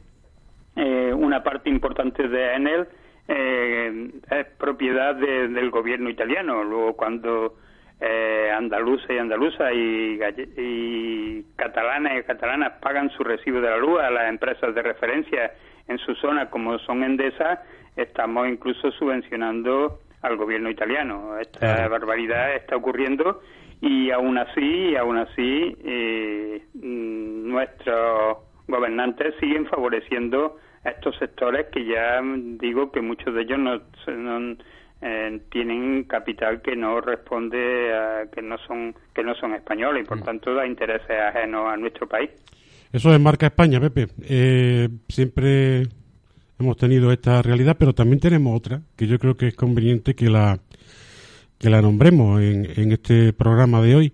eh, 0.76 1.12
una 1.12 1.42
parte 1.42 1.70
importante 1.70 2.28
de 2.28 2.54
Enel 2.54 2.86
eh, 3.26 4.10
es 4.30 4.46
propiedad 4.58 5.16
del 5.16 5.70
gobierno 5.70 6.08
italiano. 6.08 6.62
Luego 6.62 6.94
cuando 6.94 7.56
eh, 8.00 8.52
andaluza 8.56 9.12
y 9.12 9.18
andaluza 9.18 9.72
y, 9.72 10.20
y 10.56 11.44
catalanas 11.56 12.20
y 12.20 12.22
catalanas 12.22 12.74
pagan 12.80 13.10
su 13.10 13.24
recibo 13.24 13.60
de 13.60 13.70
la 13.70 13.78
luz 13.78 14.00
a 14.00 14.10
las 14.10 14.28
empresas 14.28 14.72
de 14.72 14.82
referencia 14.82 15.52
en 15.88 15.98
su 15.98 16.14
zona 16.14 16.48
como 16.48 16.78
son 16.78 17.02
Endesa, 17.02 17.62
estamos 17.96 18.48
incluso 18.48 18.90
subvencionando 18.92 20.00
al 20.22 20.36
gobierno 20.36 20.70
italiano. 20.70 21.38
Esta 21.38 21.86
barbaridad 21.88 22.56
está 22.56 22.76
ocurriendo 22.76 23.42
y 23.80 24.10
aún 24.10 24.38
así, 24.38 24.96
aún 24.96 25.18
así, 25.18 25.76
eh, 25.84 26.62
mm, 26.74 27.48
nuestros 27.48 28.38
gobernantes 28.66 29.34
siguen 29.38 29.66
favoreciendo 29.66 30.58
a 30.84 30.90
estos 30.90 31.16
sectores 31.18 31.66
que 31.72 31.84
ya 31.84 32.20
digo 32.58 32.90
que 32.90 33.02
muchos 33.02 33.34
de 33.34 33.42
ellos 33.42 33.58
no, 33.58 33.80
no 34.16 34.56
eh, 35.02 35.40
tienen 35.50 36.04
capital 36.04 36.62
que 36.62 36.76
no 36.76 37.00
responde 37.00 37.92
a, 37.94 38.26
que 38.32 38.40
no 38.40 38.56
son 38.66 38.94
que 39.14 39.22
no 39.22 39.34
son 39.34 39.54
españoles 39.54 40.04
y 40.04 40.08
por 40.08 40.18
mm. 40.18 40.24
tanto 40.24 40.54
da 40.54 40.66
intereses 40.66 41.10
ajenos 41.10 41.70
a 41.70 41.76
nuestro 41.76 42.08
país. 42.08 42.30
Eso 42.90 43.12
es 43.12 43.20
marca 43.20 43.46
España, 43.46 43.80
Pepe. 43.80 44.06
Eh, 44.22 44.88
siempre 45.08 45.82
hemos 46.64 46.76
tenido 46.76 47.12
esta 47.12 47.42
realidad, 47.42 47.76
pero 47.78 47.94
también 47.94 48.20
tenemos 48.20 48.56
otra 48.56 48.82
que 48.96 49.06
yo 49.06 49.18
creo 49.18 49.36
que 49.36 49.48
es 49.48 49.54
conveniente 49.54 50.14
que 50.14 50.28
la 50.28 50.60
que 51.58 51.70
la 51.70 51.80
nombremos 51.80 52.40
en, 52.42 52.68
en 52.76 52.92
este 52.92 53.32
programa 53.32 53.80
de 53.80 53.94
hoy. 53.94 54.12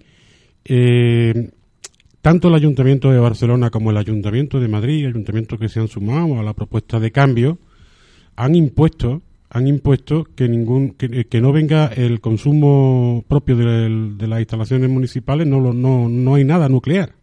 Eh, 0.64 1.50
tanto 2.20 2.48
el 2.48 2.54
Ayuntamiento 2.54 3.10
de 3.10 3.18
Barcelona 3.18 3.70
como 3.70 3.90
el 3.90 3.96
Ayuntamiento 3.96 4.60
de 4.60 4.68
Madrid, 4.68 5.06
ayuntamientos 5.06 5.58
que 5.58 5.68
se 5.68 5.80
han 5.80 5.88
sumado 5.88 6.38
a 6.38 6.42
la 6.42 6.52
propuesta 6.52 7.00
de 7.00 7.10
cambio, 7.10 7.58
han 8.36 8.54
impuesto 8.54 9.22
han 9.52 9.66
impuesto 9.66 10.24
que 10.36 10.48
ningún 10.48 10.90
que, 10.90 11.40
no 11.40 11.52
venga 11.52 11.86
el 11.86 12.20
consumo 12.20 13.24
propio 13.26 13.56
de, 13.56 14.28
las 14.28 14.38
instalaciones 14.38 14.88
municipales 14.88 15.46
no 15.46 15.72
no 15.72 16.08
no 16.08 16.34
hay 16.36 16.44
nada 16.44 16.68
nuclear 16.68 17.10
eh, 17.10 17.19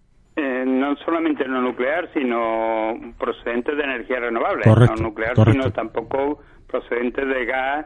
solamente 1.05 1.47
no 1.47 1.61
nuclear 1.61 2.09
sino 2.13 3.13
procedente 3.17 3.75
de 3.75 3.83
energía 3.83 4.19
renovable. 4.19 4.65
No 4.65 4.95
nuclear 4.95 5.35
sino 5.35 5.71
tampoco 5.71 6.39
procedente 6.67 7.25
de 7.25 7.45
gas 7.45 7.85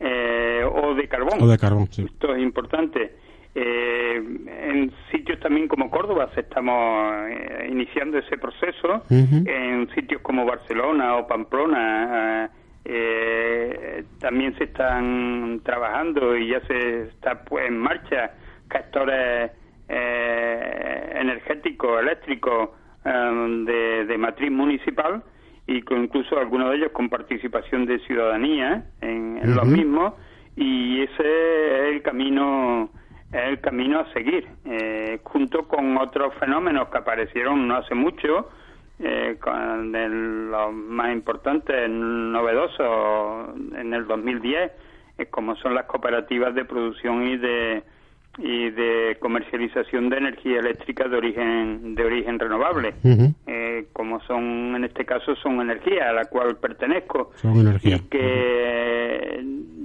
eh, 0.00 0.64
o 0.64 0.94
de 0.94 1.08
carbón. 1.08 1.42
O 1.42 1.46
de 1.46 1.58
carbón 1.58 1.86
sí. 1.90 2.04
esto 2.04 2.34
es 2.34 2.42
importante. 2.42 3.16
Eh, 3.54 4.16
en 4.16 4.90
sitios 5.10 5.38
también 5.40 5.68
como 5.68 5.90
Córdoba 5.90 6.30
se 6.34 6.40
estamos 6.40 7.14
iniciando 7.68 8.18
ese 8.18 8.38
proceso. 8.38 9.04
En 9.10 9.88
sitios 9.94 10.22
como 10.22 10.46
Barcelona 10.46 11.16
o 11.16 11.26
Pamplona 11.26 12.50
eh, 12.84 14.04
también 14.18 14.56
se 14.58 14.64
están 14.64 15.60
trabajando 15.64 16.36
y 16.36 16.48
ya 16.50 16.60
se 16.66 17.02
está 17.04 17.44
pues, 17.44 17.68
en 17.68 17.78
marcha 17.78 18.32
castores 18.68 19.52
eh, 19.88 21.12
energéticos, 21.16 22.00
eléctricos 22.00 22.70
um, 23.04 23.64
de, 23.64 24.16
matriz 24.18 24.50
municipal 24.50 25.22
y 25.66 25.82
con 25.82 26.04
incluso 26.04 26.38
algunos 26.38 26.70
de 26.70 26.76
ellos 26.76 26.92
con 26.92 27.08
participación 27.08 27.86
de 27.86 27.98
ciudadanía 28.00 28.84
en, 29.00 29.40
los 29.54 29.66
mismos 29.66 30.14
y 30.56 31.02
ese 31.02 31.88
es 31.88 31.94
el 31.94 32.02
camino 32.02 32.90
es 33.32 33.48
el 33.48 33.60
camino 33.60 34.00
a 34.00 34.12
seguir 34.12 34.46
eh, 34.64 35.20
junto 35.22 35.66
con 35.66 35.96
otros 35.96 36.34
fenómenos 36.34 36.88
que 36.88 36.98
aparecieron 36.98 37.66
no 37.66 37.76
hace 37.76 37.94
mucho 37.94 38.48
eh, 39.04 39.36
con 39.40 39.90
los 40.50 40.72
más 40.72 41.12
importantes, 41.12 41.90
novedosos 41.90 43.48
en 43.76 43.92
el 43.94 44.06
2010, 44.06 44.70
eh, 45.18 45.26
como 45.26 45.56
son 45.56 45.74
las 45.74 45.86
cooperativas 45.86 46.54
de 46.54 46.64
producción 46.64 47.26
y 47.26 47.36
de 47.36 47.82
y 48.38 48.70
de 48.70 49.16
comercialización 49.20 50.08
de 50.08 50.16
energía 50.16 50.60
eléctrica 50.60 51.06
de 51.06 51.16
origen 51.16 51.94
de 51.94 52.04
origen 52.04 52.38
renovable, 52.38 52.94
eh, 53.46 53.86
como 53.92 54.20
son 54.22 54.74
en 54.74 54.84
este 54.84 55.04
caso 55.04 55.36
son 55.36 55.60
energía 55.60 56.10
a 56.10 56.12
la 56.12 56.24
cual 56.26 56.56
pertenezco. 56.56 57.32
Y 57.96 58.08
que 58.08 59.44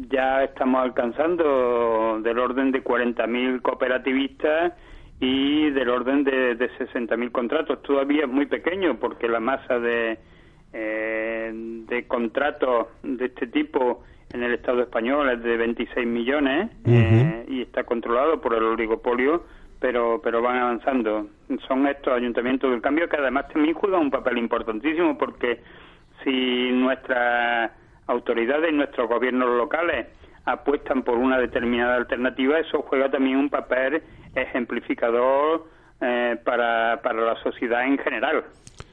ya 0.09 0.43
estamos 0.43 0.81
alcanzando 0.81 2.21
del 2.23 2.39
orden 2.39 2.71
de 2.71 2.83
40.000 2.83 3.61
cooperativistas 3.61 4.73
y 5.19 5.69
del 5.71 5.89
orden 5.89 6.23
de, 6.23 6.55
de 6.55 6.69
60.000 6.77 7.31
contratos. 7.31 7.81
Todavía 7.81 8.23
es 8.23 8.29
muy 8.29 8.45
pequeño 8.45 8.97
porque 8.99 9.27
la 9.27 9.39
masa 9.39 9.79
de, 9.79 10.19
eh, 10.73 11.51
de 11.53 12.07
contratos 12.07 12.87
de 13.03 13.25
este 13.25 13.47
tipo 13.47 14.03
en 14.33 14.43
el 14.43 14.53
Estado 14.53 14.81
español 14.81 15.29
es 15.29 15.41
de 15.41 15.57
26 15.57 16.05
millones 16.05 16.69
eh, 16.85 17.45
y 17.47 17.61
está 17.61 17.83
controlado 17.83 18.41
por 18.41 18.53
el 18.53 18.63
oligopolio, 18.63 19.43
pero, 19.79 20.19
pero 20.21 20.41
van 20.41 20.57
avanzando. 20.57 21.27
Son 21.67 21.87
estos 21.87 22.13
ayuntamientos 22.13 22.71
del 22.71 22.81
cambio 22.81 23.07
que 23.07 23.17
además 23.17 23.47
también 23.49 23.73
juegan 23.73 24.01
un 24.01 24.11
papel 24.11 24.37
importantísimo 24.37 25.17
porque 25.17 25.61
si 26.23 26.71
nuestras 26.71 27.71
autoridades 28.07 28.71
y 28.71 28.75
nuestros 28.75 29.07
gobiernos 29.07 29.49
locales 29.57 30.07
apuestan 30.45 31.03
por 31.03 31.17
una 31.17 31.37
determinada 31.37 31.95
alternativa, 31.95 32.59
eso 32.59 32.81
juega 32.81 33.09
también 33.09 33.37
un 33.37 33.49
papel 33.49 34.01
ejemplificador 34.33 35.65
eh, 36.01 36.37
para, 36.43 37.01
para 37.01 37.21
la 37.21 37.35
sociedad 37.43 37.85
en 37.85 37.97
general. 37.97 38.45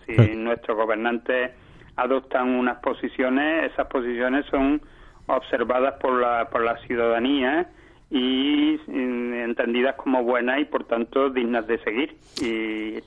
Si 0.06 0.12
nuestros 0.36 0.76
gobernantes 0.76 1.52
adoptan 1.96 2.50
unas 2.50 2.78
posiciones, 2.78 3.72
esas 3.72 3.86
posiciones 3.86 4.44
son 4.46 4.80
observadas 5.26 5.94
por 6.00 6.20
la, 6.20 6.48
por 6.50 6.64
la 6.64 6.76
ciudadanía 6.86 7.70
y, 8.10 8.78
entendidas 8.88 9.96
como 9.96 10.22
buenas 10.22 10.60
y 10.60 10.64
por 10.64 10.86
tanto 10.86 11.30
dignas 11.30 11.66
de 11.66 11.78
seguir 11.78 12.16
y, 12.40 12.98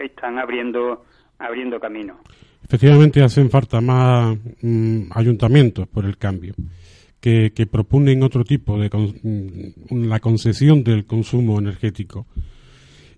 están 0.00 0.38
abriendo 0.38 1.04
abriendo 1.38 1.78
camino. 1.78 2.18
Efectivamente 2.64 3.22
hacen 3.22 3.50
falta 3.50 3.80
más 3.80 4.36
mm, 4.62 5.10
ayuntamientos 5.14 5.86
por 5.88 6.04
el 6.04 6.16
cambio 6.16 6.54
que, 7.20 7.66
proponen 7.66 8.22
otro 8.22 8.44
tipo 8.44 8.78
de 8.78 8.88
mm, 8.88 10.08
la 10.08 10.20
concesión 10.20 10.84
del 10.84 11.06
consumo 11.06 11.58
energético. 11.58 12.26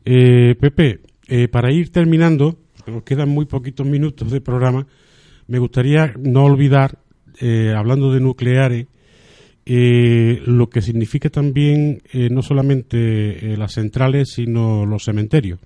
Eh, 0.05 0.55
Pepe, 0.59 1.01
eh, 1.29 1.49
para 1.49 1.71
ir 1.71 1.93
terminando, 1.93 2.57
nos 2.87 3.03
quedan 3.03 3.29
muy 3.29 3.45
poquitos 3.45 3.87
minutos 3.87 4.31
de 4.31 4.41
programa, 4.41 4.87
me 5.47 5.59
gustaría 5.59 6.15
no 6.19 6.45
olvidar, 6.45 6.99
eh, 7.41 7.75
hablando 7.77 8.13
de 8.13 8.21
nucleares, 8.21 8.87
lo 9.67 10.71
que 10.71 10.81
significa 10.81 11.29
también 11.29 12.01
no 12.31 12.41
solamente 12.41 13.55
las 13.59 13.75
centrales, 13.75 14.31
sino 14.31 14.87
los 14.87 15.05
cementerios. 15.05 15.59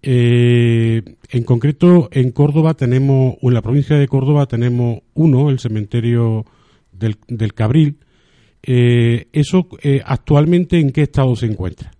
en 0.00 1.44
concreto, 1.44 2.08
en 2.12 2.30
Córdoba 2.30 2.72
tenemos, 2.72 3.34
o 3.42 3.48
en 3.48 3.54
la 3.54 3.60
provincia 3.60 3.96
de 3.98 4.08
Córdoba 4.08 4.46
tenemos 4.46 5.00
uno, 5.12 5.50
el 5.50 5.58
cementerio 5.58 6.46
del, 6.92 7.16
del 7.28 7.52
Cabril. 7.52 7.98
Eh, 8.62 9.28
¿Eso 9.32 9.66
eh, 9.82 10.02
actualmente 10.04 10.78
en 10.78 10.92
qué 10.92 11.02
estado 11.02 11.34
se 11.36 11.46
encuentra? 11.46 11.90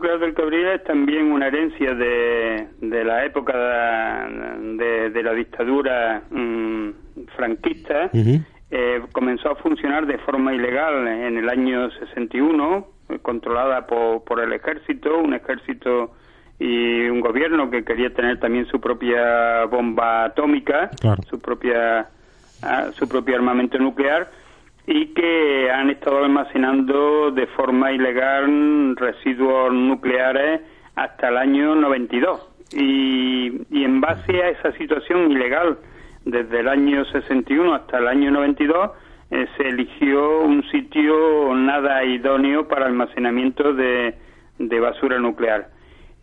Nuclear 0.00 0.18
del 0.18 0.32
Cabril 0.32 0.66
es 0.66 0.82
también 0.84 1.30
una 1.30 1.48
herencia 1.48 1.92
de, 1.92 2.68
de 2.80 3.04
la 3.04 3.26
época 3.26 3.52
de, 3.52 5.10
de 5.10 5.22
la 5.22 5.34
dictadura 5.34 6.22
mm, 6.30 6.88
franquista. 7.36 8.08
Eh, 8.14 9.02
comenzó 9.12 9.50
a 9.50 9.56
funcionar 9.56 10.06
de 10.06 10.16
forma 10.20 10.54
ilegal 10.54 11.06
en 11.06 11.36
el 11.36 11.50
año 11.50 11.90
61, 11.90 12.86
controlada 13.20 13.86
por, 13.86 14.24
por 14.24 14.40
el 14.40 14.54
ejército, 14.54 15.18
un 15.18 15.34
ejército 15.34 16.14
y 16.58 17.02
un 17.02 17.20
gobierno 17.20 17.68
que 17.68 17.84
quería 17.84 18.08
tener 18.08 18.40
también 18.40 18.64
su 18.68 18.80
propia 18.80 19.66
bomba 19.66 20.24
atómica, 20.24 20.90
su 21.28 21.38
propia 21.38 22.08
su 22.94 23.06
propio 23.06 23.36
armamento 23.36 23.78
nuclear 23.78 24.30
y 24.92 25.06
que 25.14 25.70
han 25.70 25.88
estado 25.88 26.24
almacenando 26.24 27.30
de 27.30 27.46
forma 27.46 27.92
ilegal 27.92 28.96
residuos 28.96 29.72
nucleares 29.72 30.62
hasta 30.96 31.28
el 31.28 31.36
año 31.36 31.76
92. 31.76 32.48
Y, 32.72 33.52
y 33.70 33.84
en 33.84 34.00
base 34.00 34.42
a 34.42 34.48
esa 34.48 34.72
situación 34.72 35.30
ilegal, 35.30 35.78
desde 36.24 36.58
el 36.58 36.68
año 36.68 37.04
61 37.04 37.72
hasta 37.72 37.98
el 37.98 38.08
año 38.08 38.32
92, 38.32 38.90
eh, 39.30 39.46
se 39.56 39.68
eligió 39.68 40.40
un 40.40 40.68
sitio 40.70 41.54
nada 41.54 42.02
idóneo 42.04 42.66
para 42.66 42.86
almacenamiento 42.86 43.72
de, 43.72 44.16
de 44.58 44.80
basura 44.80 45.20
nuclear. 45.20 45.68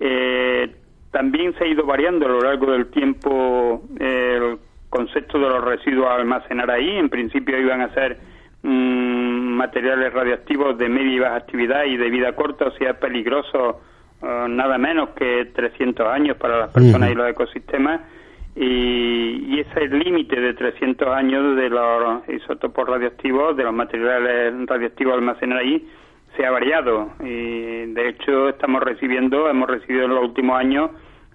Eh, 0.02 0.76
también 1.12 1.56
se 1.58 1.64
ha 1.64 1.68
ido 1.68 1.86
variando 1.86 2.26
a 2.26 2.30
lo 2.30 2.42
largo 2.42 2.74
del 2.74 2.88
tiempo 2.88 3.82
el 3.98 4.58
concepto 4.90 5.40
de 5.40 5.48
los 5.48 5.64
residuos 5.64 6.08
a 6.08 6.16
almacenar 6.16 6.70
ahí. 6.70 6.98
En 6.98 7.08
principio 7.08 7.58
iban 7.58 7.80
a 7.80 7.94
ser 7.94 8.27
mm, 8.64 9.56
materiales 9.58 10.14
radioactivos 10.14 10.78
de 10.78 10.90
media 10.90 11.14
y 11.14 11.20
baja 11.20 11.36
actividad 11.36 11.86
y 11.86 11.98
de 11.98 12.10
vida 12.10 12.34
corta, 12.36 12.66
o 12.66 12.72
sea, 12.72 13.00
peligrosos 13.00 13.76
eh, 14.22 14.46
nada 14.50 14.78
menos 14.78 15.10
que 15.10 15.46
300 15.54 16.08
años 16.08 16.38
para 16.38 16.58
las 16.60 16.70
personas 16.70 17.12
y 17.12 17.16
los 17.16 17.30
ecosistemas. 17.30 18.02
Y, 18.56 19.46
y 19.56 19.60
ese 19.60 19.70
es 19.70 19.92
el 19.92 20.00
límite 20.00 20.40
de 20.40 20.54
300 20.56 21.08
años 21.10 21.56
de 21.56 21.70
los 21.70 22.28
isótopos 22.28 22.88
radioactivos, 22.88 23.56
de 23.56 23.64
los 23.64 23.74
materiales 23.74 24.54
radioactivos 24.66 25.14
almacenados 25.14 25.64
ahí, 25.64 25.88
se 26.36 26.46
ha 26.46 26.50
variado. 26.50 27.12
Y 27.20 27.94
de 27.94 28.10
hecho, 28.10 28.50
estamos 28.50 28.82
recibiendo, 28.82 29.48
hemos 29.48 29.70
recibido 29.70 30.06
en 30.06 30.16
los 30.16 30.24
últimos 30.24 30.60
años 30.60 30.90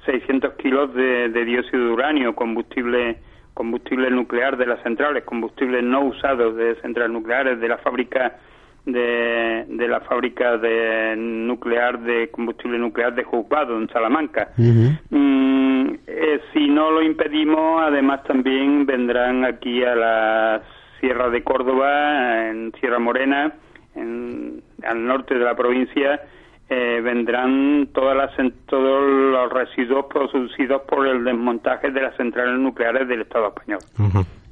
600 0.05 0.55
kilos 0.55 0.93
de, 0.95 1.29
de 1.29 1.45
dióxido 1.45 1.85
de 1.87 1.93
uranio, 1.93 2.35
combustible 2.35 3.19
combustible 3.55 4.11
nuclear 4.11 4.57
de 4.57 4.67
las 4.67 4.83
centrales, 4.83 5.25
combustibles 5.25 5.83
no 5.83 6.03
usados 6.03 6.57
de 6.57 6.75
centrales 6.77 7.13
nucleares, 7.13 7.61
de 7.61 7.69
la 7.69 7.79
fábrica 7.79 8.39
de, 8.85 9.65
de 9.69 9.89
la 9.89 10.01
fábrica 10.01 10.57
de 10.57 11.15
nuclear 11.17 12.01
de 12.01 12.31
combustible 12.31 12.79
nuclear 12.79 13.15
de 13.15 13.23
Juzgado 13.23 13.79
en 13.79 13.89
Salamanca. 13.89 14.49
Mm, 14.57 15.95
eh, 16.07 16.41
si 16.53 16.69
no 16.69 16.91
lo 16.91 17.03
impedimos, 17.03 17.83
además 17.83 18.25
también 18.25 18.87
vendrán 18.87 19.45
aquí 19.45 19.85
a 19.85 19.95
la 19.95 20.63
Sierra 21.01 21.31
de 21.31 21.43
Córdoba, 21.43 22.49
en 22.49 22.73
Sierra 22.81 22.99
Morena, 22.99 23.53
en, 23.95 24.63
al 24.85 25.05
norte 25.05 25.35
de 25.35 25.45
la 25.45 25.55
provincia, 25.55 26.21
eh, 26.69 27.01
vendrán 27.03 27.89
todas 27.93 28.17
las, 28.17 28.31
todos 28.67 29.11
los 29.11 29.53
residuos 29.53 30.07
producidos 30.07 30.83
por 30.83 31.07
el 31.07 31.25
desmontaje 31.25 31.91
de 31.91 32.01
las 32.01 32.17
centrales 32.17 32.59
nucleares 32.59 33.07
del 33.09 33.23
Estado 33.23 33.49
español. 33.49 33.81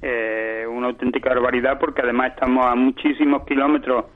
Eh, 0.02 0.66
una 0.68 0.88
auténtica 0.88 1.30
barbaridad 1.30 1.78
porque 1.78 2.02
además 2.02 2.32
estamos 2.34 2.66
a 2.66 2.74
muchísimos 2.74 3.44
kilómetros 3.46 4.06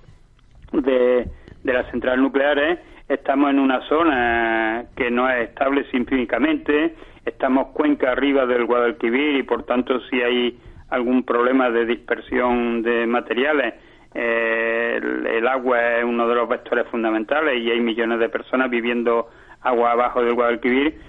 de, 0.73 1.29
de 1.63 1.73
las 1.73 1.91
centrales 1.91 2.21
nucleares, 2.21 2.79
estamos 3.09 3.51
en 3.51 3.59
una 3.59 3.87
zona 3.89 4.85
que 4.97 5.11
no 5.11 5.29
es 5.29 5.51
estable 5.51 5.85
sísmicamente, 5.91 6.95
estamos 7.25 7.69
cuenca 7.69 8.13
arriba 8.13 8.47
del 8.47 8.65
Guadalquivir 8.67 9.37
y 9.37 9.43
por 9.43 9.65
tanto 9.65 10.01
si 10.11 10.21
hay 10.21 10.59
algún 10.91 11.25
problema 11.25 11.71
de 11.71 11.87
dispersión 11.87 12.83
de 12.83 13.07
materiales, 13.07 13.75
eh, 14.15 15.01
el, 15.03 15.49
agua 15.49 15.99
es 15.99 16.05
uno 16.05 16.29
de 16.29 16.35
los 16.37 16.49
vectores 16.49 16.87
fundamentales 16.89 17.61
y 17.61 17.71
hay 17.71 17.81
millones 17.81 18.21
de 18.21 18.29
personas 18.29 18.71
viviendo 18.71 19.29
agua 19.61 19.93
abajo 19.93 20.23
del 20.23 20.35
Guadalquivir. 20.35 21.01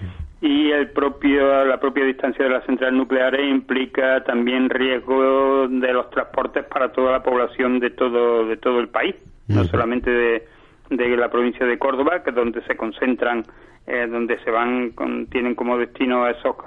Y 0.42 0.72
el 0.72 0.92
propio 0.92 1.66
la 1.66 1.80
propia 1.80 2.04
distancia 2.04 2.44
de 2.44 2.52
las 2.52 2.66
centrales 2.66 2.96
nucleares 2.96 3.48
implica 3.50 4.24
también 4.24 4.70
riesgo 4.70 5.68
de 5.68 5.94
los 5.94 6.10
transportes 6.10 6.66
para 6.66 6.92
toda 6.92 7.12
la 7.12 7.24
población 7.24 7.80
de 7.80 7.92
todo 7.92 8.46
de 8.46 8.58
todo 8.58 8.80
el 8.80 8.90
país 8.90 9.16
no 9.48 9.64
solamente 9.64 10.12
de, 10.12 10.48
de, 10.90 11.18
la 11.18 11.30
provincia 11.30 11.66
de 11.66 11.80
Córdoba 11.80 12.22
que 12.22 12.32
es 12.32 12.36
donde 12.36 12.62
se 12.64 12.76
concentran 12.76 13.44
eh, 13.88 14.08
donde 14.08 14.38
se 14.44 14.52
van 14.52 14.94
tienen 15.32 15.56
como 15.56 15.78
destino 15.78 16.28
esos 16.28 16.58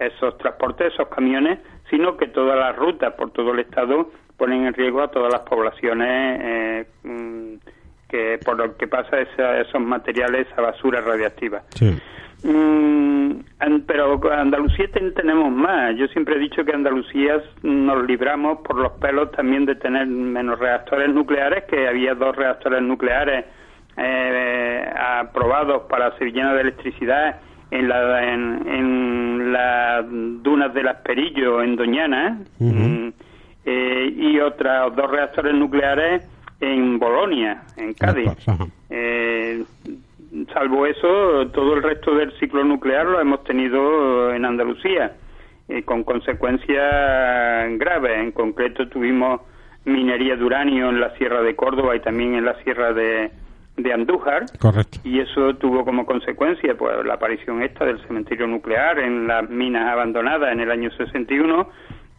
esos 0.00 0.36
transportes 0.38 0.94
esos 0.94 1.08
camiones 1.08 1.60
sino 1.90 2.16
que 2.16 2.28
todas 2.28 2.58
las 2.58 2.74
rutas 2.76 3.12
por 3.14 3.30
todo 3.30 3.52
el 3.52 3.60
estado 3.60 4.10
ponen 4.38 4.64
en 4.66 4.72
riesgo 4.72 5.02
a 5.02 5.08
todas 5.08 5.30
las 5.30 5.42
poblaciones 5.42 6.40
eh, 6.42 6.86
mm, 7.02 7.54
que 8.08 8.38
por 8.42 8.56
lo 8.56 8.76
que 8.76 8.86
pasa 8.86 9.20
esos 9.20 9.80
materiales, 9.80 10.46
esa 10.50 10.62
basura 10.62 11.02
radiactiva. 11.02 11.62
Mm, 12.42 13.40
pero 13.86 14.20
Andalucía 14.32 14.88
tenemos 14.92 15.52
más. 15.52 15.96
Yo 15.96 16.06
siempre 16.08 16.36
he 16.36 16.38
dicho 16.38 16.64
que 16.64 16.72
Andalucía 16.72 17.42
nos 17.62 18.06
libramos 18.06 18.58
por 18.60 18.76
los 18.76 18.92
pelos 18.92 19.32
también 19.32 19.66
de 19.66 19.74
tener 19.74 20.06
menos 20.06 20.58
reactores 20.58 21.12
nucleares, 21.12 21.64
que 21.64 21.88
había 21.88 22.14
dos 22.14 22.34
reactores 22.36 22.80
nucleares 22.80 23.44
eh, 23.96 24.88
aprobados 24.96 25.82
para 25.88 26.16
llenos 26.18 26.54
de 26.54 26.60
electricidad 26.60 27.40
en, 27.70 27.88
la, 27.88 28.32
en, 28.32 29.52
las 29.52 30.06
dunas 30.08 30.72
del 30.72 30.88
Asperillo, 30.88 31.62
en 31.62 31.76
Doñana. 31.76 32.38
Eh, 33.70 34.14
y 34.16 34.40
otros 34.40 34.96
dos 34.96 35.10
reactores 35.10 35.54
nucleares 35.54 36.26
en 36.58 36.98
Bolonia, 36.98 37.64
en 37.76 37.92
Cádiz. 37.92 38.30
Eh, 38.88 39.62
salvo 40.54 40.86
eso, 40.86 41.48
todo 41.52 41.74
el 41.74 41.82
resto 41.82 42.14
del 42.14 42.32
ciclo 42.38 42.64
nuclear 42.64 43.04
lo 43.04 43.20
hemos 43.20 43.44
tenido 43.44 44.32
en 44.32 44.46
Andalucía, 44.46 45.12
eh, 45.68 45.82
con 45.82 46.02
consecuencias 46.02 47.78
graves. 47.78 48.20
En 48.20 48.32
concreto, 48.32 48.88
tuvimos 48.88 49.42
minería 49.84 50.36
de 50.36 50.44
uranio 50.44 50.88
en 50.88 51.00
la 51.00 51.14
Sierra 51.18 51.42
de 51.42 51.54
Córdoba 51.54 51.94
y 51.94 52.00
también 52.00 52.36
en 52.36 52.46
la 52.46 52.54
Sierra 52.62 52.94
de, 52.94 53.30
de 53.76 53.92
Andújar. 53.92 54.46
Correcto. 54.58 54.98
Y 55.04 55.20
eso 55.20 55.56
tuvo 55.56 55.84
como 55.84 56.06
consecuencia 56.06 56.74
pues 56.74 57.04
la 57.04 57.14
aparición 57.14 57.62
esta 57.62 57.84
del 57.84 58.00
cementerio 58.06 58.46
nuclear 58.46 58.98
en 58.98 59.26
las 59.26 59.46
minas 59.50 59.92
abandonadas 59.92 60.52
en 60.52 60.60
el 60.60 60.70
año 60.70 60.90
61 60.92 61.68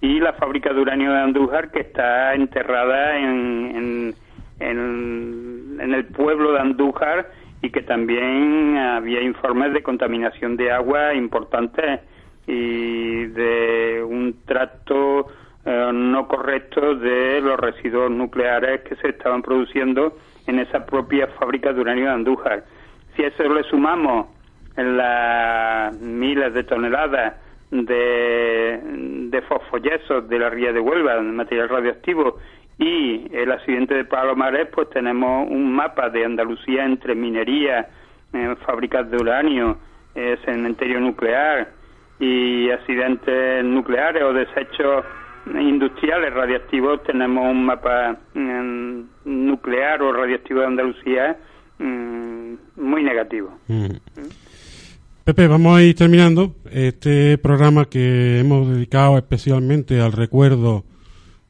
y 0.01 0.19
la 0.19 0.33
fábrica 0.33 0.73
de 0.73 0.81
uranio 0.81 1.11
de 1.11 1.19
Andújar 1.19 1.71
que 1.71 1.81
está 1.81 2.33
enterrada 2.33 3.17
en, 3.17 4.15
en, 4.59 5.91
el 5.93 6.05
pueblo 6.05 6.53
de 6.53 6.59
Andújar 6.59 7.31
y 7.61 7.69
que 7.71 7.81
también 7.81 8.77
había 8.77 9.21
informes 9.21 9.73
de 9.73 9.83
contaminación 9.83 10.55
de 10.55 10.71
agua 10.71 11.13
importantes 11.13 12.01
y 12.47 13.25
de 13.25 14.03
un 14.07 14.35
trato 14.45 15.27
eh, 15.65 15.91
no 15.93 16.27
correcto 16.27 16.95
de 16.95 17.41
los 17.41 17.59
residuos 17.59 18.09
nucleares 18.09 18.81
que 18.81 18.95
se 18.97 19.09
estaban 19.09 19.41
produciendo 19.41 20.17
en 20.47 20.59
esa 20.59 20.85
propia 20.85 21.27
fábrica 21.27 21.73
de 21.73 21.81
uranio 21.81 22.05
de 22.05 22.11
Andújar. 22.11 22.63
Si 23.15 23.23
a 23.23 23.27
eso 23.27 23.43
le 23.43 23.63
sumamos 23.63 24.27
las 24.77 25.99
miles 25.99 26.53
de 26.53 26.63
toneladas 26.63 27.35
de, 27.71 28.79
de 29.29 29.41
fosfoyesos 29.43 30.27
de 30.27 30.39
la 30.39 30.49
ría 30.49 30.71
de 30.71 30.79
Huelva, 30.79 31.21
material 31.21 31.69
radioactivo, 31.69 32.37
y 32.77 33.27
el 33.35 33.51
accidente 33.51 33.93
de 33.93 34.05
Palomares, 34.05 34.69
pues 34.73 34.89
tenemos 34.89 35.49
un 35.49 35.73
mapa 35.73 36.09
de 36.09 36.23
Andalucía 36.23 36.85
entre 36.85 37.13
minería, 37.13 37.89
eh, 38.33 38.55
fábricas 38.65 39.09
de 39.11 39.17
uranio, 39.17 39.77
eh, 40.15 40.37
cementerio 40.45 40.99
nuclear 41.01 41.71
y 42.19 42.69
accidentes 42.69 43.65
nucleares 43.65 44.23
o 44.23 44.33
desechos 44.33 45.05
industriales 45.45 46.33
radiactivos. 46.33 47.03
Tenemos 47.03 47.51
un 47.51 47.65
mapa 47.65 48.17
mm, 48.33 49.01
nuclear 49.25 50.01
o 50.01 50.13
radioactivo 50.13 50.61
de 50.61 50.65
Andalucía 50.67 51.37
mm, 51.79 52.53
muy 52.77 53.03
negativo. 53.03 53.57
Mm. 53.67 53.95
Vamos 55.35 55.77
a 55.77 55.83
ir 55.83 55.95
terminando 55.95 56.55
este 56.71 57.37
programa 57.37 57.87
que 57.87 58.39
hemos 58.39 58.67
dedicado 58.67 59.15
especialmente 59.15 60.01
al 60.01 60.11
recuerdo 60.11 60.85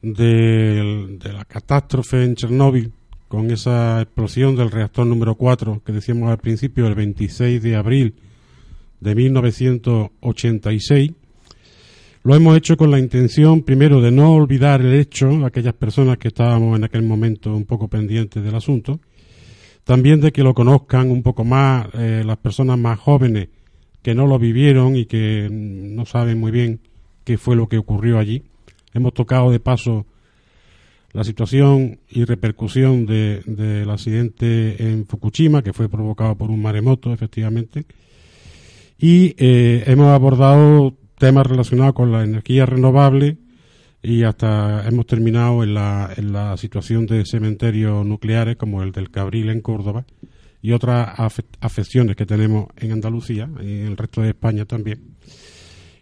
de, 0.02 1.18
la 1.22 1.46
catástrofe 1.46 2.22
en 2.24 2.34
Chernóbil 2.34 2.92
con 3.26 3.50
esa 3.50 4.02
explosión 4.02 4.54
del 4.54 4.70
reactor 4.70 5.06
número 5.06 5.34
4 5.34 5.80
que 5.82 5.92
decíamos 5.92 6.28
al 6.30 6.36
principio 6.36 6.86
el 6.86 6.94
26 6.94 7.62
de 7.62 7.74
abril 7.74 8.16
de 9.00 9.14
1986. 9.14 11.12
Lo 12.22 12.34
hemos 12.34 12.58
hecho 12.58 12.76
con 12.76 12.90
la 12.90 12.98
intención, 12.98 13.62
primero, 13.62 14.02
de 14.02 14.10
no 14.10 14.34
olvidar 14.34 14.82
el 14.82 14.92
hecho, 14.92 15.46
aquellas 15.46 15.72
personas 15.72 16.18
que 16.18 16.28
estábamos 16.28 16.76
en 16.76 16.84
aquel 16.84 17.02
momento 17.02 17.56
un 17.56 17.64
poco 17.64 17.88
pendientes 17.88 18.44
del 18.44 18.54
asunto, 18.54 19.00
también 19.84 20.20
de 20.20 20.32
que 20.32 20.42
lo 20.42 20.52
conozcan 20.52 21.10
un 21.10 21.22
poco 21.22 21.44
más 21.44 21.88
eh, 21.94 22.22
las 22.26 22.36
personas 22.36 22.78
más 22.78 22.98
jóvenes 22.98 23.48
que 24.02 24.14
no 24.14 24.26
lo 24.26 24.38
vivieron 24.38 24.96
y 24.96 25.06
que 25.06 25.48
no 25.50 26.06
saben 26.06 26.38
muy 26.38 26.50
bien 26.50 26.80
qué 27.24 27.38
fue 27.38 27.56
lo 27.56 27.68
que 27.68 27.78
ocurrió 27.78 28.18
allí. 28.18 28.42
Hemos 28.94 29.14
tocado 29.14 29.50
de 29.50 29.60
paso 29.60 30.06
la 31.12 31.24
situación 31.24 31.98
y 32.08 32.24
repercusión 32.24 33.04
del 33.06 33.90
accidente 33.90 34.90
en 34.90 35.06
Fukushima, 35.06 35.62
que 35.62 35.72
fue 35.72 35.88
provocado 35.88 36.36
por 36.36 36.50
un 36.50 36.62
maremoto, 36.62 37.12
efectivamente. 37.12 37.84
Y 38.98 39.34
eh, 39.38 39.84
hemos 39.86 40.08
abordado 40.08 40.94
temas 41.18 41.46
relacionados 41.46 41.94
con 41.94 42.12
la 42.12 42.22
energía 42.22 42.64
renovable 42.64 43.38
y 44.02 44.22
hasta 44.22 44.86
hemos 44.88 45.06
terminado 45.06 45.62
en 45.62 45.74
la, 45.74 46.10
en 46.16 46.32
la 46.32 46.56
situación 46.56 47.06
de 47.06 47.24
cementerios 47.26 48.06
nucleares 48.06 48.56
como 48.56 48.82
el 48.82 48.92
del 48.92 49.10
Cabril 49.10 49.50
en 49.50 49.60
Córdoba 49.60 50.04
y 50.62 50.72
otras 50.72 51.18
afecciones 51.60 52.16
que 52.16 52.26
tenemos 52.26 52.66
en 52.76 52.92
Andalucía 52.92 53.48
y 53.60 53.80
en 53.80 53.86
el 53.86 53.96
resto 53.96 54.22
de 54.22 54.30
España 54.30 54.64
también. 54.64 55.16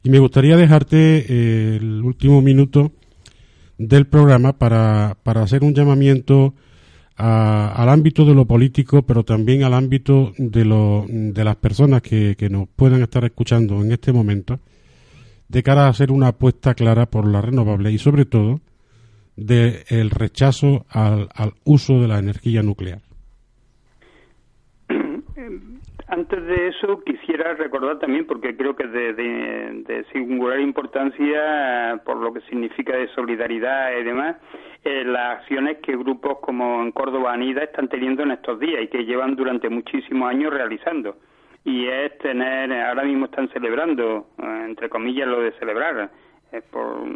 Y 0.02 0.11
me 0.11 0.18
gustaría 0.18 0.56
dejarte 0.56 1.26
eh, 1.28 1.76
el 1.76 2.02
último 2.02 2.42
minuto 2.42 2.92
del 3.78 4.06
programa 4.06 4.59
para, 4.59 5.16
para 5.22 5.42
hacer 5.42 5.62
un 5.62 5.74
llamamiento 5.74 6.54
al 7.16 7.88
ámbito 7.88 8.24
de 8.24 8.32
lo 8.32 8.44
político, 8.44 9.02
pero 9.02 9.24
también 9.24 9.64
al 9.64 9.74
ámbito 9.74 10.32
de, 10.38 10.64
lo, 10.64 11.04
de 11.09 11.42
las 11.42 11.56
personas 11.56 12.00
que, 12.00 12.36
que 12.36 12.48
nos 12.48 12.68
puedan 12.68 13.02
estar 13.02 13.24
escuchando 13.24 13.82
en 13.82 13.90
este 13.90 14.12
momento, 14.12 14.61
de 15.48 15.62
cara 15.64 15.86
a 15.86 15.88
hacer 15.88 16.12
una 16.12 16.28
apuesta 16.28 16.74
clara 16.74 17.11
por 17.11 17.26
la 17.26 17.40
renovable 17.40 17.90
y 17.90 17.98
sobre 17.98 18.24
todo 18.24 18.61
del 19.34 20.11
rechazo 20.11 20.86
al, 20.88 21.28
al 21.34 21.54
uso 21.64 22.00
de 22.00 22.06
la 22.06 22.20
energía 22.20 22.62
nuclear. 22.62 23.07
Antes 26.11 26.42
de 26.46 26.68
eso, 26.68 27.02
quisiera 27.04 27.52
recordar 27.52 27.98
también, 27.98 28.26
porque 28.26 28.56
creo 28.56 28.74
que 28.74 28.84
es 28.84 28.92
de, 28.92 30.06
singular 30.11 30.59
importancia 30.59 32.00
por 32.02 32.16
lo 32.16 32.32
que 32.32 32.40
significa 32.42 32.96
de 32.96 33.09
solidaridad 33.09 33.92
y 33.92 34.04
demás, 34.04 34.36
eh, 34.84 35.04
las 35.04 35.40
acciones 35.40 35.78
que 35.78 35.98
grupos 35.98 36.38
como 36.38 36.82
en 36.82 36.92
Córdoba 36.92 37.34
Anida 37.34 37.62
están 37.62 37.88
teniendo 37.88 38.22
en 38.22 38.30
estos 38.30 38.59
días 38.59 38.84
y 38.84 38.88
que 38.88 39.04
llevan 39.04 39.36
durante 39.36 39.68
muchísimos 39.68 40.30
años 40.30 40.50
realizando. 40.50 41.16
Y 41.64 41.86
es 41.86 42.16
tener, 42.18 42.72
ahora 42.72 43.02
mismo 43.02 43.26
están 43.26 43.50
celebrando, 43.50 44.28
eh, 44.38 44.64
entre 44.64 44.88
comillas, 44.88 45.28
lo 45.28 45.42
de 45.42 45.52
celebrar, 45.59 46.11
eh, 46.52 46.62
por 46.70 47.06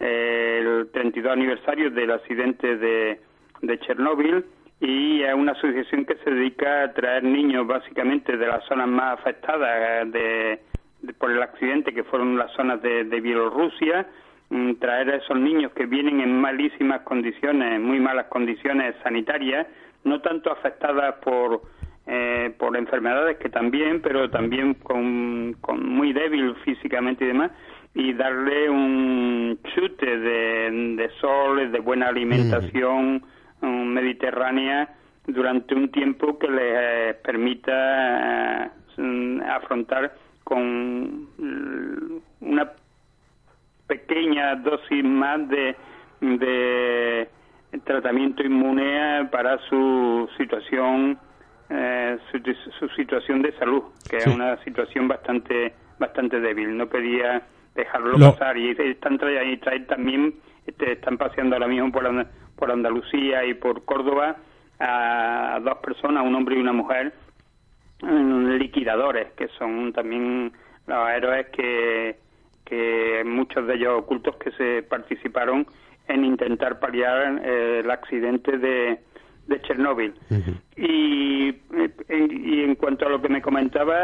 el 0.00 0.88
32 0.92 1.32
aniversario 1.32 1.88
del 1.92 2.10
accidente 2.10 2.76
de, 2.78 3.20
de 3.62 3.78
Chernóbil 3.78 4.44
y 4.80 5.22
es 5.22 5.34
una 5.34 5.52
asociación 5.52 6.04
que 6.04 6.16
se 6.16 6.30
dedica 6.30 6.82
a 6.82 6.92
traer 6.92 7.24
niños 7.24 7.66
básicamente 7.66 8.36
de 8.36 8.46
las 8.46 8.64
zonas 8.66 8.88
más 8.88 9.18
afectadas 9.18 10.10
de, 10.10 10.60
por 11.18 11.30
el 11.30 11.42
accidente 11.42 11.94
que 11.94 12.04
fueron 12.04 12.36
las 12.36 12.52
zonas 12.52 12.82
de, 12.82 13.04
Bielorrusia. 13.20 14.06
Mm, 14.50 14.74
traer 14.74 15.10
a 15.10 15.16
esos 15.16 15.38
niños 15.38 15.72
que 15.72 15.86
vienen 15.86 16.20
en 16.20 16.38
malísimas 16.38 17.00
condiciones, 17.02 17.80
muy 17.80 17.98
malas 17.98 18.26
condiciones 18.26 18.94
sanitarias, 19.02 19.66
no 20.04 20.20
tanto 20.20 20.52
afectadas 20.52 21.14
por 21.22 21.62
eh, 22.06 22.54
por 22.58 22.76
enfermedades 22.76 23.38
que 23.38 23.48
también, 23.48 24.02
pero 24.02 24.28
también 24.28 24.74
con, 24.74 25.56
con 25.62 25.88
muy 25.88 26.12
débil 26.12 26.54
físicamente 26.56 27.24
y 27.24 27.28
demás, 27.28 27.50
y 27.94 28.12
darle 28.12 28.68
un 28.68 29.58
chute 29.74 30.18
de, 30.18 30.96
de 30.96 31.10
sol, 31.18 31.72
de 31.72 31.78
buena 31.78 32.08
alimentación, 32.08 33.24
mediterránea 33.64 34.94
durante 35.26 35.74
un 35.74 35.90
tiempo 35.90 36.38
que 36.38 36.48
les 36.48 36.74
eh, 36.76 37.16
permita 37.22 38.66
eh, 38.66 39.40
afrontar 39.48 40.14
con 40.42 41.28
una 42.40 42.72
pequeña 43.86 44.56
dosis 44.56 45.04
más 45.04 45.48
de, 45.48 45.76
de 46.20 47.28
tratamiento 47.84 48.42
inmune 48.42 49.28
para 49.30 49.58
su 49.68 50.28
situación 50.36 51.18
eh, 51.70 52.18
su, 52.30 52.88
situación 52.90 53.42
de 53.42 53.52
salud 53.52 53.82
que 54.08 54.18
es 54.18 54.26
una 54.26 54.62
situación 54.64 55.08
bastante 55.08 55.72
bastante 55.98 56.40
débil. 56.40 56.76
No 56.76 56.88
quería 56.88 57.42
dejarlo 57.74 58.18
pasar 58.18 58.56
y 58.58 58.70
están 58.70 59.18
trayendo 59.18 59.66
también 59.88 60.34
este, 60.66 60.92
están 60.92 61.16
paseando 61.16 61.56
ahora 61.56 61.68
mismo 61.68 61.90
por 61.90 62.04
la 62.04 62.26
por 62.56 62.70
Andalucía 62.70 63.44
y 63.44 63.54
por 63.54 63.84
Córdoba 63.84 64.36
a 64.80 65.60
dos 65.62 65.78
personas, 65.78 66.24
un 66.24 66.34
hombre 66.34 66.56
y 66.56 66.60
una 66.60 66.72
mujer, 66.72 67.12
liquidadores, 68.02 69.32
que 69.32 69.48
son 69.58 69.92
también 69.92 70.52
los 70.86 71.10
héroes 71.10 71.46
que, 71.50 72.16
que 72.64 73.22
muchos 73.24 73.66
de 73.66 73.74
ellos 73.74 74.00
ocultos 74.00 74.36
que 74.36 74.50
se 74.52 74.82
participaron 74.82 75.66
en 76.08 76.24
intentar 76.24 76.80
paliar 76.80 77.40
eh, 77.44 77.80
el 77.80 77.90
accidente 77.90 78.58
de, 78.58 79.00
de 79.46 79.60
Chernóbil. 79.62 80.14
y, 80.76 81.52
y, 82.16 82.62
en 82.62 82.74
cuanto 82.76 83.06
a 83.06 83.08
lo 83.08 83.20
que 83.20 83.28
me 83.28 83.42
comentaba, 83.42 83.94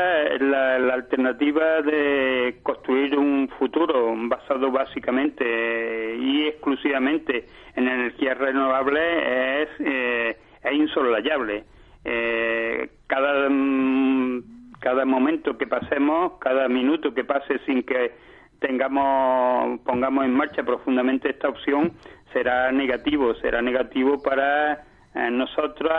la, 0.41 0.95
alternativa 0.95 1.83
de 1.83 2.59
construir 2.63 3.17
un 3.17 3.49
futuro 3.59 4.15
basado 4.17 4.71
básicamente 4.71 6.17
y 6.19 6.47
exclusivamente 6.47 7.47
en 7.77 7.89
energías 7.89 8.39
renovables 8.39 9.03
es, 9.03 9.69
eh, 9.81 10.37
es 10.63 10.73
insolayable. 10.73 11.65
Eh, 12.05 12.89
cada, 13.07 13.49
mm, 13.49 14.73
cada 14.81 15.05
momento 15.05 15.57
que 15.57 15.67
pasemos, 15.67 16.33
cada 16.41 16.69
minuto 16.69 17.15
que 17.15 17.25
pase 17.25 17.59
sin 17.67 17.83
que 17.83 18.13
tengamos 18.61 19.81
pongamos 19.81 20.25
en 20.25 20.35
marcha 20.35 20.63
profundamente 20.63 21.31
esta 21.31 21.49
opción 21.49 21.93
será 22.33 22.71
negativo 22.71 23.35
será 23.37 23.63
negativo 23.63 24.23
para 24.23 24.85
nosotros, 25.15 25.93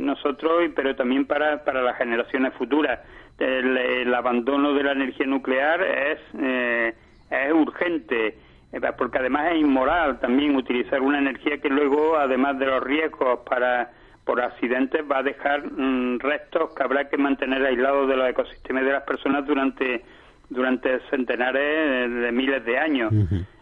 nosotros, 0.00 0.70
pero 0.74 0.94
también 0.94 1.26
para, 1.26 1.64
para 1.64 1.82
las 1.82 1.96
generaciones 1.96 2.52
futuras. 2.54 3.00
El, 3.38 4.14
abandono 4.14 4.72
de 4.72 4.82
la 4.82 4.92
energía 4.92 5.26
nuclear 5.26 5.82
es, 5.82 6.18
eh, 6.40 6.94
es 7.30 7.52
urgente, 7.52 8.38
eh, 8.72 8.80
porque 8.96 9.18
además 9.18 9.52
es 9.52 9.60
inmoral 9.60 10.18
también 10.20 10.56
utilizar 10.56 11.02
una 11.02 11.18
energía 11.18 11.58
que 11.58 11.68
luego, 11.68 12.16
además 12.16 12.58
de 12.58 12.66
los 12.66 12.82
riesgos 12.82 13.40
para 13.48 13.90
por 14.24 14.40
accidentes, 14.40 15.04
va 15.08 15.18
a 15.18 15.22
dejar 15.22 15.70
mm, 15.70 16.18
restos 16.18 16.74
que 16.74 16.82
habrá 16.82 17.08
que 17.08 17.16
mantener 17.16 17.64
aislados 17.64 18.08
de 18.08 18.16
los 18.16 18.28
ecosistemas 18.28 18.84
de 18.84 18.92
las 18.92 19.02
personas 19.02 19.46
durante 19.46 20.02
durante 20.48 21.00
centenares 21.10 22.10
de 22.10 22.32
miles 22.32 22.64
de 22.64 22.78
años, 22.78 23.12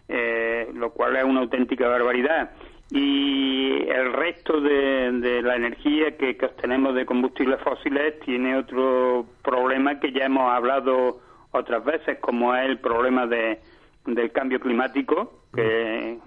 eh, 0.07 0.69
lo 0.75 0.91
cual 0.91 1.15
es 1.15 1.23
una 1.23 1.41
auténtica 1.41 1.87
barbaridad 1.87 2.51
y 2.91 3.89
el 3.89 4.13
resto 4.13 4.61
de, 4.61 5.41
la 5.41 5.55
energía 5.55 6.15
que, 6.17 6.37
obtenemos 6.41 6.95
de 6.95 7.05
combustibles 7.05 7.59
fósiles 7.61 8.19
tiene 8.19 8.57
otro 8.57 9.25
problema 9.43 9.99
que 9.99 10.11
ya 10.11 10.25
hemos 10.25 10.51
hablado 10.51 11.19
otras 11.51 11.83
veces, 11.83 12.19
como 12.19 12.55
es 12.55 12.65
el 12.65 12.79
problema 12.79 13.25
de, 13.25 13.59
del 14.05 14.31
cambio 14.31 14.59
climático, 14.59 15.41
que, 15.53 16.19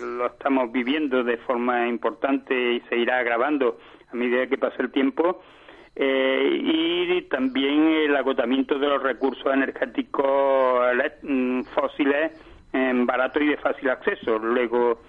lo 0.00 0.26
estamos 0.26 0.72
viviendo 0.72 1.22
de 1.22 1.36
forma 1.38 1.86
importante 1.86 2.54
y 2.72 2.80
se 2.88 2.96
irá 2.96 3.18
agravando 3.18 3.78
a 4.10 4.16
medida 4.16 4.46
que 4.46 4.58
pase 4.58 4.82
el 4.82 4.90
tiempo, 4.90 5.42
eh, 5.94 6.60
y 6.62 7.22
también 7.22 7.88
el 7.88 8.16
agotamiento 8.16 8.78
de 8.78 8.88
los 8.88 9.02
recursos 9.02 9.52
energéticos 9.52 10.24
mm, 11.22 11.62
fósiles 11.74 12.32
en 12.72 13.06
barato 13.06 13.40
y 13.40 13.48
de 13.48 13.56
fácil 13.58 13.90
acceso. 13.90 14.38
Luego, 14.38 15.00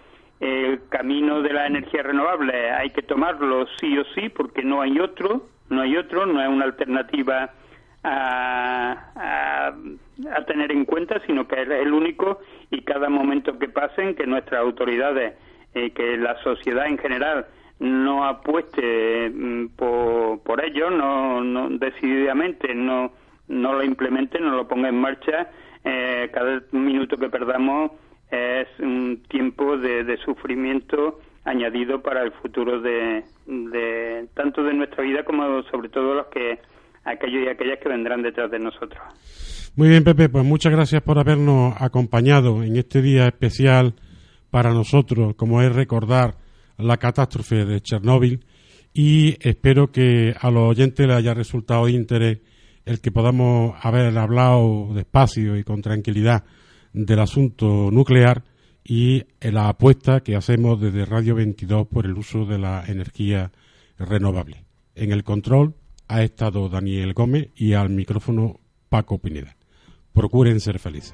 el 0.42 0.82
camino 0.90 1.42
de 1.42 1.54
la 1.54 1.68
energía 1.68 2.02
renovable. 2.02 2.72
Hay 2.72 2.90
que 2.90 3.04
tomarlo 3.04 3.68
sí 3.80 3.98
o 3.98 4.04
sí 4.16 4.28
porque 4.30 4.64
no 4.64 4.82
hay 4.82 5.00
otro, 5.00 5.48
no 5.70 5.82
hay 5.82 5.96
otro, 5.96 6.26
no 6.26 6.42
es 6.42 6.50
una 6.50 6.66
alternativa 6.66 7.52
a, 8.04 9.72
a, 10.36 10.46
tener 10.46 10.72
en 10.72 10.86
cuenta, 10.86 11.22
sino 11.28 11.48
que 11.48 11.62
es 11.62 11.70
el 11.70 11.94
único 11.94 12.40
y 12.72 12.82
cada 12.82 13.08
momento 13.08 13.60
que 13.60 13.70
pasen 13.70 14.16
que 14.16 14.26
nuestras 14.26 14.62
autoridades, 14.62 15.36
eh, 15.76 15.92
que 15.92 16.18
la 16.18 16.36
sociedad 16.42 16.88
en 16.88 16.98
general 16.98 17.46
no 17.80 18.26
apueste 18.26 19.30
mm, 19.30 19.68
por, 19.76 20.42
por 20.42 20.66
ello, 20.66 20.90
no, 20.90 21.44
no 21.44 21.70
decididamente 21.70 22.74
no, 22.74 23.14
no 23.48 23.74
lo 23.74 23.84
implemente, 23.84 24.40
no 24.40 24.56
lo 24.56 24.68
ponga 24.68 24.90
en 24.90 25.00
marcha, 25.00 25.50
eh, 25.84 26.30
cada 26.34 26.64
minuto 26.72 27.18
que 27.18 27.30
perdamos 27.30 27.92
es 28.32 28.68
un 28.80 29.22
tiempo 29.28 29.78
de, 29.78 30.18
sufrimiento 30.24 31.20
añadido 31.44 32.02
para 32.02 32.24
el 32.24 32.32
futuro 32.32 32.82
de, 32.82 33.24
tanto 34.34 34.64
de 34.64 34.74
nuestra 34.74 35.04
vida 35.04 35.24
como 35.24 35.62
sobre 35.64 35.90
todo 35.90 36.16
los 36.16 36.28
que 36.28 36.60
aquellos 37.04 37.44
y 37.46 37.50
aquellas 37.50 37.80
que 37.80 37.90
vendrán 37.90 38.22
detrás 38.22 38.50
de 38.52 38.60
nosotros. 38.60 39.02
Muy 39.76 39.90
bien, 39.90 40.04
Pepe, 40.04 40.30
pues 40.30 40.46
muchas 40.46 40.72
gracias 40.72 41.02
por 41.02 41.20
habernos 41.20 41.74
acompañado 41.80 42.64
en 42.64 42.78
este 42.78 43.02
día 43.02 43.28
especial 43.28 43.96
para 44.50 44.72
nosotros, 44.72 45.36
como 45.36 45.62
es 45.62 45.74
recordar 45.74 46.36
la 46.78 46.98
catástrofe 46.98 47.66
de 47.66 47.82
Chernóbil 47.82 48.46
y 48.94 49.38
espero 49.40 49.92
que 49.92 50.36
a 50.40 50.52
los 50.52 50.70
oyentes 50.72 51.08
les 51.08 51.16
haya 51.16 51.34
resultado 51.34 51.86
de 51.86 51.94
interés 51.94 52.40
el 52.86 53.00
que 53.00 53.12
podamos 53.12 53.76
haber 53.82 54.18
hablado 54.18 54.90
despacio 54.94 55.56
y 55.56 55.64
con 55.64 55.82
tranquilidad 55.82 56.44
del 56.94 57.20
asunto 57.20 57.90
nuclear 57.92 58.44
y 58.84 59.24
la 59.42 59.70
apuesta 59.70 60.22
que 60.22 60.36
hacemos 60.36 60.80
desde 60.80 61.06
Radio 61.06 61.36
22 61.36 61.88
por 61.88 62.06
el 62.06 62.18
uso 62.18 62.46
de 62.46 62.58
la 62.58 62.84
energía 62.88 63.52
renovable. 63.98 64.64
En 64.96 65.12
el 65.12 65.24
control 65.24 65.76
ha 66.08 66.24
estado 66.24 66.68
Daniel 66.68 67.14
Gómez 67.14 67.50
y 67.56 67.74
al 67.74 67.90
micrófono 67.90 68.60
Paco 68.90 69.20
Pineda. 69.20 69.56
Procuren 70.14 70.60
ser 70.60 70.80
felices. 70.80 71.14